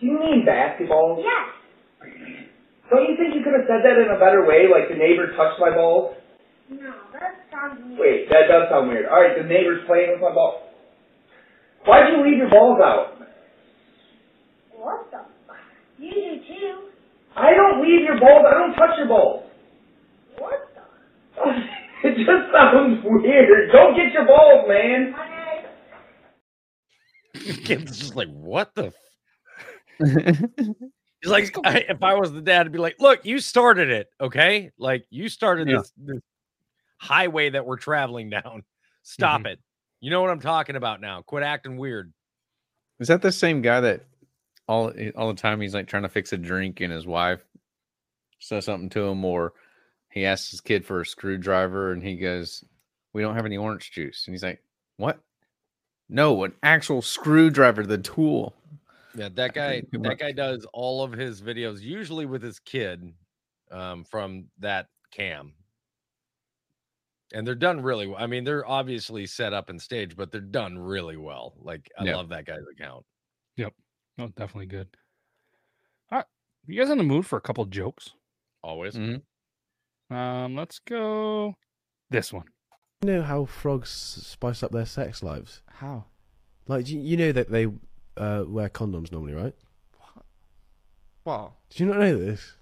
Do 0.00 0.06
you 0.06 0.18
mean 0.18 0.46
basketballs? 0.48 1.22
Yes. 1.22 1.50
Don't 2.94 3.10
you 3.10 3.18
think 3.18 3.34
you 3.34 3.42
could 3.42 3.58
have 3.58 3.66
said 3.66 3.82
that 3.82 3.98
in 3.98 4.06
a 4.06 4.22
better 4.22 4.46
way, 4.46 4.70
like 4.70 4.86
the 4.86 4.94
neighbor 4.94 5.34
touched 5.34 5.58
my 5.58 5.74
balls? 5.74 6.14
No, 6.70 6.94
that 7.10 7.42
sounds 7.50 7.82
weird. 7.82 7.98
Wait, 7.98 8.30
that 8.30 8.46
does 8.46 8.70
sound 8.70 8.86
weird. 8.86 9.10
All 9.10 9.18
right, 9.18 9.34
the 9.34 9.42
neighbor's 9.42 9.82
playing 9.90 10.14
with 10.14 10.22
my 10.22 10.30
balls. 10.30 10.62
Why'd 11.90 12.14
you 12.14 12.22
leave 12.22 12.38
your 12.38 12.50
balls 12.54 12.78
out? 12.78 13.18
What 14.78 15.10
the? 15.10 15.26
You 15.98 16.14
do 16.14 16.38
too. 16.46 16.94
I 17.34 17.50
don't 17.58 17.82
leave 17.82 18.06
your 18.06 18.20
balls. 18.20 18.46
I 18.46 18.54
don't 18.62 18.74
touch 18.78 18.94
your 18.96 19.08
balls. 19.08 19.42
What 20.38 20.70
the? 20.78 20.86
it 22.06 22.14
just 22.14 22.46
sounds 22.54 23.02
weird. 23.02 23.72
Don't 23.74 23.98
get 23.98 24.14
your 24.14 24.26
balls, 24.26 24.70
man. 24.70 25.14
Kid's 27.64 27.98
just 27.98 28.14
like, 28.14 28.30
what 28.30 28.70
the? 28.76 28.92
F-? 30.00 30.70
He's 31.24 31.30
like, 31.32 31.56
I, 31.64 31.78
if 31.88 32.02
I 32.02 32.14
was 32.14 32.32
the 32.32 32.42
dad, 32.42 32.66
I'd 32.66 32.72
be 32.72 32.78
like, 32.78 32.96
look, 33.00 33.24
you 33.24 33.38
started 33.38 33.88
it, 33.90 34.08
okay? 34.20 34.70
Like 34.78 35.06
you 35.10 35.28
started 35.28 35.68
Yeah. 35.68 35.78
this, 35.78 35.92
this 35.96 36.20
highway 36.98 37.50
that 37.50 37.64
we're 37.64 37.76
traveling 37.78 38.28
down. 38.30 38.62
Stop 39.02 39.40
Mm-hmm. 39.40 39.46
it. 39.46 39.58
You 40.00 40.10
know 40.10 40.20
what 40.20 40.30
I'm 40.30 40.40
talking 40.40 40.76
about 40.76 41.00
now. 41.00 41.22
Quit 41.22 41.42
acting 41.42 41.78
weird. 41.78 42.12
Is 43.00 43.08
that 43.08 43.22
the 43.22 43.32
same 43.32 43.62
guy 43.62 43.80
that 43.80 44.02
all 44.68 44.92
all 45.16 45.28
the 45.28 45.40
time 45.40 45.60
he's 45.62 45.74
like 45.74 45.86
trying 45.88 46.02
to 46.02 46.08
fix 46.10 46.32
a 46.34 46.36
drink 46.36 46.80
and 46.80 46.92
his 46.92 47.06
wife 47.06 47.40
says 48.38 48.66
something 48.66 48.90
to 48.90 49.00
him, 49.08 49.24
or 49.24 49.54
he 50.10 50.26
asks 50.26 50.50
his 50.50 50.60
kid 50.60 50.84
for 50.84 51.00
a 51.00 51.06
screwdriver 51.06 51.92
and 51.92 52.02
he 52.02 52.16
goes, 52.16 52.64
"We 53.14 53.22
don't 53.22 53.34
have 53.34 53.46
any 53.46 53.56
orange 53.56 53.92
juice," 53.92 54.24
and 54.26 54.34
he's 54.34 54.42
like, 54.42 54.62
"What? 54.98 55.18
No, 56.10 56.44
an 56.44 56.52
actual 56.62 57.00
screwdriver, 57.00 57.84
the 57.86 57.96
tool." 57.98 58.54
Yeah, 59.16 59.28
that 59.34 59.54
guy 59.54 59.82
that 59.92 59.98
much. 60.00 60.18
guy 60.18 60.32
does 60.32 60.66
all 60.72 61.02
of 61.02 61.12
his 61.12 61.40
videos 61.40 61.80
usually 61.80 62.26
with 62.26 62.42
his 62.42 62.58
kid 62.58 63.12
um 63.70 64.04
from 64.04 64.46
that 64.58 64.88
cam. 65.10 65.54
And 67.32 67.46
they're 67.46 67.54
done 67.54 67.80
really 67.80 68.06
well. 68.06 68.22
I 68.22 68.26
mean, 68.26 68.44
they're 68.44 68.66
obviously 68.68 69.26
set 69.26 69.52
up 69.52 69.68
and 69.68 69.80
staged, 69.80 70.16
but 70.16 70.30
they're 70.30 70.40
done 70.40 70.78
really 70.78 71.16
well. 71.16 71.54
Like 71.58 71.90
I 71.98 72.04
Yeah. 72.04 72.16
love 72.16 72.28
that 72.28 72.44
guy's 72.44 72.62
account. 72.70 73.04
Yep. 73.56 73.72
Oh, 74.18 74.28
definitely 74.28 74.66
good. 74.66 74.88
All 76.10 76.18
right, 76.18 76.26
you 76.66 76.78
guys 76.80 76.90
in 76.90 76.98
the 76.98 77.04
mood 77.04 77.26
for 77.26 77.36
a 77.36 77.40
couple 77.40 77.64
jokes? 77.64 78.10
Always. 78.62 78.96
Um, 80.10 80.54
let's 80.54 80.78
go 80.80 81.54
this 82.10 82.32
one. 82.32 82.46
You 83.02 83.10
know 83.12 83.22
how 83.22 83.44
frogs 83.46 83.90
spice 83.90 84.62
up 84.62 84.70
their 84.70 84.86
sex 84.86 85.22
lives? 85.22 85.62
How? 85.68 86.04
Like 86.68 86.88
you, 86.88 87.00
you 87.00 87.16
know 87.16 87.32
that 87.32 87.50
they 87.50 87.66
uh, 88.16 88.44
wear 88.46 88.68
condoms 88.68 89.12
normally, 89.12 89.34
right? 89.34 89.54
What? 91.24 91.52
Did 91.70 91.80
you 91.80 91.86
not 91.86 91.98
know 91.98 92.18
this? 92.18 92.52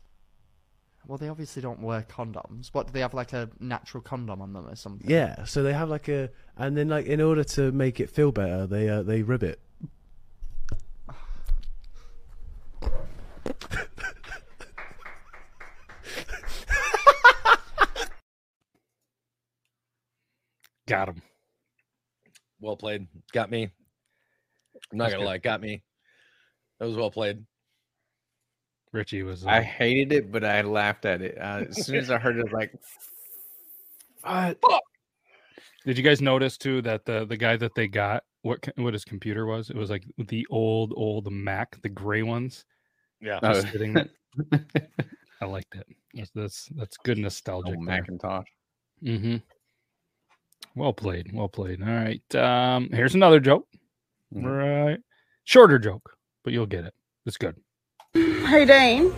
Well, 1.07 1.19
they 1.19 1.29
obviously 1.29 1.63
don't 1.63 1.83
wear 1.83 2.07
condoms. 2.09 2.69
What 2.73 2.87
do 2.87 2.93
they 2.93 3.01
have 3.01 3.13
like 3.13 3.33
a 3.33 3.51
natural 3.59 4.03
condom 4.03 4.41
on 4.41 4.53
them 4.53 4.69
or 4.69 4.77
something? 4.77 5.11
Yeah. 5.11 5.45
So 5.45 5.65
they 5.65 5.73
have 5.73 5.89
like 5.89 6.09
a, 6.09 6.31
and 6.57 6.77
then 6.77 6.89
like 6.89 7.07
in 7.07 7.21
order 7.21 7.43
to 7.45 7.73
make 7.73 7.99
it 7.99 8.09
feel 8.09 8.31
better, 8.31 8.67
they 8.67 8.89
uh, 8.89 9.03
they 9.03 9.23
rib 9.23 9.43
it. 9.43 9.61
Got 20.87 21.09
him. 21.09 21.23
Well 22.61 22.77
played. 22.77 23.09
Got 23.33 23.51
me. 23.51 23.71
I'm 24.93 24.99
not 24.99 25.05
That's 25.05 25.15
gonna 25.15 25.25
good. 25.25 25.29
lie, 25.31 25.39
got 25.39 25.61
me. 25.61 25.83
That 26.79 26.87
was 26.87 26.97
well 26.97 27.11
played. 27.11 27.45
Richie 28.93 29.23
was. 29.23 29.47
I 29.47 29.59
uh, 29.59 29.63
hated 29.63 30.13
it, 30.13 30.31
but 30.33 30.45
I 30.45 30.61
laughed 30.63 31.07
at 31.07 31.23
it 31.23 31.39
uh, 31.39 31.65
as 31.69 31.87
soon 31.87 31.97
as 31.97 32.11
I 32.11 32.19
heard 32.19 32.37
it. 32.39 32.53
Like, 32.53 32.75
what? 34.23 34.83
Did 35.87 35.97
you 35.99 36.05
guys 36.05 36.21
notice 36.21 36.57
too 36.59 36.83
that 36.83 37.05
the 37.07 37.25
the 37.25 37.37
guy 37.37 37.57
that 37.57 37.75
they 37.75 37.89
got 37.89 38.23
what 38.43 38.69
what 38.77 38.93
his 38.93 39.05
computer 39.05 39.47
was? 39.47 39.71
It 39.71 39.77
was 39.77 39.91
like 39.91 40.05
the 40.19 40.47
old 40.51 40.93
old 40.97 41.33
Mac, 41.33 41.81
the 41.83 41.89
gray 41.89 42.23
ones. 42.23 42.65
Yeah. 43.21 43.39
just 43.43 43.67
Oh. 43.67 43.71
sitting 43.71 43.95
there. 43.95 44.09
I 45.41 45.47
liked 45.47 45.75
it. 45.75 45.87
That's 46.15 46.31
that's, 46.35 46.69
that's 46.77 46.97
good 46.99 47.19
nostalgic. 47.19 47.77
Old. 47.77 47.85
Macintosh. 47.85 48.47
Mm-hmm. 49.03 49.37
Well 50.77 50.93
played. 50.93 51.31
Well 51.33 51.49
played. 51.49 51.83
All 51.83 51.89
right. 51.89 52.35
Um, 52.35 52.89
here's 52.93 53.15
another 53.15 53.41
joke. 53.41 53.67
Mhm. 54.33 54.45
Right. 54.45 54.99
Shorter 55.45 55.79
joke, 55.79 56.17
but 56.45 56.53
you'll 56.53 56.67
get 56.67 56.85
it. 56.85 56.95
It's 57.27 57.37
good. 57.37 57.57
Hey 58.15 58.65
Dean, 58.67 59.15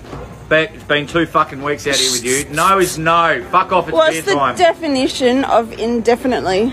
Beck, 0.48 0.72
it's 0.74 0.84
been 0.84 1.06
two 1.06 1.26
fucking 1.26 1.62
weeks 1.62 1.86
out 1.86 1.96
here 1.96 2.12
with 2.12 2.24
you. 2.24 2.44
No 2.54 2.78
is 2.78 2.96
no. 2.98 3.44
Fuck 3.50 3.72
off. 3.72 3.88
It's 3.88 3.94
what's 3.94 4.22
the 4.22 4.34
time. 4.34 4.56
definition 4.56 5.44
of 5.44 5.72
indefinitely? 5.72 6.72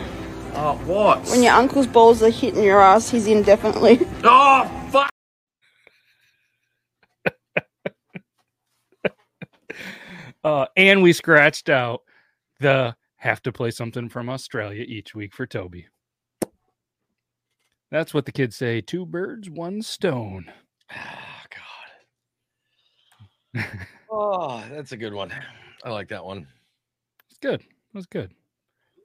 oh, 0.54 0.75
what? 0.86 1.25
When 1.30 1.41
your 1.41 1.54
uncle's 1.54 1.88
balls 1.88 2.21
are 2.21 2.30
hitting 2.30 2.63
your 2.63 2.82
ass, 2.82 3.10
he's 3.10 3.27
indefinitely. 3.27 3.99
Oh, 4.23 4.69
fuck. 4.91 5.10
Uh, 10.43 10.65
and 10.75 11.04
we 11.04 11.13
scratched 11.13 11.69
out 11.69 12.01
the 12.60 12.95
have 13.17 13.41
to 13.43 13.51
play 13.51 13.69
something 13.69 14.10
from 14.10 14.27
Australia 14.27 14.84
each 14.88 15.13
week 15.13 15.36
for 15.36 15.45
Toby. 15.45 15.86
That's 17.91 18.13
what 18.13 18.25
the 18.25 18.32
kids 18.32 18.56
say. 18.56 18.80
Two 18.82 19.06
birds, 19.06 19.49
one 19.49 19.82
stone. 19.82 20.51
Ah, 20.89 21.43
God. 23.54 23.65
oh, 24.10 24.63
that's 24.71 24.93
a 24.93 24.97
good 24.97 25.13
one. 25.13 25.34
I 25.84 25.89
like 25.89 26.08
that 26.10 26.23
one. 26.23 26.47
It's 27.30 27.39
good. 27.39 27.62
It 27.62 27.67
was 27.93 28.06
good. 28.06 28.34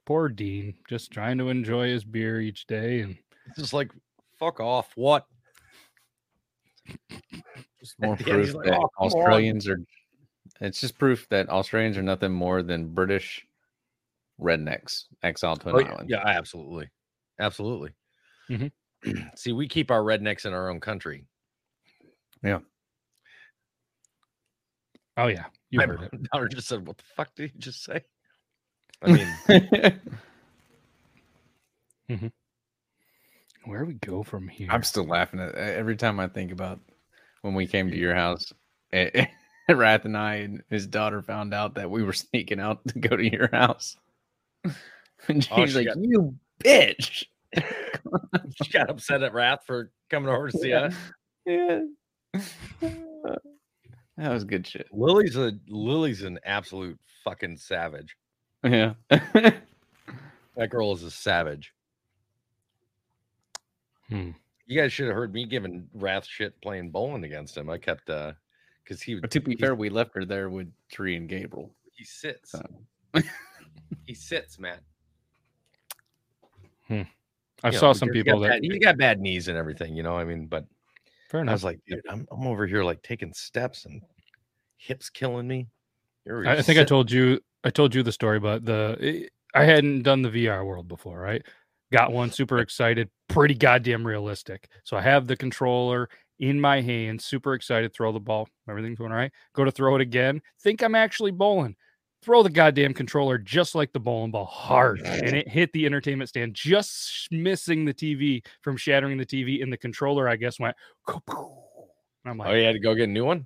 Poor 0.05 0.29
Dean, 0.29 0.73
just 0.87 1.11
trying 1.11 1.37
to 1.39 1.49
enjoy 1.49 1.87
his 1.89 2.05
beer 2.05 2.39
each 2.39 2.65
day, 2.65 3.01
and 3.01 3.17
It's 3.47 3.57
just 3.57 3.73
like 3.73 3.91
fuck 4.39 4.59
off. 4.61 4.91
What? 4.95 5.25
Just 7.79 7.99
more 7.99 8.13
At 8.13 8.19
the 8.19 8.31
end, 8.31 8.41
proof 8.43 8.55
like, 8.55 8.65
that 8.65 8.73
"Oh, 8.73 8.79
come 8.79 8.89
on." 8.97 9.05
Australians 9.07 9.67
are. 9.67 9.77
It's 10.61 10.79
just 10.81 10.97
proof 10.97 11.27
that 11.29 11.47
Australians 11.49 11.95
are 11.97 12.01
nothing 12.01 12.31
more 12.31 12.63
than 12.63 12.87
British 12.93 13.45
rednecks 14.41 15.03
exiled 15.21 15.61
to 15.61 15.69
an 15.69 15.75
Oh, 15.75 15.79
island. 15.79 16.09
yeah, 16.09 16.23
absolutely. 16.25 16.89
Absolutely. 17.39 17.91
Mhm. 18.49 18.71
See, 19.35 19.51
we 19.51 19.67
keep 19.67 19.91
our 19.91 20.01
rednecks 20.01 20.45
in 20.45 20.53
our 20.53 20.69
own 20.69 20.79
country. 20.79 21.25
Yeah. 22.43 22.59
oh 25.17 25.27
yeah, 25.27 25.45
you 25.69 25.81
I- 25.81 25.85
heard 25.85 26.03
it. 26.03 26.11
Donner 26.31 26.47
just 26.47 26.67
said, 26.67 26.85
What 26.87 26.97
the 26.97 27.03
fuck 27.15 27.33
did 27.35 27.51
you 27.53 27.59
just 27.59 27.83
say? 27.83 28.01
I 29.01 29.99
mean, 32.09 32.31
Where 33.65 33.83
we 33.85 33.95
go 33.95 34.23
from 34.23 34.47
here? 34.47 34.69
I'm 34.71 34.83
still 34.83 35.05
laughing 35.05 35.39
at 35.39 35.53
every 35.55 35.95
time 35.97 36.19
I 36.19 36.27
think 36.27 36.51
about 36.51 36.79
when 37.41 37.53
we 37.53 37.67
came 37.67 37.91
to 37.91 37.97
your 37.97 38.15
house. 38.15 38.53
eh, 38.93 39.25
Rath 39.69 40.05
and 40.05 40.15
I 40.17 40.35
and 40.35 40.63
his 40.69 40.87
daughter 40.87 41.21
found 41.21 41.53
out 41.53 41.75
that 41.75 41.91
we 41.91 42.01
were 42.03 42.13
sneaking 42.13 42.59
out 42.61 42.87
to 42.87 42.99
go 42.99 43.15
to 43.17 43.29
your 43.31 43.49
house. 43.51 43.97
And 45.27 45.45
Oh, 45.51 45.65
she's 45.65 45.71
she 45.71 45.77
like, 45.79 45.87
got- 45.87 45.97
"You 46.01 46.35
bitch!" 46.63 47.25
she 47.55 48.71
got 48.71 48.89
upset 48.89 49.23
at 49.23 49.33
Wrath 49.33 49.59
for 49.65 49.91
coming 50.09 50.29
over 50.29 50.49
to 50.49 50.57
see 50.57 50.73
us. 50.73 50.95
Yeah. 51.45 51.81
That 54.19 54.31
was 54.31 54.45
good 54.45 54.65
shit. 54.65 54.87
Lily's 54.91 55.35
a 55.35 55.51
Lily's 55.67 56.23
an 56.23 56.39
absolute 56.43 56.99
fucking 57.23 57.57
savage. 57.57 58.17
Yeah. 58.63 58.93
That 60.57 60.71
girl 60.71 60.91
is 60.91 61.03
a 61.03 61.11
savage. 61.11 61.71
Hmm. 64.09 64.31
You 64.65 64.81
guys 64.81 64.91
should 64.91 65.05
have 65.05 65.15
heard 65.15 65.31
me 65.31 65.45
giving 65.45 65.87
Wrath 65.93 66.25
shit 66.25 66.59
playing 66.61 66.89
bowling 66.89 67.23
against 67.23 67.55
him. 67.55 67.69
I 67.69 67.77
kept 67.77 68.09
uh 68.09 68.33
because 68.83 69.01
he 69.01 69.19
But 69.19 69.29
to 69.31 69.39
be 69.39 69.55
fair, 69.55 69.75
we 69.75 69.89
left 69.89 70.15
her 70.15 70.25
there 70.25 70.49
with 70.49 70.71
Tree 70.91 71.15
and 71.15 71.29
Gabriel. 71.29 71.71
he 71.93 72.03
sits. 72.03 72.51
So. 72.51 72.63
he 74.05 74.15
sits, 74.15 74.57
Matt. 74.57 74.81
I 77.63 77.69
You 77.69 77.73
know, 77.73 77.79
saw 77.79 77.93
some 77.93 78.09
people 78.09 78.39
that 78.41 78.49
bad, 78.49 78.63
he's 78.63 78.79
got 78.79 78.97
bad 78.97 79.19
knees 79.19 79.47
and 79.47 79.57
everything, 79.57 79.95
you 79.95 80.03
know. 80.03 80.15
I 80.15 80.23
mean, 80.23 80.45
but 80.47 80.65
fair 81.29 81.41
enough. 81.41 81.51
I 81.51 81.55
was 81.55 81.63
like, 81.63 81.79
dude, 81.87 82.01
I'm 82.09 82.27
I'm 82.31 82.45
over 82.45 82.67
here 82.67 82.83
like 82.83 83.01
taking 83.01 83.33
steps 83.33 83.85
and 83.85 84.01
hips 84.77 85.09
killing 85.09 85.47
me. 85.47 85.67
I, 86.29 86.57
I 86.57 86.61
think 86.61 86.77
I 86.79 86.83
told 86.83 87.11
you 87.11 87.39
I 87.63 87.69
told 87.69 87.95
you 87.95 88.03
the 88.03 88.11
story, 88.11 88.39
but 88.39 88.65
the 88.65 89.27
I 89.53 89.63
hadn't 89.63 90.03
done 90.03 90.21
the 90.21 90.29
VR 90.29 90.65
world 90.65 90.87
before, 90.87 91.19
right? 91.19 91.41
Got 91.91 92.11
one, 92.11 92.31
super 92.31 92.59
excited, 92.59 93.09
pretty 93.29 93.55
goddamn 93.55 94.05
realistic. 94.05 94.69
So 94.83 94.97
I 94.97 95.01
have 95.01 95.25
the 95.25 95.37
controller 95.37 96.09
in 96.39 96.59
my 96.59 96.81
hand, 96.81 97.21
super 97.21 97.53
excited, 97.53 97.93
throw 97.93 98.11
the 98.11 98.19
ball, 98.19 98.47
everything's 98.69 98.99
going 98.99 99.11
right. 99.11 99.31
Go 99.53 99.63
to 99.63 99.71
throw 99.71 99.95
it 99.95 100.01
again, 100.01 100.41
think 100.61 100.83
I'm 100.83 100.95
actually 100.95 101.31
bowling. 101.31 101.75
Throw 102.27 102.43
the 102.43 102.49
goddamn 102.49 102.93
controller 102.93 103.37
just 103.37 103.73
like 103.73 103.93
the 103.93 104.01
bowling 104.01 104.31
ball 104.31 104.43
hard, 104.43 104.99
and 104.99 105.33
it 105.33 105.47
hit 105.47 105.71
the 105.71 105.85
entertainment 105.85 106.27
stand, 106.27 106.53
just 106.55 107.31
missing 107.31 107.85
the 107.85 107.93
TV 107.93 108.45
from 108.61 108.75
shattering 108.75 109.17
the 109.17 109.25
TV. 109.25 109.63
And 109.63 109.71
the 109.71 109.77
controller, 109.77 110.27
I 110.27 110.35
guess, 110.35 110.59
went. 110.59 110.75
And 111.15 112.31
I'm 112.33 112.37
like, 112.37 112.49
Oh, 112.49 112.53
you 112.53 112.65
had 112.65 112.73
to 112.73 112.79
go 112.79 112.93
get 112.95 113.05
a 113.05 113.07
new 113.07 113.23
one. 113.23 113.45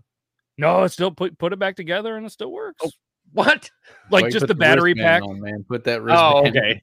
no, 0.58 0.82
it 0.82 0.90
still 0.90 1.12
put 1.12 1.38
put 1.38 1.54
it 1.54 1.60
back 1.60 1.76
together, 1.76 2.18
and 2.18 2.26
it 2.26 2.32
still 2.32 2.52
works. 2.52 2.84
What? 3.34 3.70
Like 4.10 4.32
just 4.32 4.40
put 4.40 4.48
the 4.48 4.56
battery 4.56 4.96
pack. 4.96 5.22
on, 5.22 5.40
man. 5.40 5.64
Put 5.70 5.84
that 5.84 6.02
Oh, 6.10 6.48
okay. 6.48 6.82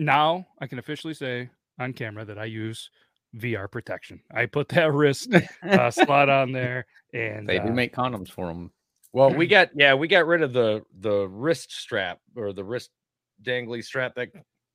Now 0.00 0.48
I 0.60 0.66
can 0.66 0.80
officially 0.80 1.14
say 1.14 1.48
on 1.78 1.92
camera 1.92 2.24
that 2.24 2.40
I 2.40 2.46
use 2.46 2.90
VR 3.36 3.70
protection. 3.70 4.20
I 4.34 4.46
put 4.46 4.68
that 4.70 4.92
wrist 4.92 5.32
uh, 5.62 5.92
slot 5.92 6.28
on 6.28 6.50
there, 6.50 6.86
and 7.14 7.48
They 7.48 7.60
do 7.60 7.68
uh, 7.68 7.72
make 7.72 7.94
condoms 7.94 8.30
for 8.32 8.48
them. 8.48 8.72
Well, 9.12 9.32
we 9.34 9.46
got 9.46 9.70
yeah, 9.74 9.94
we 9.94 10.08
got 10.08 10.26
rid 10.26 10.42
of 10.42 10.52
the 10.52 10.82
the 11.00 11.28
wrist 11.28 11.72
strap 11.72 12.20
or 12.36 12.52
the 12.52 12.64
wrist 12.64 12.90
dangly 13.42 13.82
strap 13.84 14.14
that, 14.16 14.28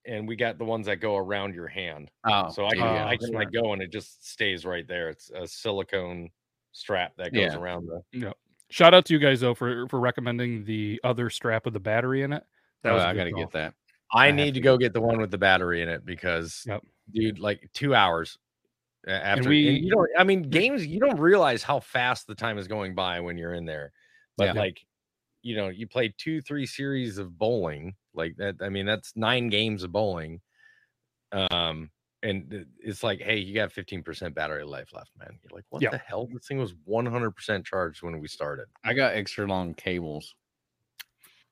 and 0.05 0.27
we 0.27 0.35
got 0.35 0.57
the 0.57 0.65
ones 0.65 0.85
that 0.87 0.97
go 0.97 1.15
around 1.17 1.53
your 1.55 1.67
hand. 1.67 2.09
Oh, 2.25 2.49
so 2.49 2.65
I 2.65 2.71
can 2.71 2.79
yeah, 2.79 3.05
I 3.07 3.17
can 3.17 3.31
like 3.31 3.51
go 3.51 3.73
and 3.73 3.81
it 3.81 3.91
just 3.91 4.29
stays 4.29 4.65
right 4.65 4.87
there. 4.87 5.09
It's 5.09 5.29
a 5.31 5.47
silicone 5.47 6.29
strap 6.71 7.13
that 7.17 7.33
goes 7.33 7.53
Yeah. 7.53 7.57
around 7.57 7.87
the. 7.87 8.01
yeah. 8.11 8.33
Shout 8.71 8.93
out 8.93 9.05
to 9.05 9.13
you 9.13 9.19
guys 9.19 9.41
though 9.41 9.53
for 9.53 9.87
for 9.87 9.99
recommending 9.99 10.65
the 10.65 10.99
other 11.03 11.29
strap 11.29 11.65
with 11.65 11.73
the 11.73 11.79
battery 11.79 12.23
in 12.23 12.33
it. 12.33 12.43
That 12.83 12.91
Oh, 12.91 12.95
was 12.95 13.03
I 13.03 13.13
good 13.13 13.17
got 13.19 13.23
to 13.25 13.31
call. 13.31 13.39
get 13.41 13.51
that. 13.53 13.73
I, 14.13 14.27
have 14.27 14.35
need 14.35 14.45
to 14.45 14.51
to 14.53 14.59
go 14.61 14.77
get 14.77 14.93
the 14.93 15.01
one 15.01 15.19
with 15.19 15.31
the 15.31 15.37
battery 15.37 15.81
in 15.81 15.89
it 15.89 16.05
because, 16.05 16.63
Yep. 16.67 16.83
dude, 17.11 17.39
like 17.39 17.69
two 17.73 17.93
hours 17.95 18.37
after. 19.07 19.41
And 19.41 19.49
we- 19.49 19.69
you 19.69 19.89
don't. 19.91 20.07
I 20.17 20.23
mean, 20.23 20.43
games. 20.43 20.85
You 20.85 20.99
don't 20.99 21.19
realize 21.19 21.63
how 21.63 21.79
fast 21.79 22.27
the 22.27 22.35
time 22.35 22.57
is 22.57 22.67
going 22.67 22.93
by 22.95 23.19
when 23.19 23.37
you're 23.37 23.53
in 23.53 23.65
there. 23.65 23.91
But 24.37 24.45
Yeah. 24.55 24.61
like, 24.61 24.85
you 25.41 25.55
know, 25.55 25.69
you 25.69 25.87
play 25.87 26.13
two, 26.17 26.41
three 26.41 26.65
series 26.65 27.17
of 27.17 27.37
bowling 27.37 27.95
like 28.13 28.35
that. 28.37 28.55
I 28.61 28.69
mean, 28.69 28.85
that's 28.85 29.15
nine 29.15 29.49
games 29.49 29.83
of 29.83 29.91
bowling. 29.91 30.41
Um, 31.31 31.91
and 32.23 32.65
it's 32.79 33.03
like, 33.03 33.19
hey, 33.21 33.37
you 33.37 33.53
got 33.53 33.71
15% 33.71 34.33
battery 34.33 34.63
life 34.63 34.91
left, 34.93 35.11
man. 35.17 35.37
You're 35.43 35.55
like, 35.55 35.65
what 35.69 35.81
Yeah. 35.81 35.91
the 35.91 35.99
hell? 35.99 36.27
This 36.27 36.47
thing 36.47 36.57
was 36.57 36.73
100% 36.87 37.65
charged 37.65 38.01
when 38.01 38.19
we 38.19 38.27
started. 38.27 38.67
I 38.83 38.93
got 38.93 39.13
extra 39.13 39.45
long 39.45 39.73
cables 39.75 40.33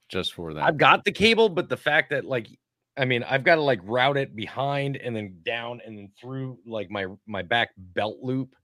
just 0.09 0.33
for 0.33 0.53
that. 0.53 0.63
I've 0.63 0.77
got 0.77 1.05
the 1.05 1.11
cable, 1.11 1.49
but 1.49 1.69
the 1.69 1.77
fact 1.77 2.09
that 2.11 2.25
like 2.25 2.47
I 2.95 3.05
mean, 3.05 3.23
I've 3.23 3.43
got 3.43 3.55
to 3.55 3.61
like 3.61 3.79
route 3.83 4.17
it 4.17 4.35
behind 4.35 4.97
and 4.97 5.15
then 5.15 5.39
down 5.43 5.81
and 5.83 5.97
then 5.97 6.11
through 6.19 6.59
like 6.65 6.91
my 6.91 7.07
my 7.25 7.41
back 7.41 7.71
belt 7.77 8.17
loop 8.21 8.55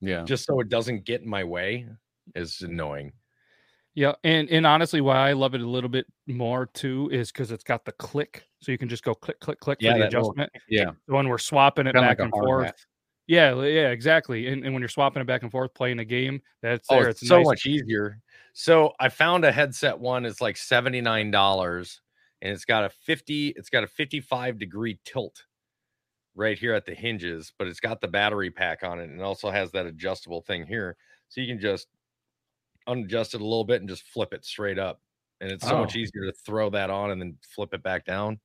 yeah. 0.00 0.24
just 0.24 0.44
so 0.44 0.60
it 0.60 0.68
doesn't 0.68 1.04
get 1.06 1.22
in 1.22 1.28
my 1.28 1.44
way 1.44 1.86
is 2.34 2.60
annoying. 2.60 3.12
Yeah, 3.98 4.12
and 4.22 4.48
and 4.48 4.64
honestly, 4.64 5.00
why 5.00 5.16
I 5.28 5.32
love 5.32 5.56
it 5.56 5.60
a 5.60 5.66
little 5.66 5.90
bit 5.90 6.06
more 6.28 6.66
too 6.66 7.08
is 7.12 7.32
because 7.32 7.50
it's 7.50 7.64
got 7.64 7.84
the 7.84 7.90
click, 7.90 8.44
so 8.60 8.70
you 8.70 8.78
can 8.78 8.88
just 8.88 9.02
go 9.02 9.12
click, 9.12 9.40
click, 9.40 9.58
click 9.58 9.78
Yeah, 9.80 9.94
for 9.94 9.98
the 9.98 10.04
that 10.04 10.12
little- 10.12 10.30
adjustment. 10.30 10.52
yeah. 10.68 10.90
when 11.06 11.26
we're 11.26 11.36
swapping 11.38 11.88
it 11.88 11.94
Kinda 11.94 12.08
back 12.08 12.18
like 12.20 12.26
and 12.26 12.32
forth. 12.32 12.66
hat. 12.66 12.76
Yeah, 13.26 13.60
yeah, 13.64 13.88
exactly. 13.90 14.46
And, 14.46 14.62
and 14.64 14.72
when 14.72 14.80
you're 14.80 14.88
swapping 14.88 15.20
it 15.20 15.24
back 15.26 15.42
and 15.42 15.50
forth, 15.50 15.74
playing 15.74 15.98
a 15.98 16.04
game, 16.04 16.40
that's 16.62 16.86
Oh, 16.90 17.00
there. 17.00 17.08
it's, 17.08 17.22
It's 17.22 17.28
so 17.28 17.38
nice. 17.38 17.46
much 17.46 17.66
easier. 17.66 18.20
So 18.52 18.92
I 19.00 19.08
found 19.08 19.44
a 19.44 19.50
headset 19.50 19.98
one. 19.98 20.24
It's 20.24 20.40
like 20.40 20.56
seventy 20.56 21.00
nine 21.00 21.32
dollars, 21.32 22.00
and 22.40 22.52
it's 22.52 22.64
got 22.64 22.84
a 22.84 22.90
fifty. 22.90 23.48
It's 23.56 23.68
got 23.68 23.82
a 23.82 23.88
fifty 23.88 24.20
five 24.20 24.58
degree 24.60 25.00
tilt 25.04 25.44
right 26.36 26.56
here 26.56 26.72
at 26.72 26.86
the 26.86 26.94
hinges, 26.94 27.52
but 27.58 27.66
it's 27.66 27.80
got 27.80 28.00
the 28.00 28.06
battery 28.06 28.50
pack 28.52 28.84
on 28.84 29.00
it, 29.00 29.10
and 29.10 29.20
also 29.20 29.50
has 29.50 29.72
that 29.72 29.86
adjustable 29.86 30.42
thing 30.42 30.64
here, 30.68 30.96
so 31.28 31.40
you 31.40 31.48
can 31.48 31.58
just 31.60 31.88
unadjust 32.88 33.34
it 33.34 33.40
a 33.40 33.44
little 33.44 33.64
bit 33.64 33.80
and 33.80 33.88
just 33.88 34.02
flip 34.08 34.32
it 34.32 34.44
straight 34.44 34.78
up. 34.78 35.00
And 35.40 35.52
it's 35.52 35.66
so 35.66 35.78
much 35.78 35.94
Oh. 35.96 36.00
easier 36.00 36.22
to 36.24 36.32
throw 36.44 36.68
that 36.70 36.90
on 36.90 37.12
and 37.12 37.20
then 37.22 37.38
flip 37.54 37.72
it 37.74 37.82
back 37.82 38.04
down. 38.04 38.40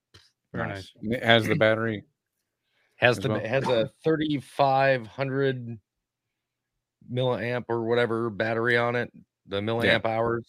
Very 0.53 0.67
nice. 0.69 0.91
It 1.01 1.23
has 1.23 1.47
the 1.47 1.55
battery. 1.55 2.03
Has 2.97 3.17
the 3.17 3.27
well? 3.29 3.39
has 3.41 3.67
a 3.67 3.89
thirty 4.03 4.39
five 4.39 5.05
hundred 5.07 5.77
milliamp 7.11 7.65
or 7.67 7.83
whatever 7.85 8.29
battery 8.29 8.77
on 8.77 8.95
it. 8.95 9.11
The 9.47 9.59
milliamp 9.59 10.05
hours. 10.05 10.45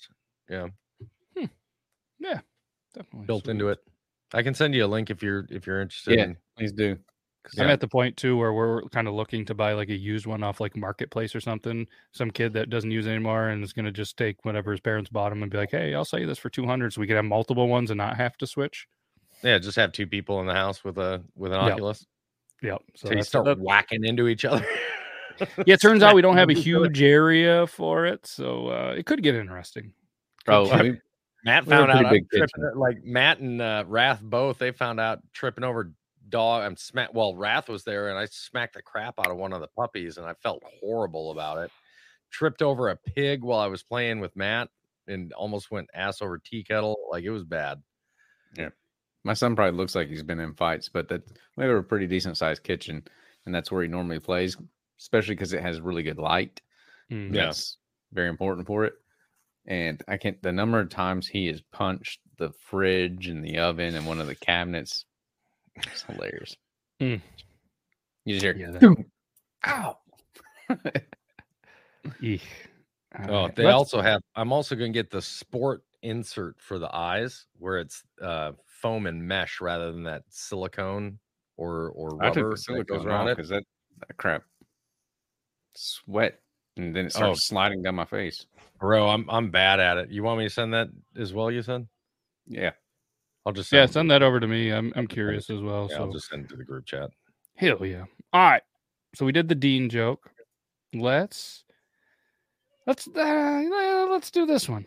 Yeah. 0.49 0.68
Hmm. 1.36 1.47
Yeah, 2.20 2.40
definitely 2.95 3.26
built 3.26 3.45
Sweet. 3.45 3.53
into 3.53 3.68
it. 3.70 3.78
I 4.34 4.42
can 4.42 4.55
send 4.55 4.74
you 4.74 4.84
a 4.84 4.86
link 4.86 5.11
if 5.11 5.22
you're 5.22 5.47
if 5.51 5.66
you're 5.66 5.80
interested. 5.80 6.16
Yeah, 6.18 6.24
in- 6.24 6.36
please 6.57 6.72
do. 6.72 6.97
I'm 7.59 7.68
at 7.68 7.80
the 7.80 7.88
point 7.88 8.16
too 8.16 8.36
where 8.36 8.53
we're 8.53 8.82
kind 8.88 9.07
of 9.09 9.14
looking 9.14 9.45
to 9.47 9.55
buy 9.55 9.72
like 9.74 9.88
a 9.90 9.97
used 9.97 10.26
one 10.26 10.42
off 10.42 10.61
like 10.61 10.76
marketplace 10.76 11.34
or 11.34 11.40
something. 11.40 11.86
Some 12.12 12.30
kid 12.30 12.53
that 12.55 12.70
doesn't 12.70 12.90
use 12.90 13.07
it 13.07 13.11
anymore 13.11 13.49
and 13.49 13.62
is 13.62 13.72
going 13.72 13.84
to 13.84 13.92
just 13.92 14.16
take 14.16 14.45
whatever 14.45 14.70
his 14.70 14.80
parents 14.80 15.11
bought 15.11 15.32
him 15.32 15.42
and 15.42 15.51
be 15.53 15.59
like, 15.59 15.70
"Hey, 15.70 15.95
I'll 15.95 16.05
sell 16.05 16.20
you 16.20 16.26
this 16.26 16.38
for 16.38 16.49
200 16.51 16.92
so 16.92 17.01
we 17.01 17.07
could 17.07 17.16
have 17.16 17.24
multiple 17.24 17.68
ones 17.68 17.90
and 17.90 17.99
not 17.99 18.16
have 18.16 18.36
to 18.38 18.47
switch." 18.47 18.86
yeah, 19.42 19.59
just 19.59 19.76
have 19.76 19.92
two 19.92 20.07
people 20.07 20.40
in 20.40 20.47
the 20.47 20.55
house 20.55 20.82
with 20.84 20.97
a 20.99 21.22
with 21.36 21.53
an 21.53 21.61
Yep. 21.62 21.72
Oculus. 21.72 22.07
Yep. 22.62 22.82
So, 22.97 23.12
you 23.12 23.22
start 23.22 23.45
that- 23.47 23.59
whacking 23.61 24.05
into 24.05 24.26
each 24.28 24.45
other. 24.47 24.64
yeah, 25.66 25.74
it 25.74 25.80
turns 25.82 26.03
out 26.03 26.14
we 26.14 26.22
don't 26.22 26.36
have 26.36 26.49
a 26.49 26.55
Smacking 26.55 26.72
into 26.72 26.78
each 26.80 26.86
other. 26.86 26.88
huge 26.95 27.03
area 27.03 27.66
for 27.66 28.07
it, 28.07 28.26
so 28.26 28.68
uh, 28.68 28.95
it 28.97 29.05
could 29.05 29.22
get 29.22 29.34
interesting. 29.34 29.92
Oh, 30.49 30.66
I- 30.70 30.82
we- 30.82 31.01
Matt 31.45 31.66
we 31.66 31.74
have 31.74 31.82
a 31.90 31.92
found 31.92 32.07
out 32.07 32.14
tripping, 32.32 32.70
like 32.80 33.05
Matt 33.05 33.40
and 33.40 33.61
uh, 33.61 33.84
Wrath 33.86 34.22
both. 34.22 34.57
They 34.57 34.70
found 34.72 34.99
out 34.99 35.18
tripping 35.34 35.62
over 35.62 35.92
dog. 36.35 36.64
I'm 36.64 36.76
smack. 36.76 37.14
Well, 37.14 37.37
Wrath 37.37 37.68
was 37.68 37.85
there, 37.85 38.09
and 38.09 38.18
I 38.18 38.26
smacked 38.26 38.74
the 38.74 38.82
crap 38.82 39.14
out 39.20 39.30
of 39.30 39.37
one 39.37 39.53
of 39.53 39.61
the 39.61 39.68
puppies, 39.68 40.18
and 40.18 40.26
I 40.26 40.35
felt 40.43 40.64
horrible 40.80 41.30
about 41.30 41.59
it. 41.59 41.70
Tripped 42.30 42.61
over 42.61 42.89
a 42.89 42.97
pig 42.97 43.43
while 43.43 43.61
I 43.61 43.68
was 43.68 43.85
playing 43.85 44.18
with 44.18 44.35
Matt, 44.35 44.68
and 45.07 45.32
almost 45.35 45.70
went 45.70 45.89
ass 45.95 46.20
over 46.20 46.39
tea 46.39 46.64
kettle. 46.64 46.97
Like 47.11 47.22
it 47.22 47.30
was 47.30 47.45
bad. 47.45 47.80
Yeah. 48.57 48.70
My 49.22 49.35
son 49.35 49.55
probably 49.55 49.78
looks 49.78 49.95
like 49.95 50.09
he's 50.09 50.24
been 50.24 50.41
in 50.41 50.55
fights, 50.55 50.89
but 50.89 51.09
that 51.09 51.22
we 51.57 51.64
have 51.64 51.74
a 51.74 51.82
pretty 51.82 52.09
decent 52.09 52.37
sized 52.37 52.64
kitchen, 52.64 53.05
and 53.47 53.55
that's 53.55 53.70
where 53.70 53.82
he 53.82 53.89
normally 53.89 54.18
plays, 54.18 54.57
especially 54.99 55.37
because 55.37 55.53
it 55.53 55.62
has 55.62 55.80
really 55.80 56.03
good 56.03 56.18
light. 56.18 56.61
Mm. 57.12 57.32
Yeah. 57.32 57.53
Very 58.12 58.28
important 58.28 58.66
for 58.66 58.85
it. 58.85 58.95
And 59.66 60.03
I 60.09 60.16
can't 60.16 60.43
the 60.43 60.53
number 60.53 60.80
of 60.80 60.91
times 60.91 61.28
he 61.28 61.47
has 61.47 61.62
punched 61.72 62.20
the 62.39 62.51
fridge 62.68 63.28
and 63.28 63.43
the 63.43 63.59
oven 63.59 63.95
and 63.95 64.07
one 64.07 64.20
of 64.20 64.26
the 64.26 64.35
cabinets. 64.35 65.07
It's 65.77 66.03
hilarious. 66.03 66.57
Mm. 67.01 67.20
You 68.25 68.35
just 68.35 68.45
hear, 68.45 68.57
Yeah, 68.57 68.70
that- 68.70 69.05
ow. 69.66 69.99
Eek. 72.20 72.43
Oh, 73.29 73.33
Alright, 73.35 73.57
they 73.57 73.64
let's- 73.64 73.75
also 73.75 74.01
have. 74.01 74.20
I'm 74.35 74.53
also 74.53 74.75
going 74.75 74.93
to 74.93 74.97
get 74.97 75.11
the 75.11 75.22
sport 75.22 75.83
insert 76.03 76.61
for 76.61 76.79
the 76.79 76.95
eyes, 76.95 77.47
where 77.59 77.79
it's 77.79 78.03
uh, 78.20 78.53
foam 78.66 79.07
and 79.07 79.22
mesh 79.27 79.61
rather 79.61 79.93
than 79.93 80.03
that 80.05 80.22
silicone 80.29 81.18
or 81.57 81.91
or 81.91 82.22
I 82.22 82.29
rubber 82.29 82.51
that 82.51 82.59
silicone 82.59 82.85
goes 82.99 83.07
around 83.07 83.29
it. 83.29 83.37
because 83.37 83.49
that, 83.51 83.62
that 84.01 84.16
crap 84.16 84.43
sweat 85.75 86.41
and 86.77 86.95
then 86.95 87.07
it 87.07 87.12
Oh. 87.14 87.18
starts 87.18 87.47
sliding 87.47 87.83
down 87.83 87.95
my 87.95 88.05
face. 88.05 88.47
Bro, 88.81 89.09
I'm 89.09 89.29
I'm 89.31 89.51
bad 89.51 89.81
at 89.81 89.97
it. 89.97 90.11
You 90.11 90.22
want 90.25 90.39
me 90.39 90.45
to 90.45 90.51
send 90.51 90.75
that 90.75 90.89
as 91.16 91.33
well? 91.33 91.51
You 91.51 91.62
said. 91.62 91.87
Yeah. 92.47 92.72
I'll 93.47 93.53
just 93.53 93.72
Yeah, 93.72 93.86
send 93.86 94.11
that 94.11 94.22
over 94.22 94.40
to 94.40 94.47
me. 94.47 94.70
I'm 94.70 94.92
I'm 94.97 95.07
curious 95.07 95.51
as 95.51 95.61
well. 95.61 95.88
Yeah, 95.90 95.97
so 95.97 96.03
I'll 96.05 96.12
just 96.12 96.28
send 96.28 96.45
it 96.45 96.49
to 96.51 96.57
the 96.57 96.64
group 96.64 96.86
chat. 96.86 97.11
Hell 97.57 97.84
yeah. 97.84 98.05
All 98.32 98.51
right. 98.51 98.62
So 99.14 99.24
we 99.24 99.32
did 99.32 99.49
the 99.49 99.55
Dean 99.55 99.88
joke. 99.88 100.30
Let's 100.95 101.64
let's 102.86 103.07
uh, 103.09 104.07
let's 104.11 104.30
do 104.30 104.47
this 104.47 104.68
one. 104.68 104.86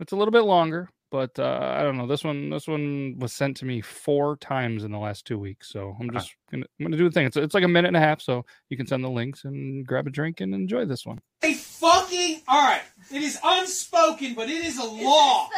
It's 0.00 0.12
a 0.12 0.16
little 0.16 0.32
bit 0.32 0.44
longer, 0.44 0.90
but 1.10 1.38
uh, 1.38 1.74
I 1.76 1.82
don't 1.82 1.96
know. 1.96 2.06
This 2.06 2.24
one 2.24 2.50
this 2.50 2.66
one 2.66 3.16
was 3.18 3.32
sent 3.32 3.56
to 3.58 3.64
me 3.64 3.80
four 3.80 4.36
times 4.36 4.84
in 4.84 4.90
the 4.92 4.98
last 4.98 5.24
two 5.24 5.38
weeks. 5.38 5.70
So 5.70 5.96
I'm 6.00 6.10
just 6.10 6.34
gonna 6.50 6.66
I'm 6.78 6.86
gonna 6.86 6.96
do 6.96 7.04
the 7.04 7.10
thing. 7.10 7.26
It's 7.26 7.36
it's 7.36 7.54
like 7.54 7.64
a 7.64 7.68
minute 7.68 7.88
and 7.88 7.96
a 7.96 8.00
half, 8.00 8.20
so 8.20 8.44
you 8.68 8.76
can 8.76 8.86
send 8.86 9.04
the 9.04 9.10
links 9.10 9.44
and 9.44 9.86
grab 9.86 10.06
a 10.06 10.10
drink 10.10 10.40
and 10.40 10.54
enjoy 10.54 10.84
this 10.84 11.06
one. 11.06 11.20
A 11.42 11.54
fucking 11.54 12.42
all 12.48 12.62
right. 12.62 12.82
It 13.12 13.22
is 13.22 13.38
unspoken, 13.42 14.34
but 14.34 14.48
it 14.48 14.64
is 14.64 14.78
a 14.78 14.84
law. 14.84 15.48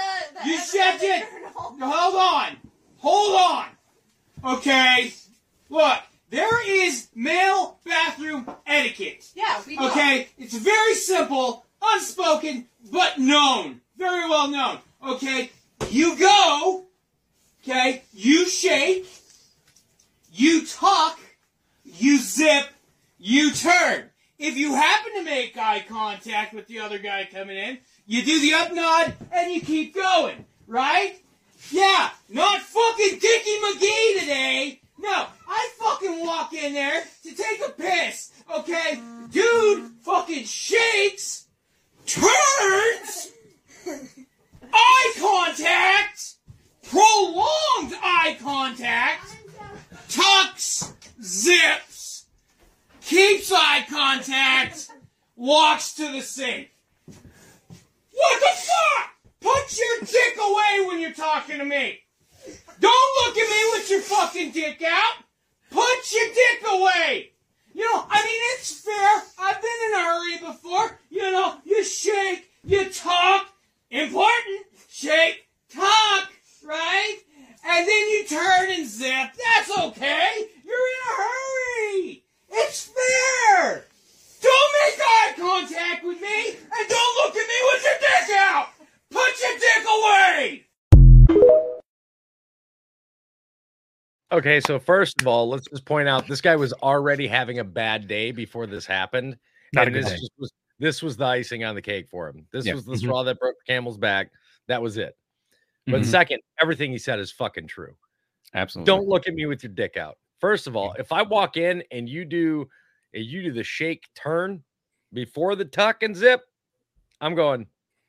you 0.44 0.58
checked 0.58 1.02
it. 1.02 1.26
Hold 1.54 1.82
on. 2.14 2.56
Hold 2.98 3.40
on. 3.40 4.56
Okay. 4.56 5.12
Look, 5.70 5.98
there 6.30 6.86
is 6.86 7.08
male 7.14 7.78
bathroom 7.84 8.48
etiquette. 8.66 9.26
Yeah, 9.34 9.60
we 9.66 9.76
know. 9.76 9.90
Okay, 9.90 10.28
it's 10.38 10.56
very 10.56 10.94
simple, 10.94 11.64
unspoken, 11.82 12.66
but 12.92 13.18
known. 13.18 13.80
Very 13.98 14.28
well 14.28 14.48
known. 14.48 14.78
Okay, 15.06 15.50
you 15.90 16.16
go. 16.16 16.84
Okay, 17.62 18.04
you 18.12 18.48
shake. 18.48 19.06
You 20.32 20.64
talk. 20.64 21.18
You 21.84 22.18
zip. 22.18 22.68
You 23.18 23.52
turn. 23.52 24.04
If 24.38 24.56
you 24.56 24.72
happen 24.74 25.14
to 25.16 25.24
make 25.24 25.58
eye 25.58 25.84
contact 25.88 26.54
with 26.54 26.68
the 26.68 26.78
other 26.78 26.98
guy 26.98 27.28
coming 27.30 27.56
in, 27.56 27.78
You 28.06 28.24
do 28.24 28.40
the 28.40 28.54
up 28.54 28.72
nod 28.72 29.12
and 29.32 29.52
you 29.52 29.60
keep 29.60 29.94
going, 29.94 30.46
right? 30.66 31.16
Yeah, 31.70 32.08
not 32.30 32.60
fucking 32.62 33.18
Dickie 33.18 33.58
McGee 33.64 34.20
today. 34.20 34.80
No, 34.98 35.26
I 35.46 35.70
fucking 35.78 36.24
walk 36.24 36.54
in 36.54 36.72
there 36.72 37.04
to 37.24 37.34
take 37.34 37.60
a 37.66 37.70
piss, 37.70 38.32
okay? 38.56 38.98
Dude 39.30 39.90
fucking 40.00 40.44
shakes, 40.44 41.48
turns, 42.06 43.32
eye 44.72 45.12
contact, 45.18 46.34
prolonged 46.88 47.94
eye 48.02 48.36
contact, 48.40 49.36
tucks, 50.08 50.94
zips, 51.22 52.26
keeps 53.02 53.52
eye 53.52 53.84
contact, 53.88 54.90
walks 55.36 55.94
to 55.94 56.12
the 56.12 56.20
sink. 56.20 56.70
What 57.06 58.40
the 58.40 58.60
fuck? 58.60 59.10
Put 59.40 59.78
your 59.78 60.00
dick 60.00 60.38
away 60.40 60.86
when 60.86 61.00
you're 61.00 61.12
talking 61.12 61.58
to 61.58 61.64
me. 61.64 62.00
Don't 62.80 63.26
look 63.26 63.36
at 63.36 63.48
me 63.48 63.70
with 63.72 63.90
your 63.90 64.00
fucking 64.00 64.52
dick 64.52 64.82
out. 64.86 65.24
Put 65.70 66.12
your 66.12 66.28
dick 66.34 66.68
away. 66.68 67.32
You 67.74 67.84
know, 67.84 68.06
I 68.10 68.24
mean, 68.24 68.40
it's 68.54 68.80
fair. 68.80 69.22
I've 69.38 69.60
been 69.60 69.70
in 69.86 69.94
a 69.94 70.02
hurry 70.02 70.52
before. 70.52 70.98
You 71.10 71.30
know, 71.30 71.58
you 71.64 71.84
shake, 71.84 72.50
you 72.64 72.90
talk. 72.90 73.52
Important. 73.90 74.66
Shake, 74.90 75.48
talk, 75.70 76.30
right? 76.62 77.16
And 77.64 77.88
then 77.88 78.08
you 78.10 78.24
turn 78.28 78.70
and 78.70 78.86
zip. 78.86 79.08
That's 79.10 79.78
okay. 79.78 80.28
You're 80.64 80.76
in 80.76 81.00
a 81.04 81.16
hurry. 81.16 82.24
It's 82.50 82.84
fair. 82.84 83.84
Don't 84.42 84.74
make 84.84 85.00
eye 85.00 85.34
contact 85.38 86.04
with 86.04 86.20
me 86.20 86.48
and 86.48 86.88
don't 86.88 87.16
look 87.24 87.34
at 87.34 87.48
me 87.48 87.54
with 87.72 87.82
your 87.84 87.98
dick 88.00 88.36
out. 88.38 88.68
Put 89.10 89.40
your 89.42 89.58
dick 89.58 89.84
away. 89.88 90.64
Okay, 94.30 94.60
so 94.60 94.78
first 94.78 95.22
of 95.22 95.26
all, 95.26 95.48
let's 95.48 95.66
just 95.66 95.86
point 95.86 96.08
out 96.08 96.26
this 96.26 96.42
guy 96.42 96.56
was 96.56 96.74
already 96.74 97.26
having 97.26 97.58
a 97.58 97.64
bad 97.64 98.06
day 98.06 98.32
before 98.32 98.66
this 98.66 98.84
happened. 98.84 99.38
Not 99.72 99.84
a 99.84 99.86
and 99.86 99.94
good 99.94 100.04
this 100.04 100.10
day. 100.10 100.16
just 100.16 100.32
was 100.38 100.52
this 100.78 101.02
was 101.02 101.16
the 101.16 101.24
icing 101.24 101.64
on 101.64 101.74
the 101.74 101.82
cake 101.82 102.08
for 102.08 102.28
him. 102.28 102.46
This 102.52 102.66
Yeah. 102.66 102.74
was 102.74 102.84
the 102.84 102.92
Mhm. 102.92 102.98
straw 102.98 103.22
that 103.24 103.38
broke 103.38 103.56
the 103.58 103.72
camel's 103.72 103.98
back. 103.98 104.30
That 104.66 104.80
was 104.82 104.96
it. 104.96 105.16
But 105.86 106.02
Mhm. 106.02 106.06
second, 106.06 106.42
everything 106.60 106.92
he 106.92 106.98
said 106.98 107.18
is 107.18 107.32
fucking 107.32 107.66
true. 107.66 107.96
Absolutely. 108.54 108.86
Don't 108.86 109.08
look 109.08 109.26
at 109.26 109.34
me 109.34 109.46
with 109.46 109.62
your 109.62 109.72
dick 109.72 109.96
out. 109.96 110.18
First 110.40 110.66
of 110.66 110.76
all, 110.76 110.94
if 110.98 111.10
I 111.12 111.22
walk 111.22 111.56
in 111.56 111.82
and 111.90 112.08
you 112.08 112.24
do 112.24 112.68
and 113.14 113.24
you 113.24 113.42
do 113.42 113.52
the 113.52 113.64
shake 113.64 114.06
turn 114.14 114.62
before 115.12 115.56
the 115.56 115.64
tuck 115.64 116.02
and 116.02 116.14
zip, 116.14 116.42
I'm 117.20 117.34
going, 117.34 117.66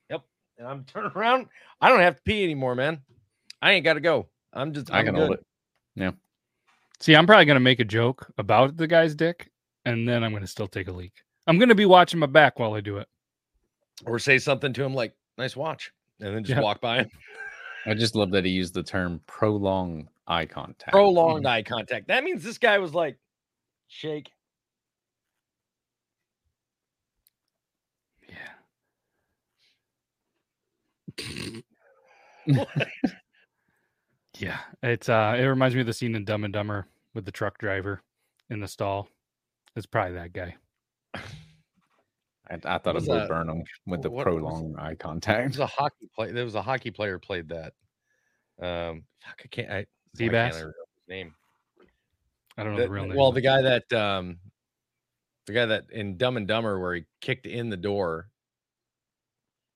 yep. 0.09 0.23
And 0.57 0.67
I'm 0.67 0.83
turning 0.85 1.11
around. 1.15 1.47
I 1.81 1.89
don't 1.89 2.01
have 2.01 2.17
to 2.17 2.21
pee 2.23 2.43
anymore, 2.43 2.75
man. 2.75 3.01
I 3.61 3.71
ain't 3.71 3.83
got 3.83 3.93
to 3.93 4.01
go. 4.01 4.29
I'm 4.53 4.73
just 4.73 4.91
I 4.91 4.99
I'm 4.99 5.05
can 5.05 5.15
good. 5.15 5.27
hold 5.27 5.33
it. 5.39 5.45
Yeah. 5.95 6.11
See, 6.99 7.15
I'm 7.15 7.25
probably 7.25 7.45
gonna 7.45 7.59
make 7.61 7.79
a 7.79 7.85
joke 7.85 8.31
about 8.37 8.75
the 8.77 8.87
guy's 8.87 9.15
dick, 9.15 9.49
and 9.85 10.07
then 10.07 10.23
I'm 10.23 10.33
gonna 10.33 10.47
still 10.47 10.67
take 10.67 10.87
a 10.89 10.91
leak. 10.91 11.13
I'm 11.49 11.57
gonna 11.57 11.73
be 11.73 11.87
watching 11.87 12.19
my 12.19 12.27
back 12.27 12.59
while 12.59 12.75
I 12.75 12.79
do 12.79 12.97
it. 12.97 13.07
Or 14.05 14.19
say 14.19 14.37
something 14.37 14.71
to 14.73 14.83
him 14.83 14.93
like, 14.93 15.15
nice 15.35 15.55
watch. 15.55 15.91
And 16.19 16.35
then 16.35 16.43
just 16.43 16.55
Yeah. 16.55 16.61
walk 16.61 16.79
by 16.79 16.99
him. 16.99 17.09
I 17.87 17.95
just 17.95 18.13
love 18.13 18.29
that 18.31 18.45
he 18.45 18.51
used 18.51 18.75
the 18.75 18.83
term 18.83 19.19
prolonged 19.25 20.09
eye 20.27 20.45
contact. 20.45 20.91
Prolonged 20.91 21.47
eye 21.47 21.63
contact. 21.63 22.07
That 22.09 22.23
means 22.23 22.43
this 22.43 22.59
guy 22.59 22.77
was 22.77 22.93
like, 22.93 23.17
shake. 23.87 24.31
Yeah, 34.37 34.59
it's 34.83 35.09
uh, 35.09 35.35
it 35.37 35.43
reminds 35.43 35.75
me 35.75 35.81
of 35.81 35.87
the 35.87 35.93
scene 35.93 36.15
in 36.15 36.23
Dumb 36.25 36.43
and 36.43 36.53
Dumber 36.53 36.87
with 37.13 37.25
the 37.25 37.31
truck 37.31 37.57
driver 37.57 38.01
in 38.49 38.59
the 38.59 38.67
stall. 38.67 39.09
It's 39.75 39.85
probably 39.85 40.13
that 40.15 40.33
guy. 40.33 40.55
I, 41.15 42.55
I 42.65 42.77
thought 42.79 42.95
was 42.95 43.03
of 43.03 43.07
Bo 43.09 43.19
that? 43.19 43.29
Burnham 43.29 43.63
with 43.85 44.01
the 44.01 44.09
What- 44.09 44.25
what 44.27 44.35
was- 44.35 44.41
prolonged 44.43 44.75
eye 44.79 44.87
There 44.87 44.95
contact. 44.95 45.47
was 45.49 45.59
a 45.59 45.67
hockey 45.67 46.09
play. 46.15 46.31
There 46.31 46.45
was 46.45 46.55
a 46.55 46.61
hockey 46.61 46.91
player 46.91 47.19
played 47.19 47.49
that. 47.49 47.73
Um, 48.61 49.03
fuck, 49.21 49.41
I 49.45 49.47
can't. 49.49 49.69
I, 49.71 49.73
I 49.77 49.85
can't 50.17 50.31
remember 50.31 50.67
his 50.67 51.07
name. 51.07 51.35
I 52.57 52.63
don't 52.63 52.73
know 52.73 52.79
The- 52.79 52.85
the 52.87 52.91
real 52.91 53.05
name. 53.05 53.15
Well, 53.17 53.31
the 53.31 53.41
guy 53.41 53.61
that 53.61 53.93
um, 53.93 54.39
the 55.45 55.53
guy 55.53 55.65
that 55.67 55.85
in 55.91 56.17
Dumb 56.17 56.37
and 56.37 56.47
Dumber 56.47 56.79
where 56.79 56.95
he 56.95 57.05
kicked 57.21 57.45
in 57.45 57.69
the 57.69 57.77
door. 57.77 58.29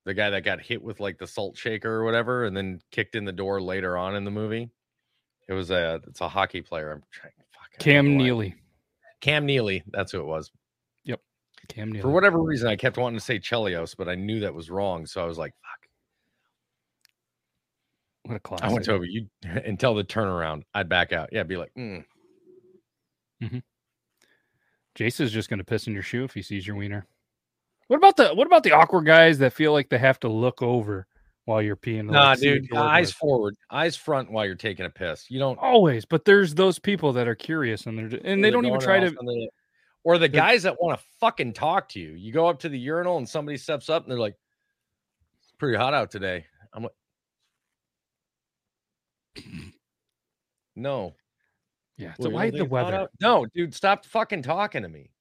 The 0.06 0.14
guy 0.14 0.32
that 0.32 0.44
got 0.44 0.60
hit 0.60 0.84
with 0.84 1.00
like 1.00 1.18
the 1.18 1.26
salt 1.28 1.56
shaker 1.58 1.90
or 1.90 2.04
whatever, 2.04 2.44
and 2.44 2.58
then 2.58 2.82
kicked 2.92 3.16
in 3.16 3.24
the 3.24 3.32
door 3.32 3.62
later 3.62 3.96
on 3.98 4.16
in 4.18 4.26
the 4.26 4.32
movie. 4.32 4.70
It 5.48 5.54
was 5.54 5.72
a 5.72 6.02
it's 6.08 6.20
a 6.20 6.28
hockey 6.28 6.62
player. 6.62 6.92
I'm 6.92 7.04
trying. 7.10 7.32
Fuck, 7.52 7.70
I 7.70 7.78
don't 7.78 7.84
Cam. 7.86 8.18
Neely. 8.18 8.56
Cam 9.22 9.46
Neely. 9.46 9.82
That's 9.92 10.12
who 10.12 10.20
it 10.20 10.26
was. 10.26 10.52
Yep, 11.64 11.76
Cam 11.76 11.91
Neely. 11.91 12.01
For 12.01 12.09
whatever 12.09 12.39
reason, 12.39 12.68
I 12.68 12.76
kept 12.76 12.97
wanting 12.97 13.18
to 13.18 13.24
say 13.24 13.39
Chelios, 13.39 13.95
but 13.97 14.09
I 14.09 14.16
knew 14.16 14.41
that 14.41 14.53
was 14.53 14.70
wrong. 14.70 15.05
So 15.05 15.22
I 15.24 15.26
was 15.26 15.38
like, 15.38 15.53
fuck. 15.61 15.89
What 18.24 18.36
a 18.36 18.39
classic. 18.39 18.66
I 18.66 18.72
went 18.72 18.86
to 18.86 19.03
you 19.03 19.28
until 19.43 19.95
the 19.95 20.03
turnaround. 20.03 20.64
I'd 20.74 20.89
back 20.89 21.11
out. 21.11 21.30
Yeah, 21.32 21.43
be 21.43 21.57
like, 21.57 21.72
mm. 21.78 22.03
Jason's 24.95 25.32
just 25.32 25.49
gonna 25.49 25.64
piss 25.64 25.88
in 25.88 25.93
your 25.93 26.03
shoe 26.03 26.24
if 26.24 26.34
he 26.34 26.41
sees 26.41 26.66
your 26.66 26.76
wiener. 26.76 27.05
What 27.88 27.97
about 27.97 28.16
the 28.16 28.34
what 28.34 28.47
about 28.47 28.64
the 28.64 28.72
awkward 28.72 29.05
guys 29.05 29.39
that 29.39 29.53
feel 29.53 29.74
like 29.74 29.89
they 29.89 29.97
have 29.97 30.20
to 30.22 30.30
look 30.30 30.61
over 30.61 31.07
while 31.45 31.61
you're 31.61 31.76
peeing? 31.76 32.05
nah, 32.05 32.30
like, 32.30 32.39
dude. 32.39 32.68
you're 32.72 32.80
Eyes 32.80 33.11
forward, 33.11 33.55
eyes 33.70 33.95
front 33.95 34.32
while 34.32 34.45
you're 34.45 34.55
taking 34.55 34.86
a 34.86 34.89
piss. 34.89 35.30
You 35.30 35.39
don't. 35.39 35.57
Always, 35.59 36.05
but 36.05 36.26
there's 36.26 36.55
those 36.55 36.80
people 36.80 37.11
that 37.14 37.28
are 37.28 37.36
curious 37.36 37.86
and 37.86 37.97
they're 37.97 38.07
ju- 38.07 38.22
and 38.24 38.41
they 38.41 38.49
they're 38.49 38.51
don't 38.51 38.66
even 38.66 38.80
try 38.80 39.03
off 39.03 39.14
to. 39.14 39.49
On 40.06 40.10
the- 40.12 40.16
or 40.16 40.18
the 40.18 40.28
guys 40.30 40.64
that 40.64 40.82
want 40.82 40.99
to 40.99 41.06
fucking 41.20 41.54
talk 41.54 41.89
to 41.89 41.99
you. 41.99 42.12
You 42.12 42.32
go 42.32 42.47
up 42.47 42.60
to 42.60 42.70
the 42.70 42.78
urinal 42.80 43.18
and 43.18 43.28
somebody 43.28 43.58
steps 43.58 43.89
up 43.89 44.04
and 44.04 44.12
they're 44.12 44.20
like, 44.20 44.36
"It's 45.41 45.51
pretty 45.58 45.78
hot 45.78 45.93
out 45.93 46.12
today." 46.12 46.45
I'm 46.74 46.84
like, 46.84 46.91
"No." 50.76 51.14
Yeah, 51.97 52.14
so 52.20 52.30
you 52.30 52.34
why 52.34 52.47
the 52.47 52.58
think 52.58 52.64
it's 52.66 52.72
hot 52.74 52.91
weather? 52.91 53.08
No, 53.22 53.45
dude, 53.54 53.74
stop 53.76 54.06
fucking 54.06 54.41
talking 54.41 54.82
to 54.82 54.89
me. 54.89 55.12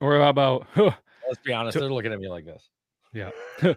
Or 0.00 0.18
how 0.18 0.30
about 0.30 0.66
Let's 0.76 1.42
be 1.44 1.52
honest. 1.52 1.74
To- 1.74 1.80
They're 1.80 1.92
looking 1.92 2.12
at 2.12 2.18
me 2.18 2.28
like 2.28 2.44
this. 2.46 2.68
yeah, 3.12 3.30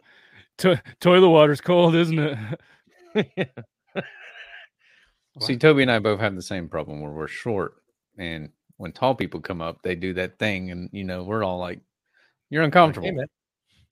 to- 0.60 0.82
toilet 1.02 1.30
water's 1.30 1.62
cold, 1.62 1.94
isn't 1.96 2.18
it? 2.20 2.38
See, 5.42 5.58
Toby 5.58 5.82
and 5.82 5.92
I 5.92 6.00
both 6.00 6.22
have 6.22 6.34
the 6.36 6.42
same 6.42 6.70
problem 6.70 7.02
where 7.02 7.12
we're 7.12 7.28
short, 7.28 7.76
and 8.18 8.50
when 8.78 8.92
tall 8.92 9.16
people 9.16 9.40
come 9.40 9.62
up, 9.62 9.82
they 9.82 9.96
do 9.96 10.14
that 10.14 10.38
thing, 10.40 10.72
and 10.72 10.90
you 10.92 11.04
know 11.04 11.24
we're 11.24 11.44
all 11.44 11.60
like, 11.60 11.80
"You're 12.50 12.64
uncomfortable." 12.64 13.12
man. 13.12 13.28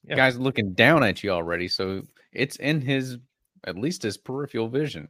Yeah. 0.06 0.16
Guy's 0.16 0.38
looking 0.38 0.74
down 0.74 1.04
at 1.04 1.24
you 1.24 1.30
already, 1.32 1.68
so 1.68 2.02
it's 2.34 2.58
in 2.58 2.82
his 2.82 3.18
at 3.66 3.78
least 3.78 4.04
his 4.04 4.18
peripheral 4.18 4.68
vision, 4.68 5.08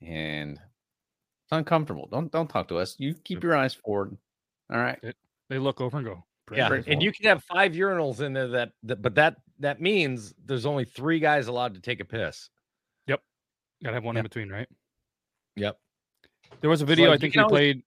and 0.00 0.52
it's 0.52 1.52
uncomfortable. 1.52 2.08
Don't 2.10 2.32
don't 2.32 2.48
talk 2.48 2.68
to 2.68 2.78
us. 2.78 2.96
You 2.98 3.14
keep 3.14 3.42
your 3.42 3.54
eyes 3.56 3.74
forward. 3.74 4.16
All 4.72 4.78
right. 4.78 4.98
They 5.50 5.58
look 5.58 5.82
over 5.82 5.98
and 5.98 6.06
go, 6.06 6.24
Yeah, 6.50 6.68
"Pretty 6.68 6.90
and 6.90 7.02
you 7.02 7.12
can 7.12 7.26
have 7.26 7.44
five 7.44 7.72
urinals 7.72 8.20
in 8.22 8.32
there. 8.32 8.48
That, 8.48 8.72
that, 8.84 9.02
but 9.02 9.14
that 9.16 9.36
that 9.58 9.80
means 9.82 10.32
there's 10.46 10.64
only 10.64 10.86
three 10.86 11.18
guys 11.18 11.46
allowed 11.48 11.74
to 11.74 11.80
take 11.80 12.00
a 12.00 12.04
piss. 12.06 12.48
Yep, 13.06 13.20
gotta 13.82 13.94
have 13.94 14.04
one 14.04 14.16
in 14.16 14.22
between, 14.22 14.48
right? 14.48 14.66
Yep. 15.56 15.78
There 16.62 16.70
was 16.70 16.80
a 16.80 16.86
video 16.86 17.10
like 17.10 17.18
I 17.18 17.20
think 17.20 17.34
can 17.34 17.40
we 17.40 17.44
always- 17.44 17.58
played. 17.58 17.82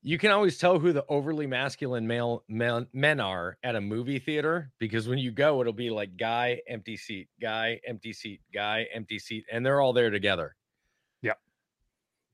You 0.00 0.16
can 0.16 0.30
always 0.30 0.58
tell 0.58 0.78
who 0.78 0.92
the 0.92 1.04
overly 1.08 1.46
masculine 1.46 2.06
male 2.06 2.44
men, 2.48 2.86
men 2.92 3.18
are 3.20 3.58
at 3.64 3.74
a 3.74 3.80
movie 3.80 4.18
theater 4.20 4.72
because 4.78 5.08
when 5.08 5.18
you 5.18 5.32
go, 5.32 5.60
it'll 5.60 5.72
be 5.72 5.90
like 5.90 6.16
guy, 6.16 6.62
empty 6.68 6.96
seat, 6.96 7.28
guy, 7.40 7.80
empty 7.84 8.12
seat, 8.12 8.40
guy, 8.52 8.84
empty 8.92 9.18
seat, 9.18 9.44
and 9.50 9.66
they're 9.66 9.80
all 9.80 9.92
there 9.92 10.10
together. 10.10 10.54
Yeah. 11.22 11.34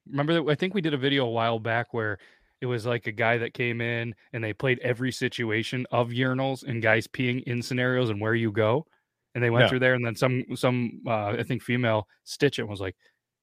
Remember 0.07 0.35
that? 0.35 0.49
I 0.51 0.55
think 0.55 0.75
we 0.75 0.81
did 0.81 0.95
a 0.95 0.99
video 0.99 1.25
a 1.27 1.31
while 1.31 1.59
back 1.59 1.95
where 1.95 2.19
it 2.61 2.67
was 2.67 2.85
like 2.87 3.07
a 3.07 3.12
guy 3.12 3.39
that 3.39 3.55
came 3.55 3.81
in 3.81 4.15
and 4.33 4.45
they 4.45 4.53
played 4.53 4.79
every 4.81 5.11
situation 5.12 5.87
of 5.91 6.11
urinals 6.11 6.62
and 6.62 6.83
guys 6.83 7.07
peeing 7.07 7.43
in 7.45 7.62
scenarios 7.62 8.11
and 8.11 8.21
where 8.21 8.35
you 8.35 8.53
go. 8.53 8.87
And 9.35 9.43
they 9.43 9.51
went 9.51 9.67
Yeah. 9.67 9.69
through 9.69 9.81
there, 9.81 9.95
and 9.95 10.07
then 10.07 10.15
some 10.15 10.45
some 10.55 11.03
uh, 11.09 11.31
I 11.31 11.43
think 11.43 11.61
female 11.61 12.07
stitch 12.23 12.61
it 12.61 12.69
was 12.69 12.81
like, 12.81 12.95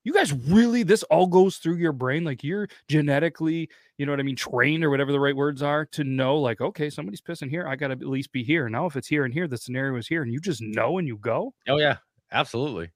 "You 0.04 0.14
guys 0.14 0.34
really 0.34 0.84
this 0.84 1.04
all 1.04 1.28
goes 1.28 1.58
through 1.58 1.78
your 1.78 1.92
brain? 1.92 2.24
Like 2.24 2.44
you're 2.44 2.68
genetically, 2.88 3.70
you 3.98 4.06
know 4.06 4.12
what 4.12 4.20
I 4.20 4.24
mean, 4.24 4.36
trained 4.36 4.84
or 4.84 4.90
whatever 4.90 5.12
the 5.12 5.20
right 5.20 5.36
words 5.36 5.62
are 5.62 5.86
to 5.88 6.04
know, 6.04 6.38
like, 6.38 6.62
okay, 6.62 6.90
somebody's 6.90 7.22
pissing 7.22 7.50
here, 7.50 7.68
I 7.68 7.76
got 7.76 7.88
to 7.88 7.94
at 7.94 8.02
least 8.02 8.32
be 8.32 8.44
here. 8.44 8.70
Now, 8.70 8.86
if 8.86 8.96
it's 8.96 9.08
here 9.08 9.26
and 9.26 9.34
here, 9.34 9.48
the 9.48 9.58
scenario 9.58 9.96
is 9.98 10.08
here, 10.08 10.24
and 10.24 10.32
you 10.32 10.40
just 10.40 10.62
know 10.62 10.98
and 10.98 11.08
you 11.08 11.18
go. 11.18 11.54
Oh 11.68 11.78
yeah, 11.78 11.98
absolutely. 12.32 12.92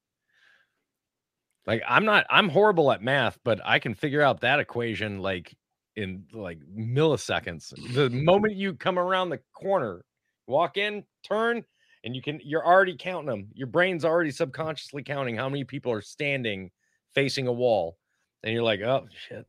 Like 1.68 1.82
I'm 1.88 2.06
not 2.06 2.26
I'm 2.30 2.50
horrible 2.50 2.92
at 2.92 3.02
math, 3.02 3.40
but 3.44 3.60
I 3.66 3.80
can 3.80 3.94
figure 3.94 4.22
out 4.22 4.42
that 4.42 4.60
equation 4.60 5.20
like 5.20 5.56
in 5.96 6.26
like 6.34 6.60
milliseconds. 6.78 7.74
The 7.94 8.10
moment 8.10 8.56
you 8.56 8.74
come 8.74 9.00
around 9.00 9.30
the 9.30 9.40
corner, 9.54 10.06
walk 10.48 10.78
in, 10.78 11.04
turn, 11.24 11.64
and 12.04 12.16
you 12.16 12.22
can 12.22 12.40
you're 12.44 12.66
already 12.66 12.96
counting 12.98 13.30
them. 13.30 13.48
Your 13.54 13.68
brain's 13.68 14.06
already 14.06 14.32
subconsciously 14.32 15.04
counting 15.04 15.36
how 15.36 15.50
many 15.50 15.64
people 15.64 15.92
are 15.92 16.02
standing 16.02 16.70
facing 17.16 17.48
a 17.48 17.52
wall, 17.54 17.98
and 18.44 18.54
you're 18.54 18.64
like, 18.64 18.82
oh 18.82 19.08
shit. 19.28 19.46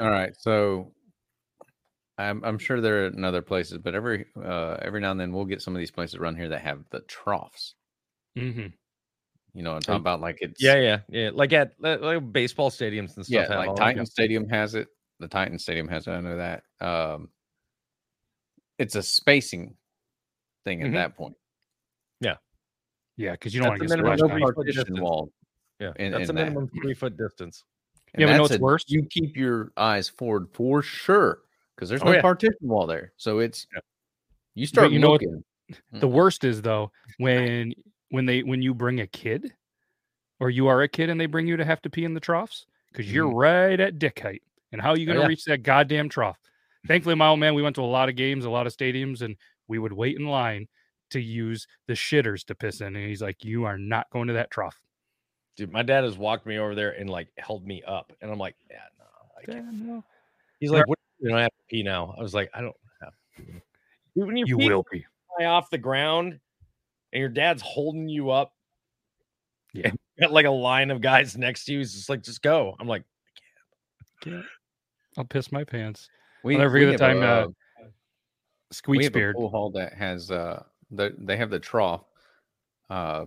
All 0.00 0.10
right, 0.10 0.34
so 0.38 0.92
I'm 2.18 2.44
I'm 2.44 2.58
sure 2.58 2.80
there 2.80 3.04
are 3.04 3.06
in 3.08 3.24
other 3.24 3.42
places, 3.42 3.78
but 3.78 3.94
every 3.94 4.26
uh 4.42 4.76
every 4.82 5.00
now 5.00 5.10
and 5.12 5.20
then 5.20 5.32
we'll 5.32 5.44
get 5.44 5.62
some 5.62 5.74
of 5.74 5.78
these 5.78 5.90
places 5.92 6.16
around 6.16 6.36
here 6.36 6.48
that 6.48 6.60
have 6.62 6.84
the 6.90 7.00
troughs. 7.02 7.74
Mm-hmm. 8.36 8.66
You 9.56 9.62
know, 9.62 9.74
I'm 9.74 9.80
talking 9.80 10.00
about 10.00 10.20
like 10.20 10.38
it's 10.40 10.60
Yeah, 10.62 10.76
yeah, 10.76 10.98
yeah. 11.08 11.30
Like 11.32 11.52
at 11.52 11.72
like, 11.78 12.00
like 12.00 12.32
baseball 12.32 12.70
stadiums 12.70 13.16
and 13.16 13.24
stuff. 13.24 13.28
yeah, 13.28 13.40
have 13.42 13.50
like 13.50 13.68
all 13.68 13.74
that. 13.76 13.82
Titan 13.84 14.06
Stadium 14.06 14.48
has 14.48 14.74
it. 14.74 14.88
The 15.20 15.28
Titan 15.28 15.58
Stadium 15.60 15.86
has 15.88 16.08
it. 16.08 16.10
I 16.10 16.20
know 16.20 16.36
that. 16.36 16.64
Um, 16.80 17.28
it's 18.78 18.96
a 18.96 19.02
spacing 19.02 19.76
thing 20.64 20.82
at 20.82 20.88
Mhm. 20.88 20.94
that 20.94 21.14
point. 21.16 21.36
Yeah, 22.20 22.34
Yeah, 23.16 23.32
because 23.32 23.54
you 23.54 23.60
don't 23.60 23.68
want 23.70 23.80
That's 23.80 23.92
to 23.92 23.96
the 23.98 24.02
get 24.02 24.08
minimum 24.10 24.18
splashed 24.18 24.32
three 24.34 24.42
on. 24.42 24.48
foot 24.48 24.54
partition 24.56 24.80
distance. 24.82 25.00
wall. 25.00 25.32
Yeah, 25.84 26.04
in- 26.04 26.12
that's 26.12 26.28
a 26.28 26.30
in 26.30 26.36
that. 26.36 26.44
minimum 26.46 26.68
three 26.82 26.94
foot 26.94 27.16
distance. 27.16 27.64
And 28.14 28.20
Yeah, 28.20 28.26
but 28.26 28.32
know 28.32 28.36
that's 28.44 28.50
what's 28.50 28.60
a- 28.60 28.62
worse? 28.62 28.84
You 28.88 29.04
keep 29.10 29.36
your 29.36 29.72
eyes 29.76 30.08
forward 30.08 30.48
for 30.52 30.82
sure 30.82 31.40
because 31.74 31.88
there's 31.88 32.02
Oh, 32.02 32.06
no 32.06 32.12
yeah. 32.12 32.22
partition 32.22 32.56
wall 32.62 32.86
there. 32.86 33.12
So 33.16 33.40
it's 33.40 33.66
you 34.54 34.64
But 34.66 34.68
start 34.68 34.92
you 34.92 34.98
know 34.98 35.10
what? 35.10 35.22
The 35.92 36.08
worst 36.08 36.44
is 36.44 36.62
though 36.62 36.92
when 37.18 37.74
when 38.10 38.26
they 38.26 38.42
when 38.42 38.62
you 38.62 38.74
bring 38.74 39.00
a 39.00 39.06
kid, 39.06 39.52
or 40.40 40.50
you 40.50 40.68
are 40.68 40.82
a 40.82 40.88
kid 40.88 41.10
and 41.10 41.20
they 41.20 41.26
bring 41.26 41.46
you 41.46 41.56
to 41.56 41.64
have 41.64 41.80
to 41.82 41.90
pee 41.90 42.04
in 42.04 42.14
the 42.14 42.20
troughs 42.20 42.66
because 42.92 43.12
you're 43.12 43.30
Mhm. 43.30 43.34
right 43.40 43.80
at 43.80 43.98
dick 43.98 44.20
height. 44.20 44.42
And 44.72 44.80
how 44.80 44.90
are 44.90 44.96
you 44.98 45.04
Oh, 45.04 45.06
going 45.06 45.16
to 45.18 45.22
yeah. 45.22 45.28
reach 45.28 45.44
that 45.46 45.62
goddamn 45.62 46.08
trough? 46.08 46.38
Thankfully, 46.86 47.14
my 47.14 47.28
old 47.28 47.40
man, 47.40 47.54
we 47.54 47.62
went 47.62 47.74
to 47.76 47.82
a 47.82 47.84
lot 47.84 48.08
of 48.08 48.16
games, 48.16 48.44
a 48.44 48.50
lot 48.50 48.66
of 48.66 48.76
stadiums, 48.76 49.22
and 49.22 49.36
we 49.68 49.78
would 49.78 49.92
wait 49.92 50.16
in 50.18 50.26
line 50.26 50.68
to 51.10 51.20
use 51.20 51.66
the 51.86 51.94
shitters 51.94 52.44
to 52.46 52.54
piss 52.54 52.80
in. 52.80 52.94
And 52.96 53.08
he's 53.08 53.22
like, 53.22 53.44
"You 53.44 53.64
are 53.64 53.78
not 53.78 54.10
going 54.10 54.26
to 54.28 54.34
that 54.34 54.50
trough." 54.50 54.80
Dude, 55.56 55.72
my 55.72 55.82
dad 55.82 56.04
has 56.04 56.18
walked 56.18 56.46
me 56.46 56.58
over 56.58 56.74
there 56.74 56.90
and 56.90 57.08
like 57.08 57.28
held 57.38 57.66
me 57.66 57.82
up, 57.86 58.12
and 58.20 58.30
I'm 58.30 58.38
like, 58.38 58.56
yeah, 58.70 58.78
no, 58.98 59.04
I 59.40 59.44
can't. 59.44 59.72
no. 59.74 60.04
He's 60.60 60.70
like, 60.70 60.86
what, 60.88 60.98
you 61.20 61.30
know, 61.30 61.36
I 61.36 61.42
have 61.42 61.50
to 61.50 61.62
pee 61.68 61.82
now. 61.82 62.14
I 62.18 62.22
was 62.22 62.34
like, 62.34 62.50
I 62.54 62.60
don't 62.60 62.76
have 63.02 63.12
to. 63.36 63.42
pee." 63.42 63.62
Dude, 64.16 64.26
when 64.26 64.36
you, 64.36 64.44
You 64.48 64.58
pee 64.58 64.68
will 64.68 64.84
be. 64.90 65.04
high 65.38 65.44
off 65.46 65.70
the 65.70 65.78
ground 65.78 66.38
and 67.12 67.20
your 67.20 67.28
dad's 67.28 67.62
holding 67.62 68.08
you 68.08 68.30
up, 68.30 68.52
Yeah. 69.72 69.92
got 70.20 70.32
like 70.32 70.46
a 70.46 70.50
line 70.50 70.90
of 70.90 71.00
guys 71.00 71.36
next 71.36 71.66
to 71.66 71.72
you. 71.72 71.78
He's 71.78 71.94
just 71.94 72.08
like, 72.08 72.22
just 72.22 72.42
go. 72.42 72.74
I'm 72.80 72.88
like, 72.88 73.02
"I 74.00 74.24
can't." 74.24 74.46
I'll 75.16 75.24
piss 75.24 75.52
my 75.52 75.62
pants. 75.62 76.08
We 76.42 76.54
I'll 76.54 76.62
never 76.62 76.72
forget 76.74 76.98
the 76.98 77.04
have 77.04 77.16
time 77.16 77.22
a, 77.22 77.26
uh, 77.26 77.46
we 77.78 77.86
Squeak 78.72 79.02
have 79.04 79.12
a 79.12 79.14
speared. 79.14 79.36
pool 79.36 79.50
hall 79.50 79.70
that 79.70 79.92
has 79.94 80.30
uh 80.32 80.64
the 80.90 81.14
they 81.18 81.36
have 81.36 81.50
the 81.50 81.60
trough. 81.60 82.02
Uh, 82.90 83.26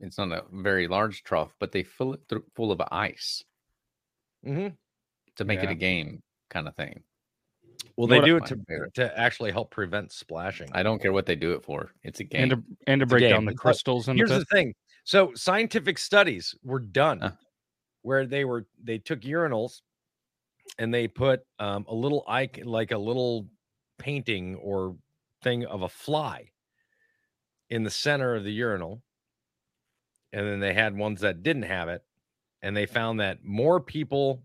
it's 0.00 0.18
not 0.18 0.32
a 0.32 0.44
very 0.52 0.88
large 0.88 1.22
trough, 1.22 1.54
but 1.58 1.72
they 1.72 1.82
fill 1.82 2.12
it 2.14 2.20
through, 2.28 2.44
full 2.54 2.72
of 2.72 2.80
ice 2.90 3.42
mm-hmm. 4.46 4.68
to 5.36 5.44
make 5.44 5.62
it 5.62 5.70
a 5.70 5.74
game 5.74 6.22
kind 6.50 6.68
of 6.68 6.74
thing. 6.74 7.02
well, 7.96 8.06
they 8.06 8.20
do 8.20 8.36
it 8.36 8.46
to, 8.46 8.88
to 8.94 9.18
actually 9.18 9.52
help 9.52 9.70
prevent 9.70 10.12
splashing. 10.12 10.68
I 10.72 10.82
don't 10.82 11.00
care 11.00 11.12
what 11.12 11.26
they 11.26 11.36
do 11.36 11.52
it 11.52 11.64
for. 11.64 11.92
It's 12.02 12.20
a 12.20 12.24
game. 12.24 12.42
and 12.42 12.50
to 12.50 12.62
and 12.86 13.00
to 13.00 13.06
break 13.06 13.28
down 13.28 13.44
the 13.44 13.54
crystals 13.54 14.08
and 14.08 14.18
Here's 14.18 14.30
the 14.30 14.44
thing. 14.46 14.74
So 15.04 15.32
scientific 15.34 15.98
studies 15.98 16.54
were 16.64 16.80
done 16.80 17.22
Uh. 17.22 17.32
where 18.02 18.26
they 18.26 18.44
were 18.44 18.66
they 18.82 18.98
took 18.98 19.20
urinals 19.20 19.82
and 20.78 20.92
they 20.92 21.08
put 21.08 21.42
um, 21.58 21.84
a 21.88 21.94
little 21.94 22.24
icon 22.26 22.64
like 22.64 22.90
a 22.90 22.98
little 22.98 23.46
painting 23.98 24.56
or 24.56 24.96
thing 25.42 25.66
of 25.66 25.82
a 25.82 25.88
fly 25.88 26.50
in 27.70 27.82
the 27.82 27.90
center 27.90 28.34
of 28.34 28.44
the 28.44 28.52
urinal. 28.52 29.02
And 30.34 30.46
then 30.46 30.60
they 30.60 30.74
had 30.74 30.96
ones 30.96 31.20
that 31.20 31.42
didn't 31.42 31.62
have 31.62 31.88
it. 31.88 32.02
And 32.60 32.76
they 32.76 32.86
found 32.86 33.20
that 33.20 33.44
more 33.44 33.80
people 33.80 34.42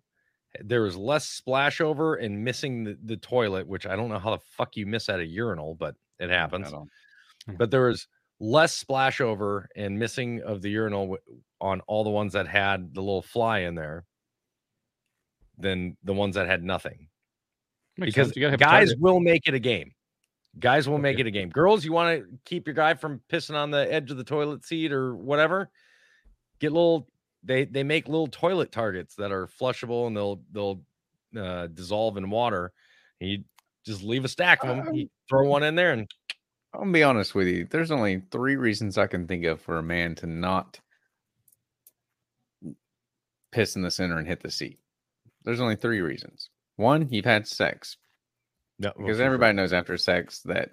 there 0.61 0.81
was 0.81 0.95
less 0.95 1.27
splash 1.27 1.79
over 1.79 2.15
and 2.15 2.43
missing 2.43 2.83
the, 2.83 2.97
the 3.03 3.17
toilet, 3.17 3.67
which 3.67 3.85
I 3.85 3.95
don't 3.95 4.09
know 4.09 4.19
how 4.19 4.31
the 4.31 4.43
fuck 4.57 4.77
you 4.77 4.85
miss 4.85 5.09
at 5.09 5.19
a 5.19 5.25
urinal, 5.25 5.75
but 5.75 5.95
it 6.19 6.29
mm, 6.29 6.31
happens 6.31 6.71
mm. 6.71 7.57
but 7.57 7.71
there 7.71 7.85
was 7.85 8.07
less 8.39 8.73
splash 8.73 9.21
over 9.21 9.69
and 9.75 9.99
missing 9.99 10.41
of 10.41 10.61
the 10.61 10.69
urinal 10.69 11.17
on 11.61 11.81
all 11.81 12.03
the 12.03 12.09
ones 12.09 12.33
that 12.33 12.47
had 12.47 12.93
the 12.93 13.01
little 13.01 13.21
fly 13.21 13.59
in 13.59 13.75
there 13.75 14.05
than 15.57 15.97
the 16.03 16.13
ones 16.13 16.35
that 16.35 16.47
had 16.47 16.63
nothing. 16.63 17.07
Makes 17.97 18.13
because 18.13 18.27
sense. 18.27 18.35
You 18.37 18.41
gotta 18.43 18.51
have 18.51 18.61
a 18.61 18.63
guys 18.63 18.95
will 18.97 19.19
make 19.19 19.47
it 19.47 19.53
a 19.53 19.59
game. 19.59 19.91
Guys 20.57 20.89
will 20.89 20.97
make 20.97 21.19
it 21.19 21.27
a 21.27 21.31
game. 21.31 21.49
Girls, 21.49 21.85
you 21.85 21.93
want 21.93 22.19
to 22.19 22.27
keep 22.43 22.65
your 22.65 22.73
guy 22.73 22.93
from 22.95 23.21
pissing 23.31 23.55
on 23.55 23.71
the 23.71 23.91
edge 23.91 24.09
of 24.09 24.17
the 24.17 24.23
toilet 24.23 24.65
seat 24.65 24.91
or 24.91 25.15
whatever? 25.15 25.69
Get 26.59 26.71
little. 26.71 27.07
They 27.43 27.65
they 27.65 27.83
make 27.83 28.07
little 28.07 28.27
toilet 28.27 28.71
targets 28.71 29.15
that 29.15 29.31
are 29.31 29.47
flushable 29.47 30.07
and 30.07 30.17
they'll 30.17 30.41
they'll 30.51 30.81
uh, 31.37 31.67
dissolve 31.67 32.17
in 32.17 32.29
water. 32.29 32.73
And 33.21 33.29
you 33.29 33.43
just 33.85 34.03
leave 34.03 34.25
a 34.25 34.27
stack 34.27 34.63
of 34.63 34.83
them. 34.83 34.93
You 34.93 35.09
throw 35.29 35.47
one 35.47 35.63
in 35.63 35.75
there 35.75 35.93
and 35.93 36.09
I'm 36.73 36.81
gonna 36.81 36.91
be 36.91 37.03
honest 37.03 37.33
with 37.33 37.47
you. 37.47 37.65
There's 37.69 37.91
only 37.91 38.21
three 38.31 38.55
reasons 38.55 38.97
I 38.97 39.07
can 39.07 39.27
think 39.27 39.45
of 39.45 39.61
for 39.61 39.77
a 39.77 39.83
man 39.83 40.15
to 40.15 40.27
not 40.27 40.79
piss 43.51 43.75
in 43.75 43.81
the 43.81 43.91
center 43.91 44.17
and 44.17 44.27
hit 44.27 44.41
the 44.41 44.51
seat. 44.51 44.79
There's 45.43 45.61
only 45.61 45.75
three 45.75 46.01
reasons. 46.01 46.49
One, 46.75 47.07
you've 47.09 47.25
had 47.25 47.47
sex. 47.47 47.97
No, 48.79 48.93
because 48.97 49.17
for 49.17 49.23
everybody 49.23 49.53
knows 49.55 49.73
after 49.73 49.97
sex 49.97 50.41
that 50.45 50.71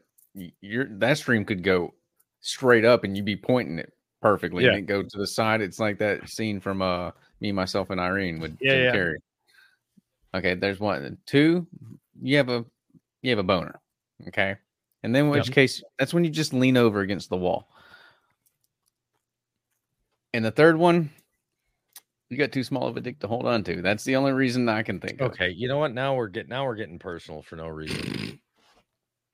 your 0.61 0.87
that 0.99 1.19
stream 1.19 1.45
could 1.45 1.63
go 1.63 1.93
straight 2.41 2.85
up 2.85 3.05
and 3.05 3.17
you'd 3.17 3.27
be 3.27 3.37
pointing 3.37 3.79
it 3.79 3.93
perfectly 4.23 4.65
Yeah. 4.65 4.71
and 4.71 4.79
it 4.79 4.87
go 4.87 5.03
to 5.03 5.19
the 5.19 5.27
side. 5.27 5.61
It's 5.61 5.79
like 5.81 5.99
that 5.99 6.29
scene 6.29 6.61
from 6.61 6.83
uh 6.83 7.11
me, 7.41 7.53
myself, 7.53 7.91
and 7.91 8.01
Irene 8.01 8.39
with 8.41 8.57
Yeah, 8.61 8.73
Jim 8.73 8.83
yeah. 8.85 8.95
Carrey. 8.95 9.15
Okay, 10.35 10.55
there's 10.55 10.81
one. 10.81 11.19
Two, 11.27 11.67
you 12.21 12.37
have 12.37 12.49
a 12.49 12.65
you 13.23 13.31
have 13.31 13.39
a 13.39 13.43
boner. 13.43 13.81
Okay. 14.29 14.57
And 15.03 15.15
then 15.15 15.27
in 15.27 15.31
which 15.31 15.49
Yep. 15.49 15.55
case 15.55 15.83
that's 15.99 16.15
when 16.15 16.25
you 16.25 16.31
just 16.31 16.53
lean 16.53 16.77
over 16.77 17.01
against 17.01 17.29
the 17.31 17.37
wall. 17.37 17.69
And 20.33 20.45
the 20.45 20.51
third 20.51 20.77
one, 20.77 21.11
you 22.31 22.37
got 22.37 22.53
too 22.53 22.64
small 22.64 22.87
of 22.89 22.97
a 22.97 23.01
dick 23.01 23.20
to 23.20 23.29
hold 23.29 23.47
on 23.47 23.62
to. 23.64 23.83
That's 23.83 24.05
the 24.05 24.16
only 24.16 24.33
reason 24.33 24.68
I 24.68 24.83
can 24.83 24.99
think 25.01 25.20
of. 25.20 25.33
Okay, 25.33 25.51
you 25.51 25.68
know 25.68 25.79
what? 25.79 25.93
Now 25.95 26.14
we're 26.14 26.29
getting 26.29 26.51
now 26.51 26.64
we're 26.64 26.74
getting 26.77 26.99
personal 26.99 27.43
for 27.43 27.57
no 27.57 27.68
reason. 27.68 28.41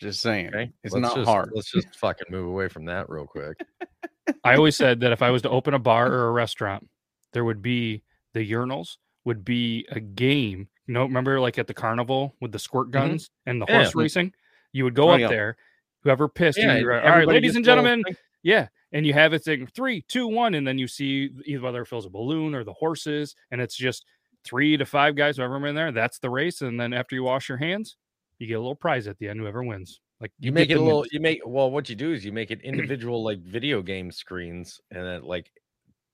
Just 0.01 0.21
saying. 0.21 0.49
Okay, 0.49 0.73
It's 0.83 0.93
Let's 0.95 1.03
not 1.03 1.17
just- 1.17 1.29
hard. 1.29 1.51
Let's 1.55 1.71
just 1.71 1.95
fucking 1.97 2.27
move 2.31 2.47
away 2.49 2.69
from 2.69 2.87
that 2.87 3.09
real 3.09 3.27
quick. 3.27 3.57
I 4.45 4.57
always 4.57 4.77
said 4.77 5.01
that 5.01 5.13
if 5.13 5.23
I 5.23 5.31
was 5.31 5.43
to 5.43 5.51
open 5.51 5.75
a 5.75 5.79
bar 5.79 6.11
or 6.13 6.29
a 6.29 6.33
restaurant, 6.33 6.89
there 7.33 7.45
would 7.45 7.63
be 7.63 8.03
the 8.35 8.51
urinals 8.51 8.97
would 9.25 9.45
be 9.45 9.87
a 9.91 10.01
game. 10.01 10.69
You 10.87 10.95
know, 10.95 11.03
remember 11.05 11.41
like 11.41 11.59
at 11.59 11.67
the 11.69 11.75
carnival 11.75 12.35
with 12.41 12.51
the 12.53 12.59
squirt 12.59 12.91
guns 12.91 13.31
and 13.47 13.61
the 13.61 13.67
Mm-hmm. 13.67 13.73
Yeah. 13.75 13.83
horse 13.85 13.95
racing? 13.95 14.33
You 14.73 14.85
would 14.85 14.95
go 14.95 15.11
Oh, 15.11 15.15
up 15.15 15.21
yeah. 15.21 15.29
there, 15.29 15.57
whoever 16.03 16.29
pissed, 16.29 16.59
Yeah, 16.59 16.77
you, 16.79 16.91
all 16.91 16.97
right, 16.99 17.27
ladies 17.29 17.55
and 17.57 17.65
gentlemen, 17.65 18.03
thing. 18.03 18.17
yeah. 18.43 18.69
And 18.93 19.07
you 19.07 19.13
have 19.15 19.33
it 19.33 19.45
saying 19.45 19.69
three, 19.75 20.05
two, 20.09 20.27
one, 20.29 20.55
and 20.55 20.67
then 20.67 20.79
you 20.79 20.87
see 20.87 21.31
either 21.47 21.63
whether 21.63 21.83
it 21.83 21.87
fills 21.89 22.07
a 22.07 22.11
balloon 22.11 22.55
or 22.55 22.63
the 22.65 22.75
horses, 22.75 23.35
and 23.51 23.61
it's 23.61 23.77
just 23.77 24.05
three 24.45 24.77
to 24.77 24.85
five 24.85 25.17
guys, 25.17 25.37
whoever 25.37 25.67
in 25.67 25.75
there. 25.75 25.93
That's 25.93 26.19
the 26.19 26.29
race. 26.31 26.61
And 26.61 26.79
then 26.79 26.93
after 26.93 27.15
you 27.15 27.23
wash 27.23 27.49
your 27.49 27.59
hands, 27.59 27.97
you 28.39 28.47
get 28.47 28.55
a 28.55 28.59
little 28.61 28.75
prize 28.77 29.07
at 29.07 29.19
the 29.19 29.29
end, 29.29 29.41
whoever 29.41 29.63
wins. 29.65 30.01
Like 30.21 30.33
You 30.39 30.53
make 30.53 30.71
it 30.71 30.75
a 30.75 30.81
little. 30.81 31.01
wins. 31.01 31.13
You 31.13 31.21
make 31.21 31.41
well. 31.47 31.71
What 31.71 31.89
you 31.89 31.97
do 31.97 32.13
is 32.13 32.25
you 32.25 32.33
make 32.33 32.51
it 32.51 32.61
individual 32.63 33.25
like 33.25 33.41
video 33.41 33.83
game 33.83 34.11
screens, 34.13 34.81
and 34.91 35.05
then 35.05 35.23
like 35.23 35.51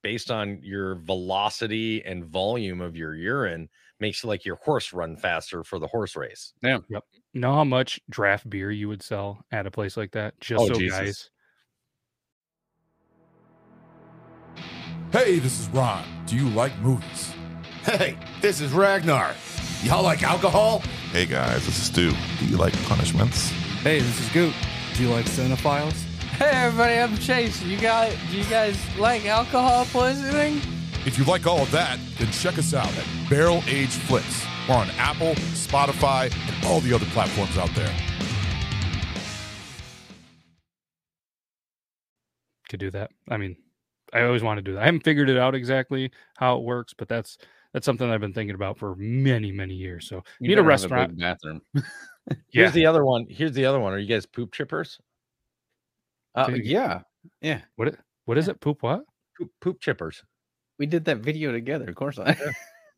based 0.02 0.30
on 0.30 0.60
your 0.62 0.94
velocity 0.96 2.04
and 2.04 2.24
volume 2.24 2.80
of 2.80 2.96
your 2.96 3.14
urine 3.16 3.68
makes 4.00 4.22
like 4.24 4.44
your 4.44 4.56
horse 4.64 4.92
run 4.92 5.16
faster 5.16 5.64
for 5.64 5.78
the 5.80 5.86
horse 5.88 6.14
race. 6.14 6.52
Yeah. 6.62 6.78
Yep. 6.88 7.02
Know 7.34 7.52
how 7.52 7.64
much 7.64 7.98
draft 8.08 8.48
beer 8.48 8.70
you 8.70 8.88
would 8.88 9.02
sell 9.02 9.44
at 9.50 9.66
a 9.66 9.70
place 9.72 9.96
like 9.96 10.12
that? 10.12 10.38
Just 10.40 10.62
Oh, 10.62 10.68
so 10.68 10.74
Jesus. 10.74 10.98
guys. 10.98 11.30
Hey, 15.10 15.38
this 15.38 15.58
is 15.58 15.68
Ron. 15.68 16.04
Do 16.26 16.36
you 16.36 16.50
like 16.50 16.78
movies? 16.80 17.32
Hey, 17.82 18.18
this 18.42 18.60
is 18.60 18.72
Ragnar. 18.72 19.34
Y'all 19.82 20.02
like 20.02 20.22
alcohol? 20.22 20.80
Hey 21.12 21.24
guys, 21.24 21.64
this 21.64 21.78
is 21.78 21.84
Stu. 21.84 22.12
Do 22.38 22.44
you 22.44 22.58
like 22.58 22.74
punishments? 22.82 23.48
Hey, 23.82 24.00
this 24.00 24.20
is 24.20 24.28
Goot. 24.32 24.52
Do 24.94 25.02
you 25.02 25.08
like 25.08 25.24
cinephiles? 25.24 25.94
Hey 26.36 26.50
everybody, 26.50 26.98
I'm 26.98 27.16
Chase. 27.16 27.62
You 27.62 27.78
guys, 27.78 28.14
do 28.30 28.36
you 28.36 28.44
guys 28.50 28.76
like 28.98 29.24
alcohol 29.24 29.86
poisoning? 29.86 30.60
If 31.06 31.16
you 31.16 31.24
like 31.24 31.46
all 31.46 31.62
of 31.62 31.70
that, 31.70 31.98
then 32.18 32.30
check 32.30 32.58
us 32.58 32.74
out 32.74 32.94
at 32.94 33.30
Barrel 33.30 33.62
Age 33.66 33.88
Flicks. 33.88 34.44
We're 34.68 34.74
on 34.74 34.90
Apple, 34.98 35.34
Spotify, 35.54 36.24
and 36.24 36.66
all 36.66 36.80
the 36.80 36.92
other 36.92 37.06
platforms 37.06 37.56
out 37.56 37.74
there. 37.74 37.94
could 42.68 42.80
do 42.80 42.90
that. 42.90 43.10
I 43.30 43.38
mean, 43.38 43.56
I 44.12 44.22
always 44.22 44.42
want 44.42 44.58
to 44.58 44.62
do 44.62 44.74
that. 44.74 44.82
I 44.82 44.86
haven't 44.86 45.04
figured 45.04 45.28
it 45.28 45.36
out 45.36 45.54
exactly 45.54 46.10
how 46.36 46.56
it 46.58 46.64
works, 46.64 46.94
but 46.96 47.08
that's 47.08 47.38
that's 47.72 47.84
something 47.84 48.08
I've 48.10 48.20
been 48.20 48.32
thinking 48.32 48.54
about 48.54 48.78
for 48.78 48.94
many, 48.96 49.52
many 49.52 49.74
years. 49.74 50.08
So 50.08 50.22
You 50.40 50.48
need 50.48 50.54
a 50.54 50.62
better 50.62 50.70
have 50.70 50.80
restaurant. 50.82 51.10
big 51.10 51.18
bathroom. 51.20 51.60
Here's 52.50 52.72
the 52.72 52.86
other 52.86 53.04
one. 53.04 53.26
Here's 53.28 53.52
the 53.52 53.66
other 53.66 53.78
one. 53.80 53.92
Are 53.92 53.98
you 53.98 54.06
guys 54.06 54.26
poop 54.26 54.52
chippers? 54.52 54.98
Uh, 56.34 56.46
Dude. 56.46 56.64
yeah. 56.64 57.00
Yeah. 57.42 57.60
What? 57.76 57.88
It, 57.88 57.98
what 58.24 58.38
is 58.38 58.48
it? 58.48 58.60
Poop 58.60 58.82
what? 58.82 59.02
Poop, 59.36 59.50
poop 59.60 59.80
chippers. 59.80 60.22
We 60.78 60.86
did 60.86 61.04
that 61.06 61.18
video 61.18 61.52
together. 61.52 61.88
Of 61.88 61.94
course, 61.96 62.18
I. 62.18 62.36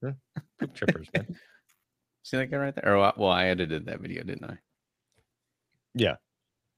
Yeah. 0.03 0.13
Poop 0.59 0.75
chippers, 0.75 1.07
man. 1.15 1.27
See 2.23 2.37
that 2.37 2.51
guy 2.51 2.57
right 2.59 2.75
there? 2.75 2.95
Or, 2.97 3.13
well, 3.17 3.31
I 3.31 3.47
edited 3.47 3.87
that 3.87 4.01
video, 4.01 4.23
didn't 4.23 4.45
I? 4.51 4.59
Yeah. 5.95 6.17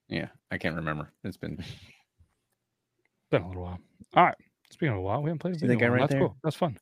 Yeah, 0.09 0.29
I 0.51 0.59
can't 0.59 0.77
remember. 0.77 1.13
It's 1.25 1.37
been. 1.37 1.63
Been 3.33 3.43
a 3.43 3.49
little 3.49 3.63
while. 3.63 3.79
All 4.15 4.25
right. 4.25 4.35
Speaking 4.71 4.93
of 4.93 4.99
a 4.99 5.01
while, 5.01 5.23
we 5.23 5.31
haven't 5.31 5.39
played 5.41 5.57
a 5.57 5.59
See 5.59 5.67
that 5.67 5.73
video. 5.73 5.81
guy 5.81 5.87
in 5.87 5.93
right 5.93 6.01
That's 6.03 6.13
there? 6.13 6.21
cool. 6.21 6.37
That's 6.45 6.57
fun. 6.57 6.79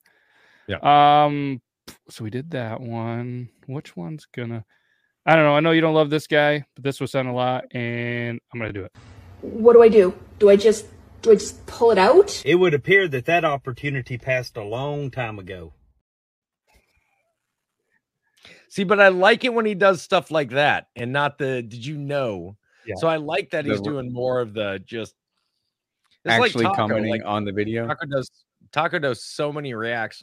Yeah. 0.67 0.79
Um. 1.25 1.63
So 2.09 2.25
we 2.25 2.31
did 2.31 2.51
that 2.51 2.81
one. 2.81 3.49
Which 3.67 3.97
one's 3.97 4.27
gonna? 4.27 4.65
I 5.25 5.37
don't 5.37 5.45
know. 5.45 5.55
I 5.57 5.61
know 5.61 5.71
you 5.71 5.81
don't 5.81 5.95
love 5.95 6.11
this 6.11 6.27
guy, 6.27 6.65
but 6.75 6.83
this 6.85 7.01
was 7.01 7.13
sent 7.13 7.29
a 7.29 7.33
lot, 7.33 7.65
and 7.73 8.41
I'm 8.53 8.61
gonna 8.61 8.73
do 8.73 8.85
it. 8.85 8.93
What 9.43 9.73
do 9.75 9.83
I 9.83 9.89
do? 9.89 10.13
Do 10.41 10.51
I 10.51 10.57
just 10.57 10.87
do 11.23 11.31
I 11.31 11.35
just 11.35 11.65
pull 11.67 11.93
it 11.93 11.99
out? 11.99 12.43
It 12.45 12.57
would 12.57 12.75
appear 12.75 13.07
that 13.09 13.27
that 13.27 13.45
opportunity 13.45 14.19
passed 14.19 14.57
a 14.57 14.65
long 14.65 15.11
time 15.11 15.39
ago. 15.39 15.73
See, 18.69 18.85
but 18.85 19.01
I 19.01 19.09
like 19.09 19.45
it 19.45 19.53
when 19.55 19.67
he 19.67 19.75
does 19.75 20.01
stuff 20.03 20.31
like 20.31 20.51
that 20.51 20.87
and 20.97 21.13
not 21.13 21.39
the 21.39 21.63
did 21.63 21.85
you 21.85 21.97
know? 21.97 22.57
Yeah. 22.87 22.95
So 22.99 23.09
I 23.09 23.17
like 23.17 23.51
that 23.51 23.65
he's 23.67 23.79
The- 23.79 23.85
doing 23.85 24.13
more 24.13 24.41
of 24.41 24.55
the 24.55 24.81
just 24.85 25.15
it's 26.25 26.39
like 26.39 26.49
Actually 26.51 26.65
Taco, 26.65 26.77
commenting 26.77 27.11
like, 27.11 27.23
on 27.25 27.45
the 27.45 27.53
video. 27.53 27.87
Taco 27.87 28.07
does 28.07 28.31
Taco 28.73 28.99
does 28.99 29.25
so 29.25 29.53
many 29.53 29.75
reacts. 29.75 30.23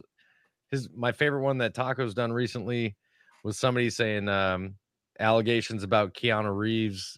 His 0.69 0.89
my 0.95 1.11
favorite 1.11 1.41
one 1.41 1.57
that 1.59 1.73
Taco's 1.73 2.13
done 2.13 2.31
recently 2.31 2.95
was 3.43 3.57
somebody 3.57 3.89
saying 3.89 4.29
um 4.29 4.75
allegations 5.19 5.83
about 5.83 6.13
Keanu 6.13 6.55
Reeves 6.55 7.17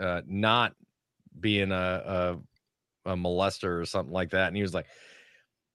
uh 0.00 0.22
not 0.26 0.72
being 1.38 1.70
a 1.70 2.36
a, 3.06 3.12
a 3.12 3.16
molester 3.16 3.80
or 3.80 3.84
something 3.84 4.12
like 4.12 4.30
that. 4.30 4.48
And 4.48 4.56
he 4.56 4.62
was 4.62 4.74
like, 4.74 4.86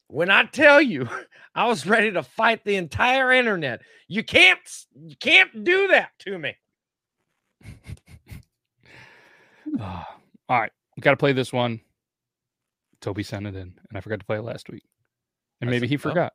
when 0.07 0.29
I 0.29 0.43
tell 0.45 0.81
you 0.81 1.07
I 1.55 1.67
was 1.67 1.85
ready 1.85 2.11
to 2.11 2.23
fight 2.23 2.65
the 2.65 2.75
entire 2.75 3.31
internet, 3.31 3.81
you 4.07 4.23
can't 4.23 4.59
you 5.07 5.15
can't 5.15 5.63
do 5.63 5.87
that 5.89 6.11
to 6.19 6.37
me. 6.37 6.55
Ah, 9.79 10.17
all 10.49 10.59
right, 10.59 10.71
got 11.01 11.11
to 11.11 11.17
play 11.17 11.33
this 11.33 11.51
one. 11.53 11.81
Toby 13.01 13.23
sent 13.23 13.47
it 13.47 13.55
in, 13.55 13.79
and 13.89 13.97
I 13.97 14.01
forgot 14.01 14.19
to 14.19 14.25
play 14.25 14.37
it 14.37 14.41
last 14.43 14.69
week, 14.69 14.83
and 15.61 15.69
I 15.69 15.71
maybe 15.71 15.87
he 15.87 15.95
forgot, 15.97 16.33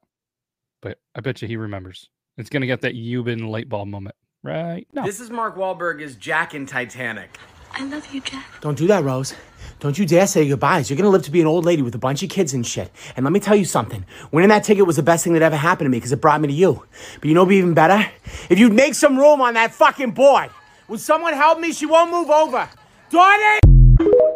but 0.81 0.99
I 1.15 1.21
bet 1.21 1.43
you 1.43 1.49
he 1.49 1.57
remembers. 1.57 2.09
It's 2.39 2.49
gonna 2.51 2.67
get 2.67 2.81
that 2.81 2.95
Euban 2.95 3.49
light 3.49 3.69
bulb 3.69 3.89
moment, 3.89 4.17
right? 4.43 4.87
No, 4.93 5.05
This 5.05 5.21
is 5.21 5.31
Mark 5.31 5.57
Wahlberg 5.57 6.03
as 6.03 6.17
Jack 6.17 6.55
in 6.55 6.67
Titanic. 6.67 7.37
I 7.75 7.85
love 7.85 8.13
you, 8.15 8.21
Jack. 8.21 8.47
Don't 8.61 8.79
do 8.79 8.87
that, 8.87 9.05
Rose. 9.05 9.35
Don't 9.81 9.99
you 9.99 10.07
dare 10.07 10.27
say 10.27 10.49
goodbyes. 10.49 10.89
You're 10.89 10.97
gonna 10.97 11.11
live 11.11 11.23
to 11.25 11.31
be 11.31 11.41
an 11.41 11.47
old 11.47 11.65
lady 11.67 11.83
with 11.83 11.95
a 11.95 11.99
bunch 11.99 12.23
of 12.23 12.31
kids 12.31 12.55
and 12.55 12.67
shit. 12.67 12.91
And 13.17 13.25
let 13.25 13.33
me 13.33 13.41
tell 13.41 13.57
you 13.57 13.65
something. 13.67 14.05
Winning 14.33 14.49
that 14.49 14.65
ticket 14.65 14.87
was 14.87 14.97
the 14.97 15.03
best 15.03 15.23
thing 15.25 15.35
that 15.35 15.43
ever 15.43 15.57
happened 15.57 15.87
to 15.87 15.91
me 15.91 15.99
because 15.99 16.13
it 16.13 16.21
brought 16.21 16.41
me 16.41 16.49
to 16.49 16.55
you. 16.55 16.85
But 17.21 17.29
you 17.29 17.35
know, 17.35 17.43
what'd 17.43 17.51
be 17.51 17.57
even 17.57 17.75
better 17.75 18.07
if 18.49 18.59
you'd 18.59 18.73
make 18.73 18.95
some 18.95 19.19
room 19.19 19.41
on 19.43 19.55
that 19.55 19.75
fucking 19.75 20.13
board. 20.13 20.51
Would 20.89 21.01
someone 21.01 21.35
help 21.35 21.61
me? 21.61 21.73
She 21.73 21.87
won't 21.87 22.11
move 22.11 22.31
over. 22.31 22.69
Donnie! 23.11 24.35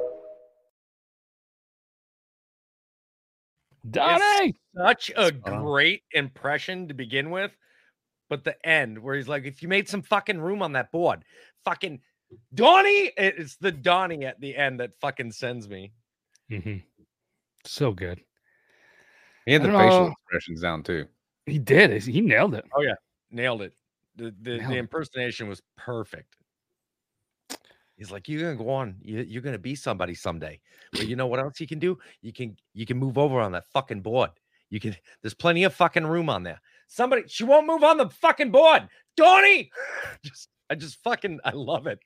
Donnie! 3.91 4.57
Such 4.77 5.11
a 5.17 5.29
Spot 5.29 5.53
on. 5.53 5.65
great 5.65 6.03
impression 6.13 6.89
to 6.89 6.95
begin 6.95 7.31
with. 7.31 7.57
But 8.31 8.45
the 8.45 8.57
end 8.67 8.99
where 8.99 9.17
he's 9.17 9.29
like, 9.29 9.45
if 9.45 9.63
you 9.63 9.69
made 9.69 9.89
some 9.89 10.03
fucking 10.03 10.39
room 10.39 10.61
on 10.63 10.73
that 10.73 10.93
board, 10.93 11.25
fucking 11.65 12.01
Donnie, 12.55 13.11
it's 13.17 13.57
the 13.57 13.73
Donnie 13.73 14.27
at 14.27 14.39
the 14.41 14.55
end 14.55 14.81
that 14.81 14.95
fucking 15.01 15.33
sends 15.33 15.69
me. 15.69 15.93
Mm-hmm. 16.51 16.77
so 17.65 17.93
good. 17.93 18.21
He 19.47 19.53
had 19.55 19.63
the 19.63 19.69
facial 19.69 20.07
know. 20.07 20.13
expressions 20.13 20.61
down 20.61 20.83
too. 20.83 21.07
He 21.47 21.59
did. 21.59 22.03
He 22.03 22.21
nailed 22.21 22.55
it. 22.55 22.65
Oh 22.77 22.83
yeah, 22.83 22.95
nailed 23.31 23.63
it. 23.63 23.73
The 24.17 24.35
the, 24.43 24.59
Nailed 24.59 24.71
the 24.73 24.77
it. 24.77 24.79
impersonation 24.79 25.49
was 25.49 25.63
perfect. 25.77 26.37
He's 27.99 28.13
like, 28.13 28.29
you're 28.29 28.41
gonna 28.41 28.57
go 28.57 28.71
on. 28.71 28.97
You, 29.03 29.25
you're 29.27 29.43
gonna 29.43 29.59
be 29.59 29.75
somebody 29.75 30.15
someday. 30.15 30.61
But 30.93 31.09
you 31.09 31.17
know 31.17 31.27
what 31.27 31.41
else 31.41 31.61
you 31.61 31.67
can 31.67 31.81
do? 31.81 31.99
You 32.23 32.33
can 32.33 32.57
you 32.73 32.87
can 32.87 32.97
move 32.97 33.19
over 33.19 33.41
on 33.41 33.53
that 33.53 33.67
fucking 33.73 34.03
board. 34.03 34.31
You 34.71 34.79
can. 34.79 34.97
There's 35.23 35.35
plenty 35.35 35.65
of 35.65 35.75
fucking 35.75 36.07
room 36.07 36.31
on 36.31 36.45
there. 36.45 36.61
Somebody, 36.87 37.25
she 37.27 37.45
won't 37.45 37.67
move 37.67 37.83
on 37.83 37.99
the 37.99 38.09
fucking 38.09 38.53
board. 38.53 38.89
Donnie, 39.17 39.71
just 40.25 40.49
I 40.71 40.77
just 40.77 41.03
fucking 41.03 41.41
I 41.45 41.51
love 41.51 41.89
it. 41.89 41.99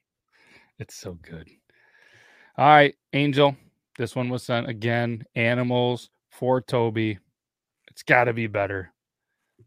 It's 0.78 0.94
so 0.94 1.12
good. 1.12 1.48
All 2.56 2.66
right, 2.66 2.94
Angel. 3.12 3.54
This 3.98 4.16
one 4.16 4.30
was 4.30 4.42
sent 4.42 4.68
again. 4.68 5.24
Animals 5.34 6.08
for 6.30 6.62
Toby. 6.62 7.18
It's 7.90 8.02
got 8.02 8.24
to 8.24 8.32
be 8.32 8.46
better 8.46 8.92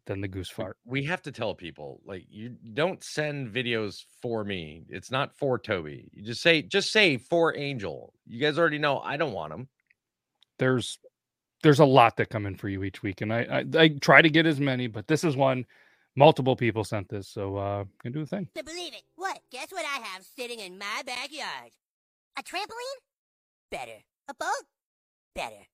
than 0.06 0.22
the 0.22 0.28
goose 0.28 0.49
fart. 0.49 0.78
We 0.86 1.03
have 1.06 1.22
to 1.24 1.32
tell 1.32 1.56
people 1.56 2.01
like 2.06 2.26
you 2.30 2.56
don't 2.74 3.03
send 3.03 3.53
videos 3.53 4.06
for 4.22 4.43
me. 4.43 4.84
It's 4.89 5.12
not 5.12 5.36
for 5.38 5.60
Toby. 5.60 6.10
You 6.14 6.24
just 6.24 6.41
say 6.41 6.62
just 6.62 6.91
say 6.91 7.18
for 7.18 7.56
Angel. 7.56 8.14
You 8.28 8.39
guys 8.39 8.60
already 8.60 8.80
know 8.80 8.99
I 8.99 9.18
don't 9.18 9.34
want 9.34 9.53
him. 9.53 9.68
There's 10.60 10.99
there's 11.64 11.80
a 11.80 11.86
lot 11.86 12.18
that 12.18 12.30
come 12.30 12.45
in 12.45 12.56
for 12.56 12.70
you 12.70 12.84
each 12.84 13.03
week, 13.03 13.22
and 13.22 13.34
I 13.34 13.66
I, 13.76 13.82
I 13.82 13.88
try 13.89 14.22
to 14.22 14.30
get 14.30 14.45
as 14.45 14.60
many, 14.60 14.88
but 14.88 15.08
this 15.08 15.24
is 15.24 15.36
one. 15.36 15.66
Multiple 16.18 16.56
people 16.56 16.86
sent 16.86 17.10
this, 17.10 17.28
so 17.28 17.58
uh, 17.58 17.84
can 18.01 18.14
do 18.14 18.22
a 18.22 18.26
thing. 18.26 18.47
To 18.56 18.64
believe 18.64 18.93
it. 18.93 19.03
What? 19.18 19.39
Guess 19.51 19.72
what 19.72 19.86
I 19.86 19.99
have 20.01 20.24
sitting 20.24 20.60
in 20.62 20.78
my 20.78 21.03
backyard? 21.06 21.72
A 22.39 22.43
trampoline? 22.43 23.01
Better. 23.72 24.03
A 24.30 24.34
boat? 24.34 24.66
Better. 25.36 25.68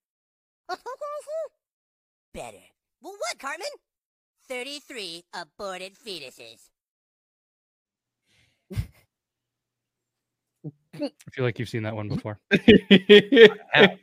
Better. 2.34 2.58
Well, 3.02 3.12
what, 3.14 3.38
Cartman? 3.38 3.68
33 4.48 5.24
aborted 5.34 5.94
fetuses. 5.94 6.68
I 10.94 11.10
feel 11.32 11.44
like 11.44 11.58
you've 11.58 11.68
seen 11.68 11.82
that 11.84 11.96
one 11.96 12.08
before. 12.08 12.38
yep, 12.50 13.98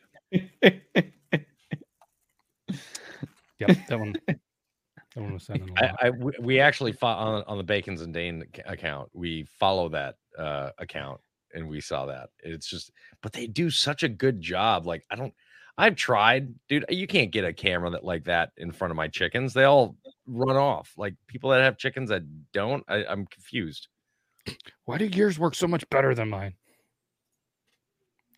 that 3.88 4.00
one. 4.00 4.16
That 4.28 5.22
one 5.24 5.34
was 5.34 5.44
sent 5.44 5.62
in 5.62 5.70
a 5.70 5.74
lot. 5.74 5.96
I, 6.02 6.08
I 6.08 6.10
we- 6.12 6.34
we 6.40 6.60
actually 6.60 6.92
fo- 6.94 7.08
on 7.08 7.44
on 7.48 7.58
the 7.58 7.64
Bacon's 7.64 8.02
and 8.02 8.14
Dane 8.14 8.44
account. 8.66 9.10
We 9.14 9.44
follow 9.60 9.90
that 9.90 10.16
uh 10.38 10.72
account 10.78 11.20
and 11.54 11.68
we 11.68 11.82
saw 11.82 12.06
that. 12.08 12.30
It's 12.44 12.70
just, 12.70 12.92
but 13.22 13.34
they 13.34 13.48
do 13.48 13.70
such 13.72 14.04
a 14.04 14.10
good 14.10 14.40
job. 14.42 14.86
Like 14.86 15.04
I 15.10 15.16
don't, 15.16 15.34
I've 15.78 15.96
tried, 15.96 16.54
dude. 16.68 16.86
You 16.90 17.08
can't 17.08 17.32
get 17.32 17.46
a 17.46 17.54
camera 17.54 17.90
that 17.92 18.04
like 18.04 18.26
that 18.26 18.52
in 18.58 18.72
front 18.72 18.92
of 18.92 18.98
my 18.98 19.08
chickens. 19.08 19.54
They 19.54 19.64
all 19.64 19.96
run 20.28 20.58
off. 20.58 20.92
Like 20.98 21.16
people 21.28 21.50
that 21.52 21.62
have 21.62 21.78
chickens 21.78 22.10
that 22.10 22.24
don't. 22.52 22.84
I, 22.88 23.06
I'm 23.06 23.26
confused. 23.28 23.88
Why 24.86 24.98
do 24.98 25.06
yours 25.06 25.40
work 25.40 25.56
so 25.56 25.68
much 25.68 25.90
better 25.90 26.14
than 26.16 26.30
mine? 26.30 26.56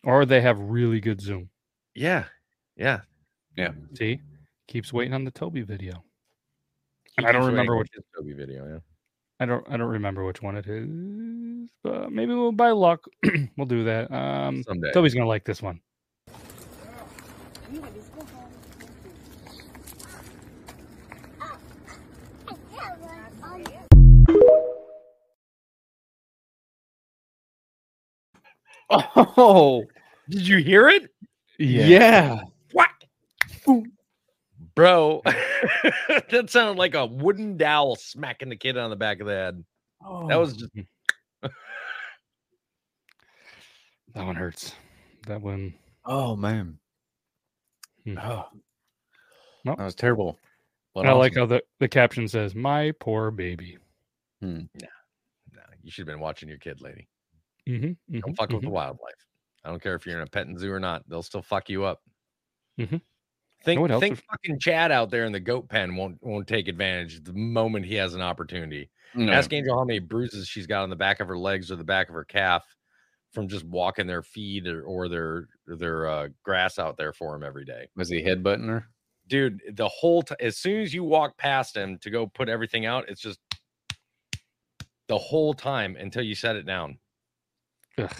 Or 0.04 0.24
they 0.24 0.40
have 0.40 0.58
really 0.58 1.00
good 1.00 1.20
zoom. 1.20 1.48
Yeah, 1.94 2.24
yeah, 2.76 3.00
yeah. 3.56 3.72
See, 3.96 4.20
keeps 4.66 4.92
waiting 4.92 5.14
on 5.14 5.24
the 5.24 5.30
Toby 5.30 5.62
video. 5.62 6.04
And 7.16 7.26
I 7.26 7.32
don't 7.32 7.46
remember 7.46 7.76
which 7.76 7.90
Toby 8.16 8.32
video. 8.32 8.66
Yeah. 8.66 8.78
I 9.40 9.44
don't 9.44 9.66
I 9.68 9.76
don't 9.76 9.88
remember 9.88 10.24
which 10.24 10.40
one 10.40 10.56
it 10.56 10.66
is, 10.68 11.68
but 11.82 12.12
maybe 12.12 12.32
we'll 12.32 12.52
by 12.52 12.70
luck 12.70 13.04
we'll 13.56 13.66
do 13.66 13.84
that. 13.84 14.10
Um, 14.12 14.62
Someday. 14.62 14.92
Toby's 14.92 15.14
gonna 15.14 15.26
like 15.26 15.44
this 15.44 15.60
one. 15.60 15.80
Oh, 29.16 29.84
did 30.28 30.46
you 30.46 30.58
hear 30.58 30.88
it? 30.88 31.10
Yeah. 31.58 32.40
What? 32.72 32.90
Bro, 34.74 35.22
that 36.30 36.46
sounded 36.48 36.78
like 36.78 36.94
a 36.94 37.04
wooden 37.06 37.56
dowel 37.56 37.96
smacking 37.96 38.48
the 38.48 38.56
kid 38.56 38.76
on 38.78 38.90
the 38.90 38.96
back 38.96 39.20
of 39.20 39.26
the 39.26 39.32
head. 39.34 39.64
That 40.28 40.36
was 40.36 40.56
just 40.56 40.72
That 44.14 44.24
one 44.26 44.34
hurts. 44.36 44.74
That 45.26 45.40
one. 45.40 45.74
Oh 46.04 46.36
man. 46.36 46.78
Hmm. 48.04 48.18
Oh, 48.18 48.44
Nope. 49.64 49.78
that 49.78 49.84
was 49.84 49.94
terrible. 49.94 50.38
But 50.94 51.00
And 51.02 51.10
I 51.10 51.12
like 51.12 51.34
how 51.36 51.46
the, 51.46 51.62
the 51.78 51.88
caption 51.88 52.26
says, 52.28 52.54
My 52.54 52.92
poor 53.00 53.30
baby. 53.30 53.78
Hmm. 54.40 54.62
Nah, 54.80 55.62
you 55.82 55.90
should 55.90 56.06
have 56.06 56.14
been 56.14 56.20
watching 56.20 56.48
your 56.48 56.58
kid, 56.58 56.80
lady. 56.80 57.08
Mm-hmm, 57.68 58.20
Don't 58.20 58.34
fuck 58.36 58.50
with 58.50 58.62
the 58.62 58.70
wildlife. 58.70 59.14
I 59.64 59.70
don't 59.70 59.82
care 59.82 59.94
if 59.94 60.04
you're 60.06 60.16
in 60.16 60.22
a 60.22 60.26
petting 60.30 60.58
zoo 60.58 60.72
or 60.72 60.80
not; 60.80 61.08
they'll 61.08 61.22
still 61.22 61.42
fuck 61.42 61.68
you 61.68 61.84
up. 61.84 62.00
Think, 63.64 63.80
what 63.80 63.92
else 63.92 64.00
think, 64.00 64.16
was- 64.16 64.22
fucking 64.32 64.58
Chad 64.58 64.90
out 64.90 65.10
there 65.10 65.24
in 65.24 65.30
the 65.32 65.38
goat 65.38 65.68
pen 65.68 65.94
won't 65.94 66.18
won't 66.20 66.48
take 66.48 66.66
advantage 66.66 67.22
the 67.22 67.32
moment 67.32 67.86
he 67.86 67.94
has 67.94 68.14
an 68.14 68.20
opportunity. 68.20 68.90
No. 69.14 69.32
Ask 69.32 69.52
Angel 69.52 69.76
how 69.78 69.84
many 69.84 70.00
bruises 70.00 70.48
she's 70.48 70.66
got 70.66 70.82
on 70.82 70.90
the 70.90 70.96
back 70.96 71.20
of 71.20 71.28
her 71.28 71.38
legs 71.38 71.70
or 71.70 71.76
the 71.76 71.84
back 71.84 72.08
of 72.08 72.14
her 72.14 72.24
calf 72.24 72.64
from 73.32 73.46
just 73.46 73.64
walking 73.64 74.06
their 74.08 74.22
feed 74.22 74.66
or, 74.66 74.82
or 74.82 75.08
their 75.08 75.46
their 75.66 76.08
uh, 76.08 76.28
grass 76.42 76.78
out 76.80 76.96
there 76.96 77.12
for 77.12 77.36
him 77.36 77.44
every 77.44 77.64
day. 77.64 77.86
Was 77.94 78.08
he 78.08 78.20
headbutting 78.22 78.66
her? 78.68 78.86
Dude, 79.28 79.60
the 79.70 79.88
whole 79.88 80.22
time, 80.22 80.38
as 80.40 80.58
soon 80.58 80.80
as 80.82 80.92
you 80.92 81.04
walk 81.04 81.38
past 81.38 81.76
him 81.76 81.98
to 81.98 82.10
go 82.10 82.26
put 82.26 82.48
everything 82.48 82.84
out, 82.84 83.08
it's 83.08 83.20
just 83.20 83.38
the 85.06 85.18
whole 85.18 85.54
time 85.54 85.94
until 85.96 86.22
you 86.22 86.34
set 86.34 86.56
it 86.56 86.66
down. 86.66 86.98
Ugh. 87.98 88.12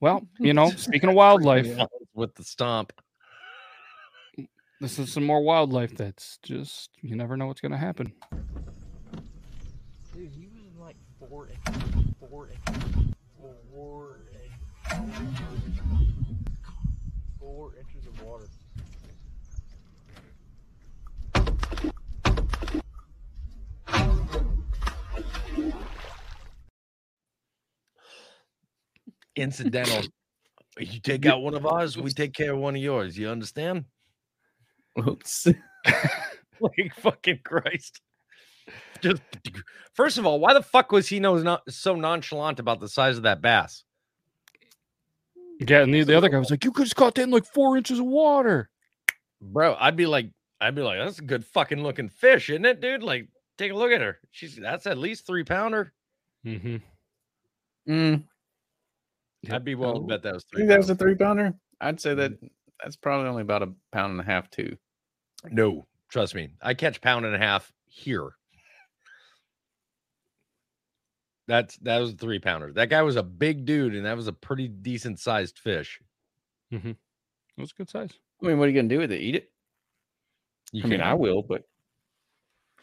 Well, 0.00 0.26
you 0.38 0.52
know, 0.52 0.70
speaking 0.70 1.08
of 1.08 1.14
wildlife, 1.14 1.78
with 2.14 2.34
the 2.34 2.44
stomp. 2.44 2.92
this 4.80 4.98
is 4.98 5.12
some 5.12 5.24
more 5.24 5.42
wildlife 5.42 5.96
that's 5.96 6.38
just 6.42 6.90
you 7.00 7.16
never 7.16 7.36
know 7.36 7.46
what's 7.46 7.60
going 7.60 7.72
to 7.72 7.78
happen. 7.78 8.12
Dude, 10.12 10.30
he 10.30 10.48
was 10.48 10.64
in 10.74 10.80
like 10.80 10.96
four. 11.18 11.48
Four. 12.20 12.48
Four 13.72 14.18
Incidental. 29.36 30.02
you 30.78 31.00
take 31.00 31.26
out 31.26 31.42
one 31.42 31.54
of 31.54 31.66
ours, 31.66 31.96
we 31.96 32.10
take 32.10 32.34
care 32.34 32.52
of 32.52 32.58
one 32.58 32.76
of 32.76 32.82
yours. 32.82 33.16
You 33.16 33.28
understand? 33.28 33.84
Oops. 34.98 35.48
like 36.60 36.94
fucking 36.96 37.40
Christ. 37.44 38.00
Just 39.00 39.22
first 39.94 40.18
of 40.18 40.26
all, 40.26 40.38
why 40.38 40.54
the 40.54 40.62
fuck 40.62 40.92
was 40.92 41.08
he 41.08 41.18
no, 41.18 41.36
not 41.38 41.62
so 41.68 41.96
nonchalant 41.96 42.60
about 42.60 42.80
the 42.80 42.88
size 42.88 43.16
of 43.16 43.24
that 43.24 43.42
bass? 43.42 43.84
Yeah, 45.58 45.82
and 45.82 45.92
the, 45.92 46.04
the 46.04 46.16
other 46.16 46.28
guy 46.28 46.38
was 46.38 46.50
like, 46.50 46.64
"You 46.64 46.72
could 46.72 46.84
just 46.84 46.96
caught 46.96 47.14
that 47.16 47.22
in 47.22 47.30
like 47.30 47.44
four 47.44 47.76
inches 47.76 47.98
of 47.98 48.06
water." 48.06 48.70
Bro, 49.40 49.76
I'd 49.78 49.96
be 49.96 50.06
like, 50.06 50.30
I'd 50.60 50.76
be 50.76 50.82
like, 50.82 50.98
that's 50.98 51.18
a 51.18 51.22
good 51.22 51.44
fucking 51.44 51.82
looking 51.82 52.08
fish, 52.08 52.48
isn't 52.48 52.64
it, 52.64 52.80
dude? 52.80 53.02
Like, 53.02 53.28
take 53.58 53.72
a 53.72 53.76
look 53.76 53.90
at 53.90 54.00
her. 54.00 54.18
She's 54.30 54.56
that's 54.56 54.86
at 54.86 54.98
least 54.98 55.26
three 55.26 55.42
pounder. 55.42 55.92
Mm-hmm. 56.46 56.76
Mm, 57.92 58.22
I'd 59.50 59.64
be 59.64 59.74
willing 59.74 60.02
to 60.02 60.06
bet 60.08 60.22
that 60.22 60.34
was 60.34 60.44
I 60.44 60.48
three. 60.50 60.60
think 60.60 60.68
that 60.68 60.78
was 60.78 60.90
a 60.90 60.94
three 60.94 61.14
pounder. 61.14 61.54
I'd 61.80 62.00
say 62.00 62.14
that 62.14 62.32
that's 62.82 62.96
probably 62.96 63.28
only 63.28 63.42
about 63.42 63.62
a 63.62 63.72
pound 63.90 64.12
and 64.12 64.20
a 64.20 64.24
half 64.24 64.48
too. 64.50 64.76
No, 65.50 65.86
trust 66.08 66.34
me. 66.34 66.54
I 66.62 66.74
catch 66.74 67.00
pound 67.00 67.26
and 67.26 67.34
a 67.34 67.38
half 67.38 67.72
here. 67.86 68.30
That's 71.48 71.76
that 71.78 71.98
was 71.98 72.12
a 72.12 72.16
three 72.16 72.38
pounder. 72.38 72.72
That 72.72 72.88
guy 72.88 73.02
was 73.02 73.16
a 73.16 73.22
big 73.22 73.64
dude, 73.64 73.94
and 73.96 74.06
that 74.06 74.16
was 74.16 74.28
a 74.28 74.32
pretty 74.32 74.68
decent 74.68 75.18
sized 75.18 75.58
fish. 75.58 76.00
Mm-hmm. 76.72 76.90
It 76.90 76.96
was 77.58 77.72
a 77.72 77.74
good 77.74 77.90
size. 77.90 78.10
I 78.42 78.46
mean, 78.46 78.58
what 78.58 78.66
are 78.66 78.68
you 78.70 78.76
gonna 78.76 78.88
do 78.88 78.98
with 78.98 79.10
it? 79.12 79.20
Eat 79.20 79.34
it? 79.34 79.50
You 80.72 80.84
I 80.84 80.86
mean, 80.86 81.00
I 81.00 81.14
will, 81.14 81.42
but 81.42 81.64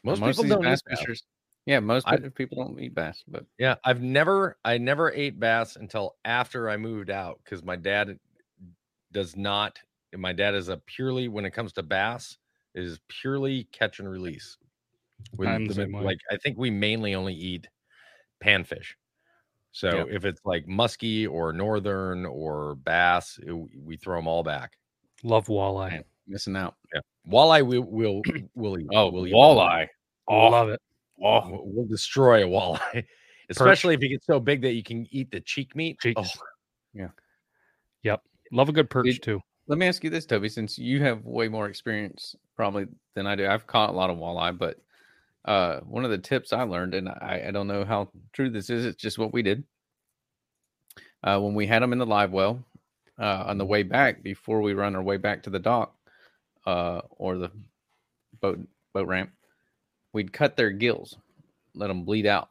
Most, 0.03 0.19
most 0.19 0.35
people 0.41 0.55
don't 0.57 0.63
bass 0.63 0.79
eat 0.85 0.89
bass. 0.89 0.99
fishers. 0.99 1.23
Yeah, 1.65 1.79
most 1.79 2.07
I- 2.07 2.17
people 2.17 2.63
don't 2.63 2.79
eat 2.79 2.95
bass, 2.95 3.23
but 3.27 3.45
Yeah, 3.57 3.75
I've 3.83 4.01
never 4.01 4.57
I 4.65 4.77
never 4.77 5.11
ate 5.11 5.39
bass 5.39 5.75
until 5.75 6.15
after 6.25 6.69
I 6.69 6.77
moved 6.77 7.09
out 7.09 7.39
because 7.43 7.63
my 7.63 7.75
dad 7.75 8.17
does 9.11 9.35
not. 9.35 9.79
My 10.15 10.33
dad 10.33 10.55
is 10.55 10.69
a 10.69 10.77
purely 10.77 11.27
when 11.27 11.45
it 11.45 11.51
comes 11.51 11.71
to 11.73 11.83
bass 11.83 12.37
is 12.75 12.99
purely 13.07 13.65
catch 13.65 13.99
and 13.99 14.09
release. 14.09 14.57
With 15.37 15.47
I'm 15.49 15.65
the 15.65 15.73
the- 15.73 15.81
same 15.83 15.91
way. 15.91 16.03
like 16.03 16.19
I 16.31 16.37
think 16.37 16.57
we 16.57 16.69
mainly 16.71 17.13
only 17.13 17.33
eat 17.35 17.67
panfish. 18.43 18.95
So 19.71 19.89
Yeah. 20.07 20.15
if 20.15 20.25
it's 20.25 20.41
like 20.45 20.65
muskie 20.65 21.29
or 21.29 21.53
northern 21.53 22.25
or 22.25 22.75
bass, 22.75 23.37
it- 23.43 23.51
we 23.53 23.97
throw 23.97 24.17
them 24.17 24.27
all 24.27 24.41
back. 24.43 24.77
Love 25.23 25.47
walleye. 25.47 25.91
man, 25.91 26.03
missing 26.27 26.55
out. 26.55 26.75
Yeah, 26.93 27.01
walleye 27.27 27.65
we 27.67 27.77
will 27.79 28.23
will 28.55 28.79
eat. 28.79 28.87
Oh, 28.93 29.09
we'll 29.11 29.27
eat 29.27 29.33
walleye. 29.35 29.87
Oh, 30.27 30.49
Love 30.49 30.69
it. 30.69 30.81
Oh, 31.23 31.49
We'll, 31.49 31.61
we'll 31.65 31.85
destroy 31.87 32.45
a 32.45 32.47
walleye, 32.47 33.05
especially 33.49 33.95
if 33.95 34.01
you 34.01 34.09
get 34.09 34.23
so 34.23 34.39
big 34.39 34.61
that 34.61 34.73
you 34.73 34.83
can 34.83 35.07
eat 35.11 35.31
the 35.31 35.39
cheek 35.41 35.75
meat. 35.75 35.99
Cheeks. 35.99 36.21
Oh, 36.21 36.43
Yeah. 36.93 37.09
Yep. 38.03 38.21
Love 38.51 38.69
a 38.69 38.71
good 38.71 38.89
perch 38.89 39.05
Did- 39.05 39.23
too. 39.23 39.41
Let 39.67 39.77
me 39.77 39.85
ask 39.87 40.03
you 40.03 40.09
this, 40.09 40.25
Toby, 40.25 40.49
since 40.49 40.79
you 40.79 41.03
have 41.03 41.23
way 41.25 41.47
more 41.47 41.67
experience 41.67 42.35
probably 42.55 42.87
than 43.13 43.27
I 43.27 43.35
do. 43.35 43.47
I've 43.47 43.67
caught 43.67 43.91
a 43.91 43.93
lot 43.93 44.09
of 44.09 44.17
walleye, 44.17 44.57
but 44.57 44.79
uh, 45.45 45.81
one 45.81 46.03
of 46.03 46.09
the 46.09 46.17
tips 46.17 46.53
I 46.53 46.63
learned, 46.63 46.95
and 46.95 47.07
I, 47.07 47.45
I 47.47 47.51
don't 47.51 47.67
know 47.67 47.85
how 47.85 48.09
true 48.33 48.49
this 48.49 48.71
is, 48.71 48.83
it's 48.83 48.99
just 48.99 49.19
what 49.19 49.31
we 49.31 49.43
did. 49.43 49.63
Uh, 51.23 51.39
when 51.39 51.53
we 51.53 51.67
had 51.67 51.83
them 51.83 51.93
in 51.93 51.99
the 51.99 52.05
live 52.05 52.31
well, 52.31 52.65
uh, 53.19 53.43
on 53.45 53.59
the 53.59 53.65
way 53.65 53.83
back, 53.83 54.23
before 54.23 54.61
we 54.61 54.73
run 54.73 54.95
our 54.95 55.03
way 55.03 55.17
back 55.17 55.43
to 55.43 55.51
the 55.51 55.59
dock 55.59 55.95
uh, 56.65 57.01
or 57.11 57.37
the 57.37 57.51
boat 58.41 58.59
boat 58.93 59.07
ramp, 59.07 59.29
we'd 60.13 60.33
cut 60.33 60.55
their 60.57 60.71
gills, 60.71 61.17
let 61.73 61.87
them 61.87 62.03
bleed 62.05 62.25
out. 62.25 62.49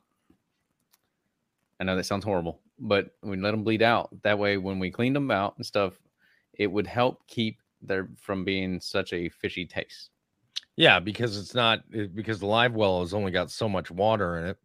I 1.80 1.84
know 1.84 1.96
that 1.96 2.04
sounds 2.04 2.24
horrible, 2.24 2.60
but 2.78 3.16
we 3.22 3.36
let 3.36 3.52
them 3.52 3.64
bleed 3.64 3.82
out. 3.82 4.10
That 4.22 4.38
way, 4.38 4.56
when 4.56 4.78
we 4.78 4.90
cleaned 4.90 5.16
them 5.16 5.30
out 5.30 5.56
and 5.56 5.64
stuff, 5.66 6.00
it 6.54 6.66
would 6.68 6.86
help 6.86 7.26
keep 7.28 7.60
their 7.80 8.08
from 8.16 8.44
being 8.44 8.80
such 8.80 9.12
a 9.12 9.28
fishy 9.28 9.64
taste. 9.66 10.10
Yeah, 10.76 11.00
because 11.00 11.36
it's 11.36 11.54
not 11.54 11.80
it- 11.90 12.14
because 12.14 12.40
the 12.40 12.46
live 12.46 12.74
well 12.74 13.00
has 13.00 13.14
only 13.14 13.32
got 13.32 13.50
so 13.50 13.68
much 13.68 13.90
water 13.90 14.38
in 14.38 14.44
it, 14.46 14.58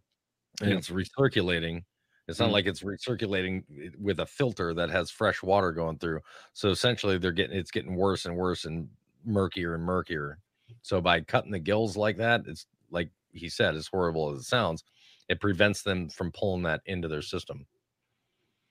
and 0.62 0.74
it's 0.74 0.90
recirculating. 0.90 1.86
It's 2.28 2.40
not 2.40 2.52
Mhm. 2.52 2.54
like 2.54 2.68
it's 2.68 2.84
recirculating 2.84 3.98
with 4.00 4.20
a 4.20 4.26
filter 4.28 4.74
that 4.76 4.90
has 4.92 5.12
fresh 5.12 5.44
water 5.44 5.72
going 5.74 6.00
through. 6.00 6.22
So 6.54 6.70
essentially, 6.72 7.18
they're 7.20 7.32
getting 7.34 7.58
it's 7.58 7.72
getting 7.72 7.96
worse 7.96 8.26
and 8.26 8.38
worse 8.38 8.66
and 8.66 8.90
murkier 9.26 9.76
and 9.76 9.84
murkier. 9.84 10.40
So 10.84 11.02
by 11.02 11.22
cutting 11.22 11.52
the 11.52 11.60
gills 11.60 11.98
like 11.98 12.18
that, 12.18 12.48
it's 12.48 12.68
like 12.94 13.10
he 13.34 13.50
said, 13.50 13.76
as 13.76 13.88
horrible 13.88 14.32
as 14.32 14.40
it 14.40 14.44
sounds, 14.44 14.84
it 15.28 15.42
prevents 15.42 15.82
them 15.84 16.10
from 16.10 16.32
pulling 16.32 16.64
that 16.64 16.82
into 16.86 17.08
their 17.10 17.22
system. 17.22 17.66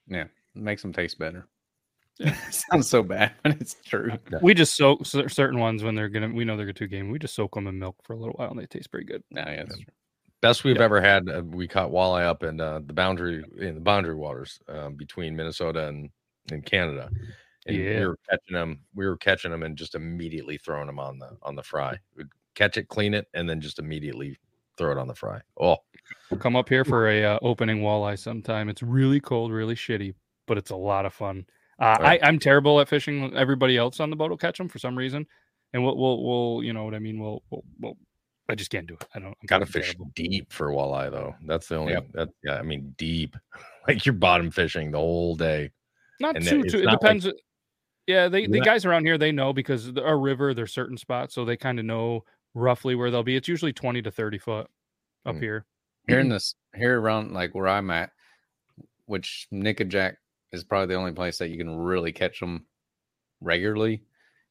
Yeah, 0.07 0.23
it 0.55 0.61
makes 0.61 0.81
them 0.81 0.93
taste 0.93 1.19
better. 1.19 1.47
It 2.19 2.33
sounds 2.71 2.87
so 2.89 3.03
bad, 3.03 3.33
but 3.43 3.59
it's 3.59 3.75
true. 3.85 4.11
We 4.41 4.53
just 4.53 4.75
soak 4.75 5.05
certain 5.05 5.59
ones 5.59 5.83
when 5.83 5.95
they're 5.95 6.09
gonna. 6.09 6.29
We 6.29 6.45
know 6.45 6.55
they're 6.57 6.65
gonna 6.65 6.73
too 6.73 6.87
game. 6.87 7.09
We 7.09 7.19
just 7.19 7.35
soak 7.35 7.53
them 7.55 7.67
in 7.67 7.77
milk 7.79 7.97
for 8.03 8.13
a 8.13 8.17
little 8.17 8.35
while, 8.35 8.49
and 8.51 8.59
they 8.59 8.65
taste 8.65 8.91
pretty 8.91 9.05
good. 9.05 9.23
No, 9.31 9.41
yeah, 9.41 9.63
that's 9.63 9.75
true. 9.75 9.85
Best 10.41 10.63
we've 10.63 10.75
Yeah. 10.77 10.83
ever 10.83 10.99
had. 11.01 11.29
Uh, 11.29 11.41
we 11.45 11.67
caught 11.67 11.91
walleye 11.91 12.25
up 12.25 12.43
in 12.43 12.59
uh, 12.59 12.81
the 12.85 12.93
boundary 12.93 13.43
in 13.59 13.75
the 13.75 13.81
boundary 13.81 14.15
waters 14.15 14.59
um, 14.67 14.95
between 14.95 15.35
Minnesota 15.35 15.87
and, 15.87 16.09
and 16.51 16.65
Canada. 16.65 17.09
And 17.65 17.77
Yeah. 17.77 17.99
we 17.99 18.05
were 18.07 18.19
catching 18.29 18.53
them. 18.53 18.79
We 18.93 19.07
were 19.07 19.15
catching 19.17 19.51
them 19.51 19.63
and 19.63 19.77
just 19.77 19.95
immediately 19.95 20.57
throwing 20.57 20.87
them 20.87 20.99
on 20.99 21.17
the 21.17 21.29
on 21.43 21.55
the 21.55 21.63
fry. 21.63 21.97
We'd 22.17 22.27
catch 22.55 22.77
it, 22.77 22.87
clean 22.87 23.13
it, 23.13 23.27
and 23.33 23.49
then 23.49 23.61
just 23.61 23.79
immediately 23.79 24.37
throw 24.77 24.91
it 24.91 24.97
on 24.97 25.07
the 25.07 25.15
fry. 25.15 25.41
Oh, 25.59 25.77
We'll 26.29 26.39
come 26.39 26.55
up 26.55 26.67
here 26.67 26.83
for 26.83 27.07
a 27.09 27.23
uh, 27.23 27.39
opening 27.41 27.79
walleye 27.81 28.19
sometime. 28.19 28.67
It's 28.69 28.83
really 28.83 29.19
cold, 29.19 29.51
really 29.51 29.75
shitty, 29.75 30.13
but 30.47 30.57
it's 30.57 30.71
a 30.71 30.75
lot 30.75 31.05
of 31.05 31.13
fun. 31.13 31.45
Uh, 31.79 31.95
Right. 31.99 32.21
I, 32.23 32.27
I'm 32.27 32.39
terrible 32.39 32.79
at 32.81 32.89
fishing. 32.89 33.33
Everybody 33.35 33.77
else 33.77 33.99
on 33.99 34.09
the 34.09 34.15
boat 34.15 34.29
will 34.29 34.37
catch 34.37 34.57
them 34.57 34.67
for 34.67 34.79
some 34.79 34.97
reason, 34.97 35.25
and 35.73 35.83
we'll 35.83 35.97
we'll, 35.97 36.23
we'll 36.23 36.63
you 36.63 36.73
know 36.73 36.83
what 36.85 36.93
I 36.93 36.99
mean. 36.99 37.19
We'll, 37.19 37.41
we'll, 37.49 37.63
we'll 37.79 37.97
I 38.49 38.55
just 38.55 38.69
can't 38.71 38.85
do 38.87 38.95
it. 38.95 39.05
I 39.15 39.19
don't. 39.19 39.29
I'm 39.41 39.45
got 39.47 39.59
to 39.59 39.65
fish 39.65 39.85
terrible. 39.93 40.11
deep 40.15 40.51
for 40.51 40.67
walleye 40.69 41.09
though. 41.11 41.35
That's 41.45 41.67
the 41.67 41.77
only. 41.77 41.93
Yep. 41.93 42.07
That, 42.13 42.29
yeah, 42.43 42.55
I 42.55 42.61
mean 42.63 42.93
deep, 42.97 43.35
like 43.87 44.05
you're 44.05 44.13
bottom 44.13 44.51
fishing 44.51 44.91
the 44.91 44.97
whole 44.99 45.35
day. 45.35 45.71
Not 46.19 46.35
And 46.35 46.45
too. 46.45 46.63
too 46.63 46.79
it 46.79 46.85
not 46.85 46.91
like- 46.93 46.99
depends. 46.99 47.27
yeah, 48.07 48.27
they 48.27 48.47
the 48.47 48.59
guys 48.59 48.85
around 48.85 49.05
here 49.05 49.17
they 49.17 49.31
know 49.31 49.53
because 49.53 49.91
our 49.97 50.19
river 50.19 50.53
there's 50.53 50.73
certain 50.73 50.97
spots, 50.97 51.33
so 51.33 51.45
they 51.45 51.57
kind 51.57 51.79
of 51.79 51.85
know 51.85 52.23
roughly 52.53 52.95
where 52.95 53.11
they'll 53.11 53.23
be. 53.23 53.35
It's 53.35 53.47
usually 53.47 53.73
twenty 53.73 54.01
to 54.01 54.11
thirty 54.11 54.37
foot 54.37 54.69
up 55.25 55.35
Mm. 55.35 55.39
here. 55.41 55.65
Here 56.07 56.19
in 56.19 56.29
this, 56.29 56.55
here 56.75 56.99
around 56.99 57.31
like 57.31 57.55
where 57.55 57.67
I'm 57.67 57.89
at, 57.89 58.11
which 59.05 59.47
Nickajack 59.53 60.17
is 60.51 60.63
probably 60.63 60.87
the 60.93 60.99
only 60.99 61.13
place 61.13 61.37
that 61.37 61.49
you 61.49 61.57
can 61.57 61.73
really 61.75 62.11
catch 62.11 62.39
them 62.39 62.65
regularly. 63.39 64.03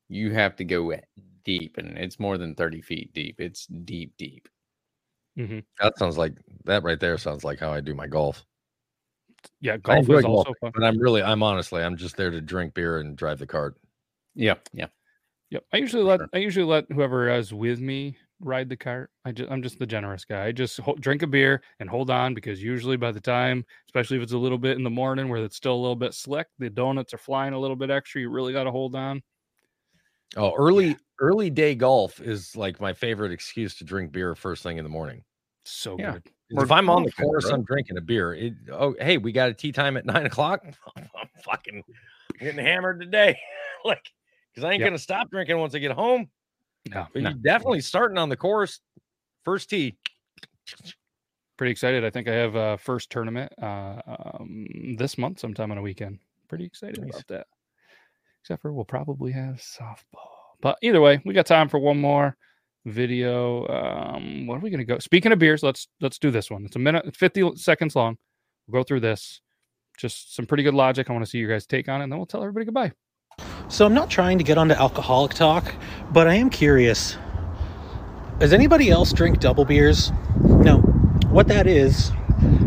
You 0.08 0.32
have 0.32 0.56
to 0.56 0.64
go 0.64 0.94
deep, 1.44 1.76
and 1.78 1.98
it's 1.98 2.18
more 2.18 2.38
than 2.38 2.54
thirty 2.54 2.80
feet 2.80 3.12
deep. 3.12 3.40
It's 3.40 3.66
deep, 3.66 4.16
deep. 4.16 4.48
hmm 5.36 5.60
That 5.80 5.98
sounds 5.98 6.16
like 6.18 6.34
that 6.64 6.82
right 6.82 6.98
there. 7.00 7.18
Sounds 7.18 7.44
like 7.44 7.58
how 7.58 7.72
I 7.72 7.80
do 7.80 7.94
my 7.94 8.06
golf. 8.06 8.44
Yeah, 9.60 9.76
golf 9.76 9.98
enjoy 9.98 10.18
is 10.18 10.24
also 10.24 10.54
fun. 10.60 10.70
but 10.74 10.84
I'm 10.84 10.98
really, 10.98 11.22
I'm 11.22 11.42
honestly, 11.42 11.82
I'm 11.82 11.96
just 11.96 12.16
there 12.16 12.30
to 12.30 12.40
drink 12.40 12.74
beer 12.74 12.98
and 13.00 13.16
drive 13.16 13.38
the 13.38 13.46
cart. 13.46 13.76
Yeah, 14.34 14.54
yeah. 14.72 14.86
Yep. 15.52 15.64
I 15.70 15.76
usually 15.76 16.02
let 16.02 16.20
sure. 16.20 16.28
I 16.32 16.38
usually 16.38 16.64
let 16.64 16.90
whoever 16.90 17.28
is 17.28 17.52
with 17.52 17.78
me 17.78 18.16
ride 18.40 18.70
the 18.70 18.76
cart. 18.76 19.10
I 19.26 19.32
just 19.32 19.50
I'm 19.52 19.62
just 19.62 19.78
the 19.78 19.84
generous 19.84 20.24
guy. 20.24 20.46
I 20.46 20.52
just 20.52 20.80
ho- 20.80 20.96
drink 20.98 21.20
a 21.20 21.26
beer 21.26 21.62
and 21.78 21.90
hold 21.90 22.08
on 22.08 22.32
because 22.32 22.62
usually 22.62 22.96
by 22.96 23.12
the 23.12 23.20
time, 23.20 23.66
especially 23.86 24.16
if 24.16 24.22
it's 24.22 24.32
a 24.32 24.38
little 24.38 24.56
bit 24.56 24.78
in 24.78 24.82
the 24.82 24.88
morning 24.88 25.28
where 25.28 25.44
it's 25.44 25.56
still 25.56 25.74
a 25.74 25.82
little 25.82 25.94
bit 25.94 26.14
slick, 26.14 26.46
the 26.58 26.70
donuts 26.70 27.12
are 27.12 27.18
flying 27.18 27.52
a 27.52 27.58
little 27.58 27.76
bit 27.76 27.90
extra. 27.90 28.22
You 28.22 28.30
really 28.30 28.54
got 28.54 28.64
to 28.64 28.70
hold 28.70 28.96
on. 28.96 29.22
Oh, 30.38 30.54
early, 30.56 30.96
early 31.20 31.50
day 31.50 31.74
golf 31.74 32.18
is 32.18 32.56
like 32.56 32.80
my 32.80 32.94
favorite 32.94 33.30
excuse 33.30 33.74
to 33.74 33.84
drink 33.84 34.10
beer 34.10 34.34
first 34.34 34.62
thing 34.62 34.78
in 34.78 34.84
the 34.84 34.90
morning. 34.90 35.22
So 35.66 35.98
Yeah. 35.98 36.12
good. 36.12 36.62
If 36.62 36.72
I'm 36.72 36.88
on 36.88 37.02
the 37.02 37.12
course. 37.12 37.44
I'm 37.44 37.64
drinking 37.64 37.98
a 37.98 38.00
beer. 38.00 38.32
It, 38.32 38.54
oh, 38.72 38.94
hey, 38.98 39.18
we 39.18 39.32
got 39.32 39.50
a 39.50 39.54
tee 39.54 39.72
time 39.72 39.98
at 39.98 40.06
nine 40.06 40.24
o'clock. 40.24 40.64
I'm 40.96 41.28
fucking 41.44 41.82
getting 42.40 42.64
hammered 42.64 43.00
today. 43.00 43.38
like, 43.84 44.10
because 44.52 44.64
I 44.64 44.72
ain't 44.72 44.80
Yep. 44.80 44.88
gonna 44.88 44.98
stop 44.98 45.30
drinking 45.30 45.58
once 45.58 45.74
I 45.74 45.78
get 45.78 45.92
home. 45.92 46.30
No, 46.90 47.06
But 47.12 47.22
no. 47.22 47.30
you 47.30 47.36
definitely 47.36 47.80
starting 47.80 48.18
on 48.18 48.28
the 48.28 48.36
course. 48.36 48.80
First 49.44 49.70
tee. 49.70 49.96
Pretty 51.56 51.70
excited. 51.70 52.04
I 52.04 52.10
think 52.10 52.28
I 52.28 52.32
have 52.34 52.54
a 52.54 52.78
first 52.78 53.10
tournament 53.10 53.52
uh, 53.60 54.00
um, 54.06 54.66
this 54.98 55.16
month, 55.18 55.38
sometime 55.38 55.70
on 55.70 55.78
a 55.78 55.82
weekend. 55.82 56.18
Pretty 56.48 56.64
excited 56.64 57.00
Nice. 57.00 57.10
about 57.10 57.26
that. 57.28 57.46
Except 58.42 58.60
for 58.62 58.72
we'll 58.72 58.84
probably 58.84 59.30
have 59.32 59.56
softball. 59.56 60.28
But 60.60 60.78
either 60.82 61.00
way, 61.00 61.20
we 61.24 61.34
got 61.34 61.46
time 61.46 61.68
for 61.68 61.78
one 61.78 61.98
more 62.00 62.36
video. 62.84 63.66
Um, 63.68 64.46
what 64.46 64.56
are 64.56 64.60
we 64.60 64.70
gonna 64.70 64.84
go? 64.84 64.98
Speaking 64.98 65.30
of 65.32 65.38
beers, 65.38 65.62
let's 65.62 65.86
let's 66.00 66.18
do 66.18 66.30
this 66.32 66.50
one. 66.50 66.64
It's 66.64 66.74
a 66.76 66.80
minute, 66.80 67.14
fifty 67.16 67.48
seconds 67.56 67.94
long. 67.94 68.18
We'll 68.66 68.80
go 68.80 68.84
through 68.84 69.00
this. 69.00 69.40
Just 69.98 70.34
some 70.34 70.46
pretty 70.46 70.62
good 70.64 70.74
logic. 70.74 71.08
I 71.08 71.12
want 71.12 71.24
to 71.24 71.30
see 71.30 71.38
your 71.38 71.48
guys' 71.50 71.66
take 71.66 71.88
on 71.88 72.00
it, 72.00 72.04
and 72.04 72.12
then 72.12 72.18
we'll 72.18 72.26
tell 72.26 72.42
everybody 72.42 72.64
goodbye. 72.64 72.92
So 73.72 73.86
I'm 73.86 73.94
not 73.94 74.10
trying 74.10 74.36
to 74.36 74.44
get 74.44 74.58
onto 74.58 74.74
alcoholic 74.74 75.32
talk, 75.32 75.74
but 76.10 76.28
I 76.28 76.34
am 76.34 76.50
curious. 76.50 77.16
Does 78.38 78.52
anybody 78.52 78.90
else 78.90 79.14
drink 79.14 79.40
double 79.40 79.64
beers? 79.64 80.12
No. 80.44 80.76
What 81.30 81.48
that 81.48 81.66
is 81.66 82.12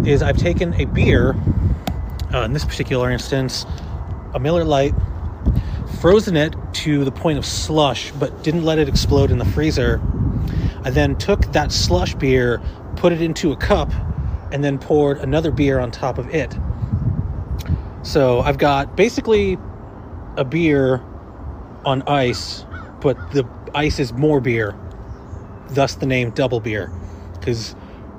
is 0.03 0.24
I've 0.24 0.38
taken 0.38 0.74
a 0.82 0.86
beer, 0.86 1.36
uh, 2.34 2.41
in 2.41 2.53
this 2.53 2.66
particular 2.66 3.12
instance, 3.12 3.68
a 4.34 4.39
Miller 4.39 4.64
Lite, 4.64 4.95
frozen 6.01 6.36
it 6.36 6.56
to 6.74 7.06
the 7.06 7.12
point 7.12 7.38
of 7.38 7.45
slush, 7.45 8.12
but 8.14 8.43
didn't 8.43 8.64
let 8.64 8.80
it 8.80 8.89
explode 8.89 9.30
in 9.30 9.38
the 9.38 9.45
freezer. 9.45 10.01
I 10.84 10.89
then 10.89 11.16
took 11.18 11.51
that 11.51 11.72
slush 11.72 12.16
beer, 12.16 12.60
put 12.95 13.14
it 13.14 13.22
into 13.22 13.51
a 13.51 13.56
cup, 13.56 13.91
and 14.51 14.64
then 14.64 14.80
poured 14.80 15.20
another 15.20 15.51
beer 15.51 15.78
on 15.80 15.91
top 15.91 16.18
of 16.18 16.34
it. 16.34 16.58
So 18.01 18.39
I've 18.39 18.58
got 18.58 18.97
basically 18.97 19.60
a 20.38 20.45
beer 20.45 21.01
on 21.86 22.01
ice, 22.03 22.65
but 23.01 23.17
the 23.31 23.47
ice 23.73 23.99
is 23.99 24.13
more 24.13 24.39
beer. 24.41 24.75
Thus 25.69 25.95
the 25.95 26.05
name 26.05 26.31
double 26.31 26.59
beer, 26.59 26.91
because 27.33 27.73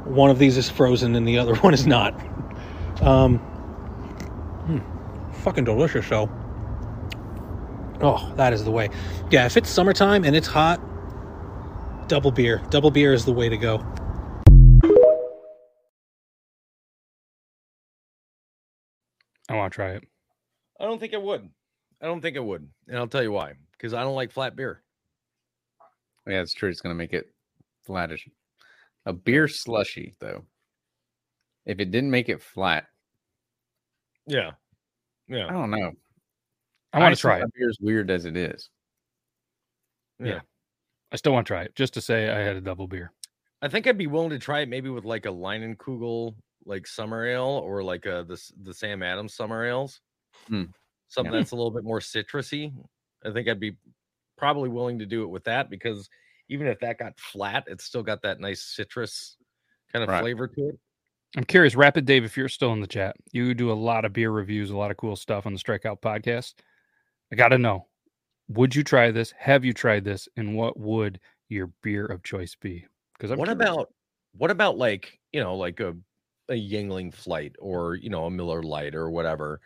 one 0.04 0.30
of 0.30 0.38
these 0.38 0.56
is 0.56 0.68
frozen 0.68 1.14
and 1.14 1.26
the 1.26 1.38
other 1.38 1.54
one 1.60 1.74
is 1.74 1.86
not. 1.86 2.14
Um, 3.02 3.38
hmm, 4.66 5.32
fucking 5.42 5.64
delicious, 5.64 6.08
though. 6.08 6.30
Oh, 8.00 8.32
that 8.36 8.52
is 8.52 8.64
the 8.64 8.70
way. 8.70 8.90
Yeah, 9.30 9.46
if 9.46 9.56
it's 9.56 9.70
summertime 9.70 10.24
and 10.24 10.36
it's 10.36 10.46
hot, 10.46 10.80
double 12.08 12.30
beer. 12.30 12.62
Double 12.70 12.90
beer 12.90 13.12
is 13.12 13.24
the 13.24 13.32
way 13.32 13.48
to 13.48 13.56
go. 13.56 13.84
I 19.48 19.54
want 19.54 19.72
to 19.72 19.76
try 19.76 19.90
it. 19.92 20.04
I 20.80 20.84
don't 20.84 20.98
think 20.98 21.12
it 21.12 21.22
would. 21.22 21.48
I 22.03 22.07
don't 22.07 22.20
think 22.20 22.36
it 22.36 22.44
would. 22.44 22.68
And 22.88 22.97
I'll 22.99 23.07
tell 23.07 23.22
you 23.22 23.32
why. 23.32 23.55
Because 23.72 23.94
I 23.94 24.03
don't 24.03 24.14
like 24.14 24.30
flat 24.32 24.57
beer. 24.57 24.82
Yeah, 26.26 26.42
it's 26.42 26.55
true. 26.55 26.68
It's 26.68 26.80
gonna 26.80 26.94
make 26.94 27.12
it 27.12 27.32
flattish. 27.84 28.28
A 29.07 29.12
beer 29.12 29.47
slushy, 29.49 30.14
though. 30.20 30.44
If 31.64 31.78
it 31.80 31.90
didn't 31.90 32.11
make 32.11 32.28
it 32.28 32.42
flat, 32.42 32.86
Yeah. 34.26 34.53
Yeah. 35.28 35.47
I 35.47 35.53
don't 35.53 35.70
know. 35.70 35.92
I 36.92 37.01
want 37.01 37.14
to 37.14 37.20
try 37.20 37.38
it. 37.38 37.42
a 37.44 37.49
beer 37.55 37.68
as 37.68 37.78
weird 37.80 38.11
as 38.11 38.24
it 38.24 38.36
is. 38.36 38.70
Yeah. 40.18 40.40
I 41.12 41.16
still 41.16 41.32
want 41.32 41.47
to 41.47 41.53
try 41.53 41.62
it 41.62 41.74
just 41.74 41.94
to 41.94 42.01
say 42.01 42.30
I 42.30 42.38
had 42.40 42.57
a 42.57 42.61
double 42.61 42.86
beer. 42.88 43.12
I 43.62 43.68
think 43.68 43.86
I'd 43.86 43.99
be 43.99 44.07
willing 44.07 44.30
to 44.30 44.38
try 44.38 44.61
it 44.61 44.68
maybe 44.68 44.88
with 44.88 45.05
like 45.05 45.26
a 45.26 45.30
Leinenkugel 45.30 46.34
like 46.64 46.86
summer 46.86 47.24
ale 47.26 47.61
or 47.64 47.82
like 47.82 48.07
a 48.07 48.24
this 48.26 48.53
the 48.62 48.74
Sam 48.74 49.03
Adams 49.03 49.34
summer 49.34 49.64
ales. 49.64 50.01
Hmm. 50.49 50.64
Something 51.09 51.32
that's 51.32 51.52
a 51.52 51.57
little 51.57 51.70
bit 51.70 51.84
more 51.84 52.00
citrusy. 52.00 52.72
I 53.24 53.32
think 53.32 53.48
I'd 53.48 53.61
be 53.61 53.76
probably 54.36 54.68
willing 54.68 54.98
to 54.98 55.07
do 55.07 55.22
it 55.22 55.28
with 55.28 55.44
that 55.44 55.70
because 55.70 56.09
even 56.48 56.66
if 56.66 56.78
that 56.80 56.98
got 56.98 57.18
flat, 57.18 57.64
it's 57.66 57.84
still 57.84 58.02
got 58.02 58.22
that 58.22 58.40
nice 58.40 58.62
citrus 58.62 59.36
kind 59.92 60.02
of 60.02 60.11
Right. 60.11 60.20
flavor 60.20 60.46
to 60.48 60.68
it. 60.68 60.78
I'm 61.36 61.44
curious, 61.44 61.74
Rapid 61.74 62.07
Dave, 62.07 62.24
if 62.24 62.36
you're 62.36 62.48
still 62.48 62.72
in 62.72 62.80
the 62.80 62.86
chat, 62.86 63.16
you 63.32 63.52
do 63.52 63.70
a 63.70 63.74
lot 63.74 64.04
of 64.04 64.12
beer 64.12 64.30
reviews, 64.30 64.70
a 64.70 64.76
lot 64.76 64.90
of 64.90 64.96
cool 64.96 65.16
stuff 65.16 65.46
on 65.46 65.52
the 65.52 65.59
Strikeout 65.59 66.00
podcast. 66.00 66.54
I 67.32 67.36
got 67.36 67.48
to 67.48 67.59
know, 67.59 67.88
would 68.48 68.74
you 68.74 68.84
try 68.84 69.11
this? 69.11 69.32
Have 69.38 69.64
you 69.64 69.72
tried 69.72 70.04
this? 70.04 70.28
And 70.36 70.57
what 70.57 70.78
would 70.78 71.20
your 71.48 71.70
beer 71.82 72.07
of 72.07 72.22
choice 72.22 72.54
be? 72.54 72.86
Because 73.12 73.30
I'm 73.30 73.38
what 73.38 73.48
curious. 73.48 73.70
about 73.70 73.92
what 74.38 74.50
about 74.50 74.76
like 74.78 75.18
you 75.32 75.40
know 75.40 75.57
like 75.57 75.80
a 75.80 75.96
a 76.48 76.54
Yuengling 76.54 77.12
flight 77.12 77.57
or 77.59 77.96
you 77.96 78.09
know 78.11 78.26
a 78.26 78.30
Miller 78.30 78.62
Lite 78.62 78.94
or 78.94 79.11
whatever 79.11 79.61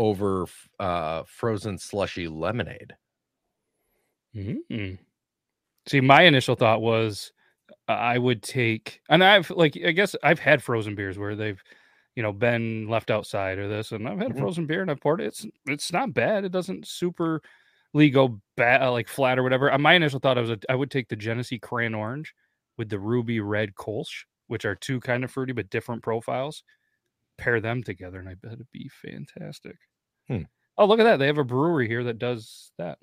over 0.00 0.46
uh 0.80 1.24
frozen 1.26 1.78
slushy 1.78 2.28
lemonade? 2.28 2.96
Mm. 4.34 4.98
See, 5.88 6.00
my 6.00 6.22
initial 6.22 6.54
thought 6.56 6.82
was 6.82 7.32
uh, 7.88 7.92
I 7.92 8.18
would 8.18 8.42
take, 8.42 9.02
and 9.10 9.24
I've 9.24 9.50
like, 9.50 9.76
I 9.86 9.92
guess 9.92 10.16
I've 10.22 10.40
had 10.40 10.62
frozen 10.62 10.94
beers 10.96 11.18
where 11.18 11.36
they've, 11.36 11.62
you 12.16 12.22
know, 12.24 12.32
been 12.32 12.88
left 12.88 13.10
outside 13.10 13.58
or 13.58 13.68
this, 13.68 13.92
and 13.92 14.08
I've 14.08 14.18
had 14.20 14.32
a 14.32 14.34
Mhm. 14.34 14.36
frozen 14.36 14.66
beer 14.66 14.82
and 14.82 14.90
I've 14.90 15.00
poured 15.00 15.22
it. 15.22 15.28
It's 15.28 15.46
it's 15.66 15.92
not 15.92 16.14
bad. 16.14 16.44
It 16.44 16.52
doesn't 16.52 16.88
super 16.88 17.42
go 18.12 18.40
bad 18.56 18.86
like 18.88 19.08
flat 19.08 19.38
or 19.38 19.44
whatever. 19.44 19.72
Uh, 19.72 19.78
My 19.78 19.94
initial 19.94 20.20
thought 20.20 20.38
was 20.38 20.52
I 20.70 20.76
would 20.76 20.90
take 20.92 21.08
the 21.10 21.16
Genesee 21.16 21.58
Cran 21.60 21.94
Orange 21.94 22.34
with 22.78 22.90
the 22.90 23.00
Ruby 23.00 23.40
Red 23.40 23.74
Kolsch, 23.76 24.24
which 24.48 24.64
are 24.66 24.76
two 24.76 25.00
kind 25.00 25.24
of 25.24 25.30
fruity 25.32 25.52
but 25.54 25.70
different 25.70 26.02
profiles. 26.04 26.64
Pair 27.38 27.60
them 27.60 27.82
together, 27.84 28.20
and 28.20 28.28
I 28.30 28.34
bet 28.36 28.54
it'd 28.54 28.70
be 28.72 28.88
fantastic. 28.90 29.78
Hmm. 30.30 30.42
Oh, 30.78 30.86
look 30.86 31.00
at 31.00 31.04
that! 31.04 31.16
They 31.16 31.26
have 31.26 31.38
a 31.38 31.44
brewery 31.44 31.88
here 31.88 32.04
that 32.04 32.20
does 32.20 32.70
that 32.78 32.98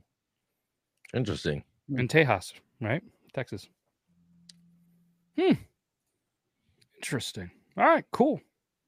Interesting. 1.14 1.62
in 1.90 2.08
Tejas, 2.08 2.54
right? 2.80 3.04
Texas. 3.34 3.68
Hmm. 5.38 5.54
Interesting. 6.96 7.52
All 7.78 7.84
right, 7.84 8.06
cool. 8.12 8.40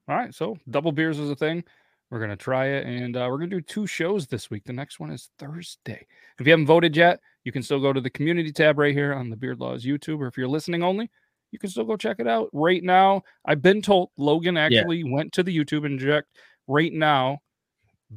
All 0.08 0.16
right, 0.16 0.34
so 0.34 0.58
double 0.70 0.90
beers 0.90 1.18
is 1.18 1.30
a 1.30 1.36
thing. 1.36 1.62
We're 2.10 2.18
gonna 2.18 2.34
try 2.34 2.68
it, 2.68 2.86
and 2.86 3.14
uh, 3.14 3.28
we're 3.30 3.38
gonna 3.38 3.50
do 3.50 3.60
two 3.60 3.86
shows 3.86 4.26
this 4.26 4.50
week. 4.50 4.64
The 4.64 4.72
next 4.72 4.98
one 4.98 5.10
is 5.10 5.30
Thursday. 5.38 6.06
If 6.38 6.46
you 6.46 6.52
haven't 6.52 6.66
voted 6.66 6.96
yet, 6.96 7.20
you 7.44 7.52
can 7.52 7.62
still 7.62 7.78
go 7.78 7.92
to 7.92 8.00
the 8.00 8.10
community 8.10 8.52
tab 8.52 8.78
right 8.78 8.94
here 8.94 9.12
on 9.12 9.28
the 9.28 9.36
Beard 9.36 9.60
Laws 9.60 9.84
YouTube, 9.84 10.18
or 10.18 10.28
if 10.28 10.38
you're 10.38 10.48
listening 10.48 10.82
only, 10.82 11.10
you 11.52 11.58
can 11.58 11.68
still 11.68 11.84
go 11.84 11.96
check 11.96 12.16
it 12.18 12.26
out 12.26 12.48
right 12.54 12.82
now. 12.82 13.22
I've 13.44 13.60
been 13.60 13.82
told 13.82 14.10
Logan 14.16 14.56
actually 14.56 15.04
went 15.04 15.32
to 15.34 15.42
the 15.42 15.56
YouTube 15.56 15.84
and 15.84 16.00
checked 16.00 16.36
right 16.66 16.92
now. 16.92 17.38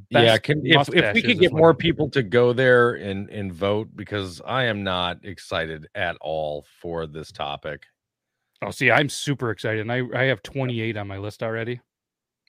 Yeah, 0.10 0.38
can, 0.38 0.66
if, 0.66 0.90
if 0.94 1.14
we 1.14 1.22
could 1.22 1.40
get 1.40 1.54
more 1.54 1.74
people 1.74 2.10
to 2.12 2.24
go 2.24 2.54
there 2.54 2.94
and 2.96 3.30
and 3.30 3.54
vote 3.54 3.90
because 3.96 4.42
I 4.46 4.64
am 4.66 4.84
not 4.84 5.24
excited 5.24 5.88
at 5.96 6.18
all 6.22 6.66
for 6.82 7.06
this 7.08 7.32
topic. 7.32 7.86
Oh, 8.62 8.72
see, 8.72 8.90
I'm 8.92 9.10
super 9.10 9.52
excited, 9.52 9.82
and 9.82 9.92
I 9.92 10.02
I 10.16 10.24
have 10.26 10.42
28 10.44 10.98
on 10.98 11.08
my 11.08 11.18
list 11.18 11.44
already. 11.44 11.80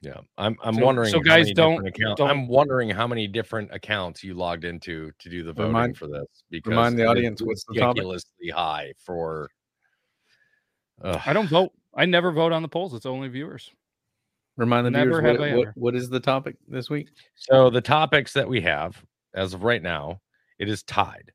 Yeah, 0.00 0.18
I'm 0.38 0.56
I'm 0.62 0.74
So- 0.74 0.84
wondering. 0.84 1.10
so 1.10 1.20
guys, 1.20 1.50
don't- 1.52 1.86
account- 1.86 2.18
don't- 2.18 2.30
I'm 2.30 2.46
wondering 2.46 2.90
how 2.90 3.06
many 3.06 3.26
different 3.26 3.72
accounts 3.72 4.22
you 4.22 4.34
logged 4.34 4.64
into 4.64 5.10
to 5.18 5.28
do 5.30 5.42
the 5.42 5.52
voting 5.52 5.68
Remind- 5.68 5.96
for 5.96 6.06
this 6.08 6.26
because 6.50 6.70
remind 6.70 6.98
the 6.98 7.06
audience 7.06 7.40
what's 7.42 7.64
the 7.64 7.74
topic? 7.74 7.88
ridiculously 8.02 8.48
high 8.50 8.92
for. 8.98 9.50
Ugh. 11.02 11.20
I 11.26 11.32
don't 11.32 11.48
vote. 11.48 11.72
I 11.96 12.06
never 12.06 12.32
vote 12.32 12.52
on 12.52 12.62
the 12.62 12.68
polls. 12.68 12.94
It's 12.94 13.06
only 13.06 13.28
viewers. 13.28 13.70
Remind 14.56 14.86
the 14.86 14.90
Never 14.90 15.20
viewers 15.20 15.38
what, 15.38 15.56
what, 15.56 15.68
what 15.76 15.94
is 15.96 16.08
the 16.08 16.20
topic 16.20 16.56
this 16.68 16.88
week? 16.88 17.08
So 17.34 17.70
the 17.70 17.80
topics 17.80 18.32
that 18.34 18.48
we 18.48 18.60
have 18.60 19.02
as 19.34 19.52
of 19.52 19.64
right 19.64 19.82
now, 19.82 20.20
it 20.58 20.68
is 20.68 20.82
tied. 20.84 21.32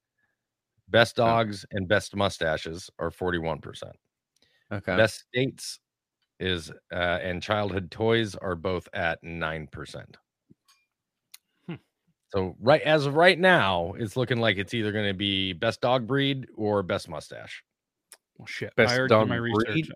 Best 0.87 1.17
dogs 1.17 1.65
and 1.71 1.87
best 1.87 2.15
mustaches 2.15 2.89
are 2.97 3.11
41%. 3.11 3.83
Okay. 4.71 4.95
Best 4.95 5.25
states 5.27 5.79
is 6.39 6.71
uh, 6.91 7.19
and 7.21 7.43
childhood 7.43 7.91
toys 7.91 8.35
are 8.35 8.55
both 8.55 8.87
at 8.93 9.21
9%. 9.23 10.03
Hmm. 11.67 11.75
So 12.29 12.55
right 12.61 12.81
as 12.81 13.05
of 13.05 13.15
right 13.15 13.37
now, 13.37 13.93
it's 13.97 14.15
looking 14.15 14.39
like 14.39 14.57
it's 14.57 14.73
either 14.73 14.91
going 14.91 15.07
to 15.07 15.13
be 15.13 15.53
best 15.53 15.81
dog 15.81 16.07
breed 16.07 16.47
or 16.55 16.81
best 16.83 17.09
mustache. 17.09 17.63
Well, 18.37 18.47
shit. 18.47 18.73
Best 18.75 18.93
I 18.93 18.97
already 18.97 19.09
did 19.09 19.15
dog 19.15 19.27
my 19.27 19.35
research. 19.35 19.65
breed? 19.65 19.91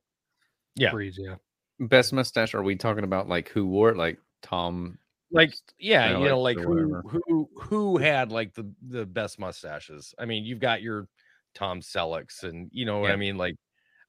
Yeah. 0.76 0.92
Breeds, 0.92 1.18
yeah. 1.20 1.36
Best 1.80 2.14
mustache? 2.14 2.54
Are 2.54 2.64
we 2.64 2.76
talking 2.76 3.04
about 3.04 3.28
like 3.28 3.50
who 3.50 3.66
wore 3.68 3.90
it? 3.90 3.98
Like 3.98 4.20
Tom? 4.42 4.98
Like 5.32 5.56
yeah, 5.80 6.18
you 6.20 6.26
know, 6.26 6.40
like 6.42 6.58
who 6.60 7.02
who 7.02 7.50
who 7.56 7.98
had 7.98 8.32
like 8.32 8.54
the 8.54 8.72
the 8.88 9.06
best 9.06 9.40
mustaches. 9.40 10.14
I 10.20 10.26
mean, 10.26 10.44
you've 10.46 10.60
got 10.60 10.82
your 10.84 11.08
Tom 11.56 11.82
Sellecks, 11.82 12.44
and 12.44 12.70
you 12.72 12.86
know 12.86 13.00
what 13.00 13.08
Yeah. 13.08 13.14
I 13.14 13.18
mean. 13.18 13.38
Like 13.38 13.56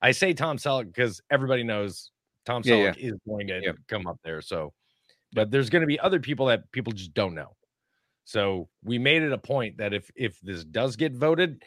I 0.02 0.10
say 0.12 0.34
Tom 0.34 0.58
Selleck 0.58 0.86
because 0.86 1.22
everybody 1.30 1.62
knows 1.64 2.10
Tom 2.44 2.62
Yeah, 2.64 2.74
Selleck 2.74 2.96
yeah. 2.98 3.12
is 3.12 3.18
going 3.26 3.46
to 3.46 3.74
come 3.88 4.06
up 4.06 4.18
there. 4.22 4.42
So, 4.42 4.74
but 5.32 5.50
there's 5.50 5.70
going 5.70 5.80
to 5.80 5.86
be 5.86 5.98
other 5.98 6.20
people 6.20 6.46
that 6.46 6.70
people 6.72 6.92
just 6.92 7.14
don't 7.14 7.34
know. 7.34 7.56
So 8.26 8.68
we 8.82 8.98
made 8.98 9.22
it 9.22 9.32
a 9.32 9.38
point 9.38 9.78
that 9.78 9.94
if 9.94 10.10
if 10.14 10.38
this 10.42 10.64
does 10.64 10.96
get 10.96 11.12
voted, 11.14 11.62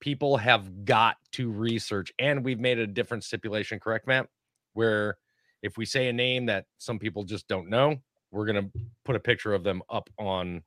people 0.00 0.36
have 0.36 0.84
got 0.84 1.16
to 1.32 1.50
research, 1.50 2.12
and 2.18 2.44
we've 2.44 2.60
made 2.60 2.78
a 2.78 2.86
different 2.86 3.24
stipulation, 3.24 3.80
correct, 3.80 4.06
Matt? 4.06 4.28
Where 4.74 5.16
if 5.62 5.76
we 5.76 5.84
say 5.84 6.08
a 6.08 6.12
name 6.12 6.46
that 6.46 6.66
some 6.78 6.98
people 6.98 7.24
just 7.24 7.46
don't 7.48 7.68
know, 7.68 7.96
we're 8.30 8.46
gonna 8.46 8.70
put 9.04 9.16
a 9.16 9.20
picture 9.20 9.54
of 9.54 9.62
them 9.64 9.82
up 9.90 10.08
on 10.18 10.62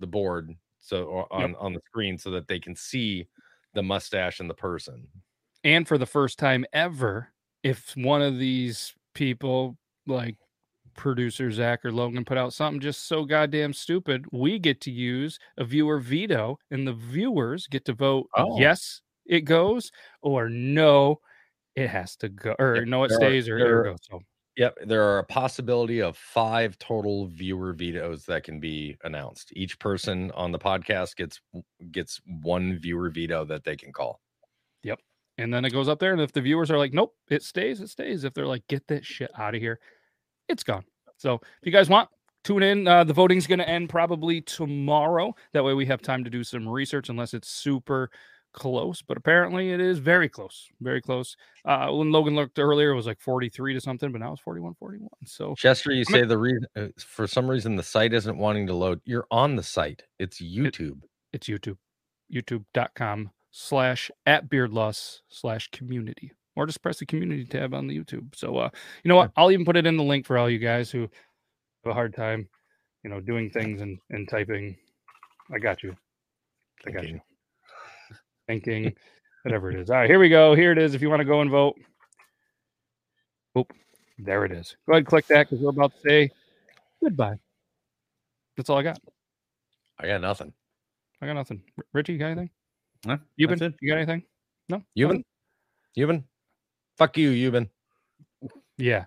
the 0.00 0.06
board, 0.06 0.54
so 0.80 1.26
on 1.30 1.54
on 1.56 1.72
the 1.74 1.80
screen, 1.86 2.16
so 2.18 2.30
that 2.30 2.46
they 2.48 2.58
can 2.58 2.74
see 2.74 3.26
the 3.74 3.82
mustache 3.82 4.40
and 4.40 4.48
the 4.48 4.54
person. 4.54 5.06
And 5.64 5.86
for 5.86 5.98
the 5.98 6.06
first 6.06 6.38
time 6.38 6.64
ever, 6.72 7.28
if 7.62 7.94
one 7.96 8.22
of 8.22 8.38
these 8.38 8.94
people 9.14 9.76
like 10.06 10.36
producer 10.96 11.50
Zach 11.50 11.84
or 11.84 11.92
Logan 11.92 12.24
put 12.24 12.38
out 12.38 12.52
something 12.52 12.80
just 12.80 13.06
so 13.06 13.24
goddamn 13.24 13.72
stupid, 13.72 14.24
we 14.32 14.58
get 14.58 14.80
to 14.82 14.90
use 14.90 15.38
a 15.58 15.64
viewer 15.64 15.98
veto, 16.00 16.58
and 16.70 16.86
the 16.86 16.92
viewers 16.94 17.66
get 17.66 17.84
to 17.86 17.92
vote 17.92 18.28
Oh. 18.36 18.58
yes, 18.58 19.02
it 19.26 19.42
goes, 19.42 19.90
or 20.22 20.48
no, 20.48 21.20
it 21.76 21.88
has 21.88 22.16
to 22.16 22.28
go, 22.28 22.54
or 22.58 22.76
Yep, 22.76 22.86
no, 22.88 23.04
it 23.04 23.08
there 23.08 23.18
are- 23.18 23.20
stays, 23.20 23.48
or 23.48 23.58
it 23.58 23.84
goes. 23.84 23.98
So 24.10 24.20
Yep, 24.60 24.76
there 24.84 25.02
are 25.02 25.20
a 25.20 25.24
possibility 25.24 26.02
of 26.02 26.18
five 26.18 26.78
total 26.78 27.28
viewer 27.28 27.72
vetoes 27.72 28.26
that 28.26 28.42
can 28.42 28.60
be 28.60 28.94
announced. 29.04 29.50
Each 29.56 29.78
person 29.78 30.30
on 30.32 30.52
the 30.52 30.58
podcast 30.58 31.16
gets 31.16 31.40
gets 31.92 32.20
one 32.42 32.78
viewer 32.78 33.08
veto 33.08 33.46
that 33.46 33.64
they 33.64 33.74
can 33.74 33.90
call. 33.90 34.20
Yep. 34.82 35.00
And 35.38 35.54
then 35.54 35.64
it 35.64 35.70
goes 35.70 35.88
up 35.88 35.98
there. 35.98 36.12
And 36.12 36.20
if 36.20 36.32
the 36.32 36.42
viewers 36.42 36.70
are 36.70 36.76
like, 36.76 36.92
nope, 36.92 37.14
it 37.30 37.42
stays, 37.42 37.80
it 37.80 37.88
stays. 37.88 38.24
If 38.24 38.34
they're 38.34 38.46
like, 38.46 38.62
get 38.68 38.86
that 38.88 39.02
shit 39.02 39.30
out 39.38 39.54
of 39.54 39.62
here, 39.62 39.80
it's 40.46 40.62
gone. 40.62 40.84
So 41.16 41.36
if 41.36 41.64
you 41.64 41.72
guys 41.72 41.88
want, 41.88 42.10
tune 42.44 42.62
in. 42.62 42.86
Uh, 42.86 43.04
the 43.04 43.14
voting's 43.14 43.46
going 43.46 43.60
to 43.60 43.68
end 43.68 43.88
probably 43.88 44.42
tomorrow. 44.42 45.34
That 45.54 45.64
way 45.64 45.72
we 45.72 45.86
have 45.86 46.02
time 46.02 46.22
to 46.24 46.28
do 46.28 46.44
some 46.44 46.68
research, 46.68 47.08
unless 47.08 47.32
it's 47.32 47.48
super 47.48 48.10
close. 48.52 49.02
But 49.02 49.16
apparently 49.16 49.70
it 49.70 49.80
is 49.80 49.98
very 49.98 50.28
close. 50.28 50.68
Very 50.80 51.00
close. 51.00 51.36
Uh, 51.64 51.88
when 51.90 52.12
Logan 52.12 52.34
looked 52.34 52.58
earlier, 52.58 52.90
it 52.90 52.96
was 52.96 53.06
like 53.06 53.20
43 53.20 53.74
to 53.74 53.80
something, 53.80 54.12
but 54.12 54.20
now 54.20 54.32
it's 54.32 54.42
41 54.42 54.74
41. 54.74 55.08
So 55.26 55.54
Chester, 55.56 55.92
you 55.92 56.04
I'm 56.08 56.12
say 56.12 56.24
the 56.24 56.38
reason 56.38 56.66
uh, 56.76 56.86
for 56.98 57.26
some 57.26 57.48
reason 57.48 57.76
the 57.76 57.82
site 57.82 58.12
isn't 58.12 58.36
wanting 58.38 58.66
to 58.68 58.74
load. 58.74 59.00
You're 59.04 59.26
on 59.30 59.56
the 59.56 59.62
site. 59.62 60.04
It's 60.18 60.40
YouTube. 60.40 61.00
it's 61.32 61.48
YouTube, 61.48 61.78
youtube.com 62.32 63.30
slash 63.50 64.10
at 64.26 64.48
beard 64.48 64.72
laws 64.72 65.22
slash 65.28 65.68
community. 65.70 66.32
Or 66.56 66.66
just 66.66 66.82
press 66.82 66.98
the 66.98 67.06
community 67.06 67.44
tab 67.44 67.74
on 67.74 67.86
the 67.86 67.98
YouTube. 67.98 68.34
So 68.34 68.56
uh 68.56 68.70
you 69.04 69.08
know 69.08 69.16
what? 69.16 69.32
I'll 69.36 69.50
even 69.50 69.64
put 69.64 69.76
it 69.76 69.86
in 69.86 69.96
the 69.96 70.02
link 70.02 70.26
for 70.26 70.36
all 70.36 70.50
you 70.50 70.58
guys 70.58 70.90
who 70.90 71.02
have 71.02 71.92
a 71.92 71.94
hard 71.94 72.14
time, 72.14 72.48
you 73.02 73.10
know, 73.10 73.20
doing 73.20 73.50
things 73.50 73.80
and, 73.80 73.98
and 74.10 74.28
typing. 74.28 74.76
I 75.52 75.58
got 75.58 75.82
you. 75.82 75.96
I 76.86 76.90
got 76.90 77.08
you. 77.08 77.20
Thinking, 78.50 78.92
whatever 79.44 79.70
it 79.70 79.78
is. 79.78 79.90
All 79.90 79.96
right, 79.96 80.10
here 80.10 80.18
we 80.18 80.28
go. 80.28 80.56
Here 80.56 80.72
it 80.72 80.78
is. 80.78 80.94
If 80.94 81.02
you 81.02 81.08
want 81.08 81.20
to 81.20 81.24
go 81.24 81.40
and 81.40 81.50
vote. 81.50 81.76
Oop, 83.56 83.72
there 84.18 84.44
it 84.44 84.50
is. 84.50 84.76
Go 84.86 84.92
ahead 84.94 84.98
and 85.00 85.06
click 85.06 85.26
that 85.28 85.48
because 85.48 85.62
we're 85.62 85.70
about 85.70 85.92
to 85.94 86.00
say 86.00 86.30
goodbye. 87.02 87.38
That's 88.56 88.68
all 88.68 88.78
I 88.78 88.82
got. 88.82 88.98
I 90.00 90.08
got 90.08 90.20
nothing. 90.20 90.52
I 91.22 91.26
got 91.26 91.34
nothing. 91.34 91.62
R- 91.78 91.84
Richie, 91.92 92.14
you 92.14 92.18
got 92.18 92.26
anything? 92.26 92.50
No, 93.06 93.18
Euban, 93.40 93.48
that's 93.50 93.62
it. 93.62 93.74
you 93.80 93.88
got 93.90 93.98
anything? 93.98 94.24
No? 94.68 94.82
Euban? 94.98 95.22
Euban? 95.96 96.24
Fuck 96.98 97.16
you, 97.16 97.30
Euban. 97.30 97.68
Yeah. 98.78 99.04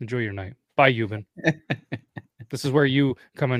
Enjoy 0.00 0.18
your 0.18 0.32
night. 0.32 0.54
Bye, 0.76 0.92
Euban. 0.92 1.26
this 2.50 2.64
is 2.64 2.70
where 2.70 2.84
you 2.86 3.16
come 3.36 3.50
in 3.52 3.56